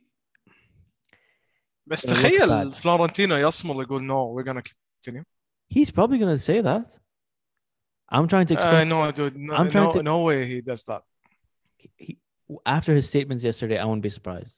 [1.89, 2.73] بس Gonna look تخيل bad.
[2.73, 5.23] فلورنتينو يصمل يقول no we're gonna continue.
[5.69, 6.97] He's probably gonna say that.
[8.09, 8.89] I'm trying to Uh, explain.
[8.89, 11.01] no, dude, no, I'm trying no, to- no way he does that.
[11.97, 12.17] he,
[12.77, 14.55] after his statements yesterday, I wouldn't be surprised.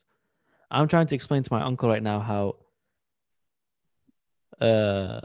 [0.75, 2.43] I'm trying to explain to my uncle right now how.
[4.69, 5.19] Uh,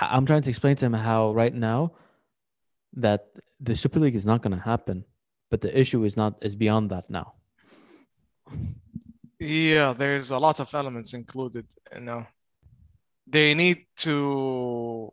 [0.00, 1.80] h- I'm trying to explain to him how right now
[3.04, 3.22] that
[3.66, 5.04] the Super League is not going to happen,
[5.50, 7.28] but the issue is not is beyond that now.
[9.39, 11.65] Yeah, there's a lot of elements included.
[11.93, 12.25] You know,
[13.25, 15.11] they need to.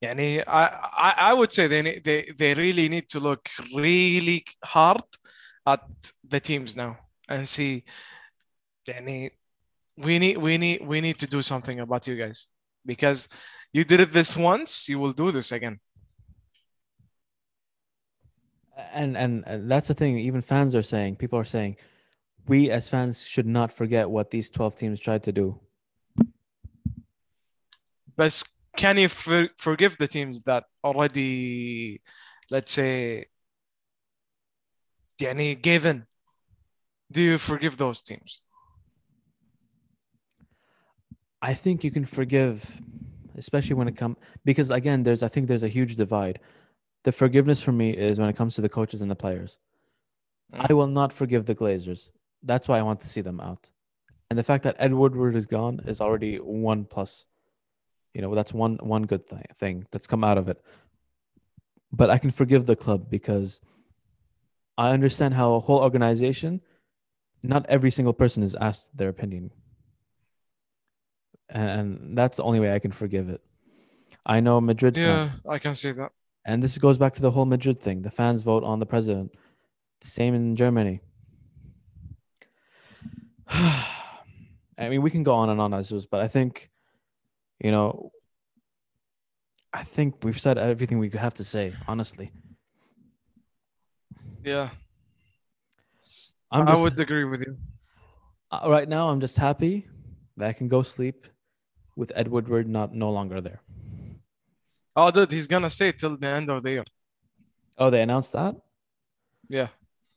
[0.00, 4.44] Yeah, I, I, I would say they, need, they they really need to look really
[4.62, 5.02] hard
[5.66, 5.80] at
[6.26, 6.98] the teams now
[7.28, 7.84] and see.
[8.86, 9.30] Yani,
[9.96, 12.48] we need we need we need to do something about you guys
[12.84, 13.28] because
[13.72, 15.80] you did it this once, you will do this again
[18.92, 21.76] and and that's the thing even fans are saying people are saying
[22.47, 25.59] we as fans should not forget what these 12 teams tried to do.
[28.15, 28.43] But
[28.77, 32.01] can you for, forgive the teams that already,
[32.49, 33.25] let's say,
[35.21, 36.05] يعني gave in?
[37.11, 38.41] Do you forgive those teams?
[41.41, 42.81] I think you can forgive,
[43.35, 46.39] especially when it comes because again, there's I think there's a huge divide.
[47.03, 49.57] The forgiveness for me is when it comes to the coaches and the players.
[50.53, 50.69] Mm.
[50.69, 52.11] I will not forgive the Glazers.
[52.42, 53.70] That's why I want to see them out.
[54.30, 57.26] And the fact that Ed Woodward is gone is already one plus.
[58.14, 60.60] You know, that's one one good thing thing that's come out of it.
[61.92, 63.60] But I can forgive the club because
[64.76, 66.60] I understand how a whole organization,
[67.42, 69.50] not every single person is asked their opinion
[71.48, 73.40] and, that's the only way I can forgive it.
[74.24, 75.04] I know Madrid, fan-
[75.44, 76.12] Yeah, I can see that.
[76.44, 78.02] and this goes back to the whole Madrid thing.
[78.02, 79.34] The fans vote on the president.
[80.00, 81.00] Same in Germany.
[83.48, 86.70] I mean, we can go on and on as this, but I think,
[87.60, 88.10] you know,
[89.72, 92.32] I think we've said everything we have to say, honestly.
[94.44, 94.70] Yeah.
[96.50, 97.56] I'm just, I would agree with you.
[98.50, 99.86] Uh, right now, I'm just happy
[100.36, 101.26] that I can go sleep
[101.96, 103.60] with Ed Woodward not no longer there.
[104.94, 106.84] Oh, dude, he's gonna stay till the end of the year.
[107.76, 108.56] Oh, they announced that.
[109.48, 109.68] Yeah.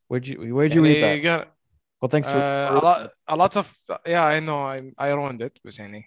[0.08, 1.16] Where'd you Where'd you read that?
[1.18, 1.54] Got,
[2.01, 2.31] Well, thanks.
[2.31, 3.67] for- uh, a lot, a lot of
[4.07, 6.05] yeah, I know, I I ruined it بس يعني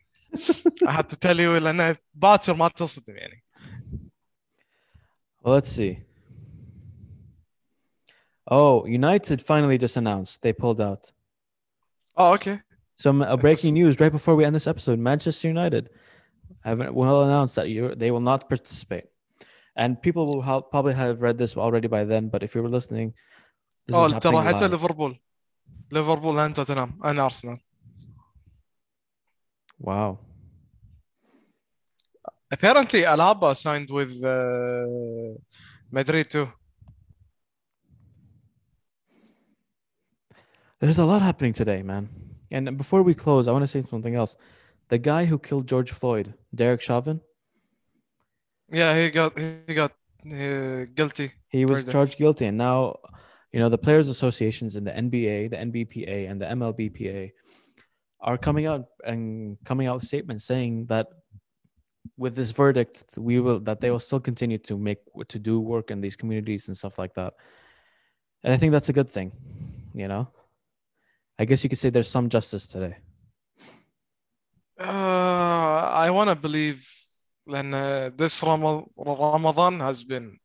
[0.88, 3.44] I had to tell you لأن باكر ما تصدم يعني.
[5.44, 5.99] Well, let's see.
[8.49, 11.11] Oh, United finally just announced they pulled out.
[12.15, 12.61] Oh, okay.
[12.95, 15.89] Some uh, breaking news right before we end this episode: Manchester United
[16.64, 19.06] have well announced that you they will not participate,
[19.76, 22.23] and people will ha- probably have read this already by then.
[22.30, 23.14] But if you were listening,
[23.85, 24.72] this Oh, is ترى happening حتى live.
[24.72, 25.19] ليفربول
[25.91, 27.60] ليفربول أنت توتنهام أنا أرسنال.
[29.84, 30.18] Wow.
[32.52, 35.35] Apparently, Alaba signed with uh,
[35.91, 36.48] Madrid too.
[40.80, 42.10] There's a lot happening today, man.
[42.52, 44.38] And before we close, I want to say something else.
[44.89, 47.22] The guy who killed George Floyd, Derek Chauvin,
[48.72, 49.31] Yeah, he got
[49.68, 49.91] he got
[50.26, 51.27] uh, guilty.
[51.56, 51.91] he was Verdict.
[51.95, 52.77] charged guilty, and now,
[53.53, 57.33] you know, the players' associations in the NBA, the NBPA, and the MLBPA
[58.20, 61.09] are coming out and coming out with statements saying that
[62.16, 64.99] with this verdict, we will that they will still continue to make
[65.29, 67.35] to do work in these communities and stuff like that.
[68.43, 69.33] And I think that's a good thing.
[69.95, 70.29] You know,
[71.39, 72.97] I guess you could say there's some justice today.
[74.79, 76.89] Uh, I want to believe
[77.47, 80.39] then uh, this Ramal Ramadan has been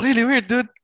[0.00, 0.68] really weird, dude.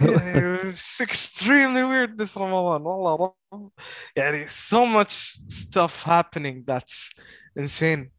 [0.00, 2.82] Yeah, it's extremely weird this Ramadan.
[2.82, 3.72] والله رب-
[4.16, 7.10] يعني so much stuff happening that's
[7.56, 8.10] insane.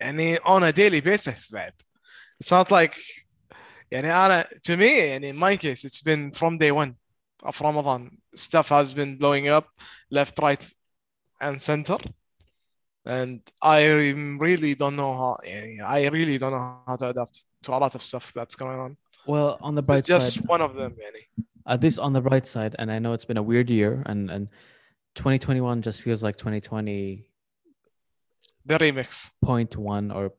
[0.00, 1.72] يعني on a daily basis بعد.
[2.42, 2.96] It's not like
[3.92, 6.94] يعني أنا to me يعني in my case it's been from day one
[7.42, 9.68] of Ramadan stuff has been blowing up
[10.10, 10.72] left right
[11.40, 11.98] and center
[13.04, 13.86] and I
[14.38, 17.95] really don't know how يعني I really don't know how to adapt to a lot
[17.95, 18.97] of stuff that's going on.
[19.27, 21.27] Well, on the bright it's just side, one of them, Manny.
[21.65, 24.01] Uh, at least on the bright side, and I know it's been a weird year,
[24.05, 24.49] and and
[25.15, 27.27] 2021 just feels like 2020.
[28.65, 30.33] The remix point one or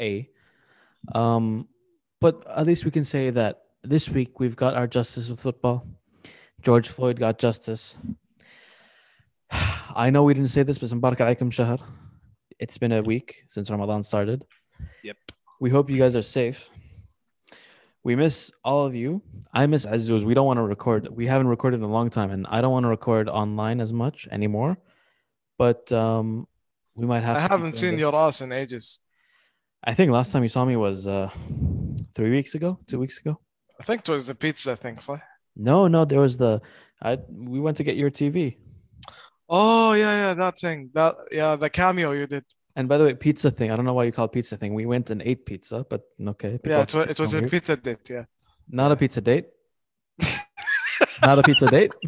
[0.00, 0.28] a,
[1.14, 1.68] um,
[2.20, 5.86] but at least we can say that this week we've got our justice with football.
[6.62, 7.96] George Floyd got justice.
[9.50, 11.78] I know we didn't say this, but Mubarak Aikum Shahar.
[12.58, 14.44] It's been a week since Ramadan started.
[15.04, 15.16] Yep.
[15.60, 16.70] We hope you guys are safe.
[18.04, 19.22] We miss all of you.
[19.52, 20.24] I miss Azuz.
[20.24, 21.08] We don't want to record.
[21.08, 23.92] We haven't recorded in a long time, and I don't want to record online as
[23.92, 24.78] much anymore.
[25.58, 26.46] But um,
[26.94, 27.36] we might have.
[27.36, 28.00] I haven't seen this.
[28.00, 29.00] your ass in ages.
[29.82, 31.30] I think last time you saw me was uh,
[32.14, 33.40] three weeks ago, two weeks ago.
[33.80, 35.20] I think it was the pizza thing, صح?
[35.56, 36.60] No, no, there was the.
[37.02, 38.56] I we went to get your TV,
[39.48, 40.90] Oh yeah, yeah, that thing.
[40.92, 42.44] That yeah, the cameo you did.
[42.77, 43.71] and by the way, pizza thing.
[43.71, 44.73] I don't know why you call it pizza thing.
[44.73, 46.01] We went and ate pizza, but
[46.33, 46.59] okay.
[46.65, 47.51] Yeah, people- it was, it was a weird.
[47.51, 48.09] pizza date.
[48.09, 48.25] Yeah.
[48.69, 49.47] Not a pizza date.
[51.21, 51.91] Not a pizza date.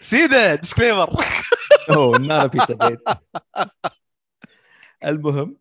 [0.00, 1.06] See the disclaimer.
[1.88, 2.98] No, not a pizza date.
[5.04, 5.56] المهم.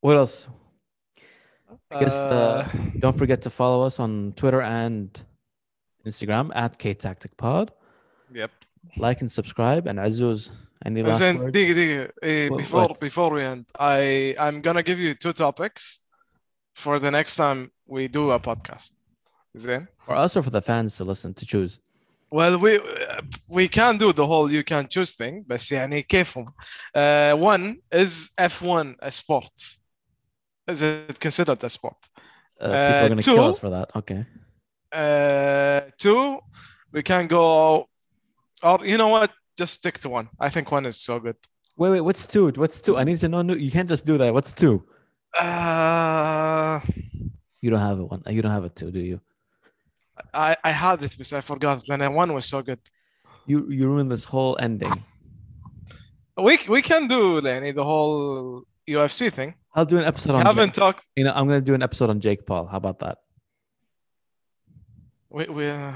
[0.00, 0.48] What else?
[1.90, 5.10] I guess uh, don't forget to follow us on Twitter and
[6.06, 7.70] Instagram at KTacticPod.
[8.32, 8.50] yep.
[8.96, 9.86] Like and subscribe.
[9.86, 10.50] And Azuz,
[10.84, 11.52] any last Then, words?
[11.56, 12.12] دقيقة دقيقة.
[12.22, 13.00] Eh, What- before what?
[13.00, 16.00] before we end, I I'm gonna give you two topics
[16.74, 18.92] for the next time we do a podcast.
[19.54, 21.80] Then, For us or for the fans to listen to choose?
[22.38, 22.72] well, we
[23.58, 26.46] we can do the whole you can choose thing, بس يعني كيفهم.
[26.94, 29.52] Uh, one is F1 a sport.
[30.68, 31.96] Is it considered a sport?
[32.60, 33.48] Uh, people are Uh, going to kill two.
[33.50, 33.88] us for that.
[34.00, 34.20] Okay.
[34.92, 36.40] Uh, two,
[36.92, 37.88] we can go,
[38.63, 39.31] or you know what?
[39.57, 40.29] Just stick to one.
[40.39, 41.35] I think one is so good.
[41.77, 42.01] Wait, wait.
[42.01, 42.49] What's two?
[42.55, 42.97] What's two?
[42.97, 43.41] I need to know.
[43.41, 44.33] You can't just do that.
[44.33, 44.83] What's two?
[45.39, 46.79] Uh,
[47.61, 48.23] You don't have a one.
[48.27, 49.21] You don't have a two, do you?
[50.33, 51.83] I I had it, but I forgot.
[51.87, 52.79] Then one was so good.
[53.45, 54.93] You you ruined this whole ending.
[56.37, 59.55] We we can do Lenny, the whole UFC thing.
[59.75, 60.45] I'll do an episode on.
[60.45, 60.83] haven't Jake.
[60.83, 61.07] talked.
[61.15, 62.65] You know, I'm gonna do an episode on Jake Paul.
[62.65, 63.17] How about that?
[65.29, 65.69] We we.
[65.69, 65.93] Uh,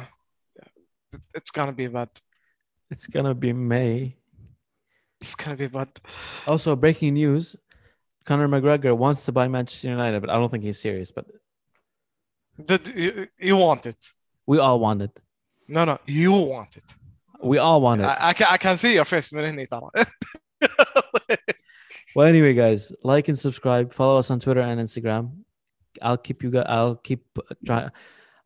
[1.33, 2.09] it's gonna be bad.
[2.90, 4.16] It's gonna be May.
[5.20, 5.88] It's gonna be bad.
[6.46, 7.56] Also, breaking news:
[8.24, 11.12] Conor McGregor wants to buy Manchester United, but I don't think he's serious.
[11.12, 11.26] But
[12.64, 13.96] Did you, you want it?
[14.46, 15.20] we all want it.
[15.68, 16.84] No, no, you want it.
[17.42, 18.04] We all want it.
[18.04, 20.06] I, I can I can see your face من هني ترى.
[22.16, 23.92] Well, anyway, guys, like and subscribe.
[23.92, 25.30] Follow us on Twitter and Instagram.
[26.02, 26.66] I'll keep you guys.
[26.68, 27.24] I'll keep
[27.64, 27.88] try.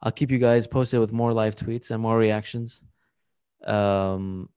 [0.03, 2.83] I'll keep you guys posted with more live tweets and more reactions.
[3.66, 4.50] Um,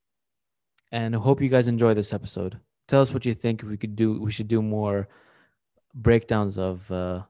[0.91, 2.59] and hope you guys enjoy this episode.
[2.89, 3.63] Tell us what you think.
[3.63, 5.09] If we could do, we should do more
[5.95, 7.23] breakdowns of uh,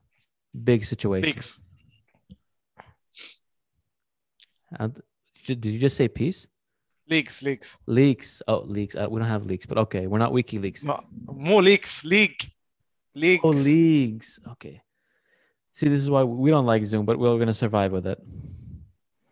[0.65, 1.35] big situations.
[1.35, 1.61] Leaks.
[4.79, 5.01] And-
[5.45, 6.47] did you just say peace?
[7.09, 7.79] Leaks, leaks.
[7.87, 8.43] Leaks.
[8.47, 8.95] Oh, leaks.
[8.95, 10.85] Uh, we don't have leaks, but okay, we're not WikiLeaks.
[10.85, 12.51] No, more leaks, league.
[13.15, 13.43] Leaks.
[13.45, 14.41] Oh, leagues.
[14.53, 14.81] Okay.
[15.73, 18.19] See, this is why we don't like Zoom, but we're gonna survive with it.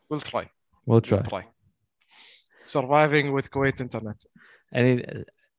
[0.08, 0.50] We'll try.
[0.84, 1.18] We'll try.
[1.18, 1.46] We'll try
[2.69, 4.17] Surviving with Kuwait internet.
[4.73, 5.03] Any,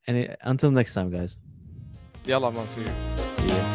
[0.08, 0.28] any.
[0.42, 1.38] Until next time, guys.
[2.26, 2.88] يلا ما نسيب
[3.32, 3.69] See you.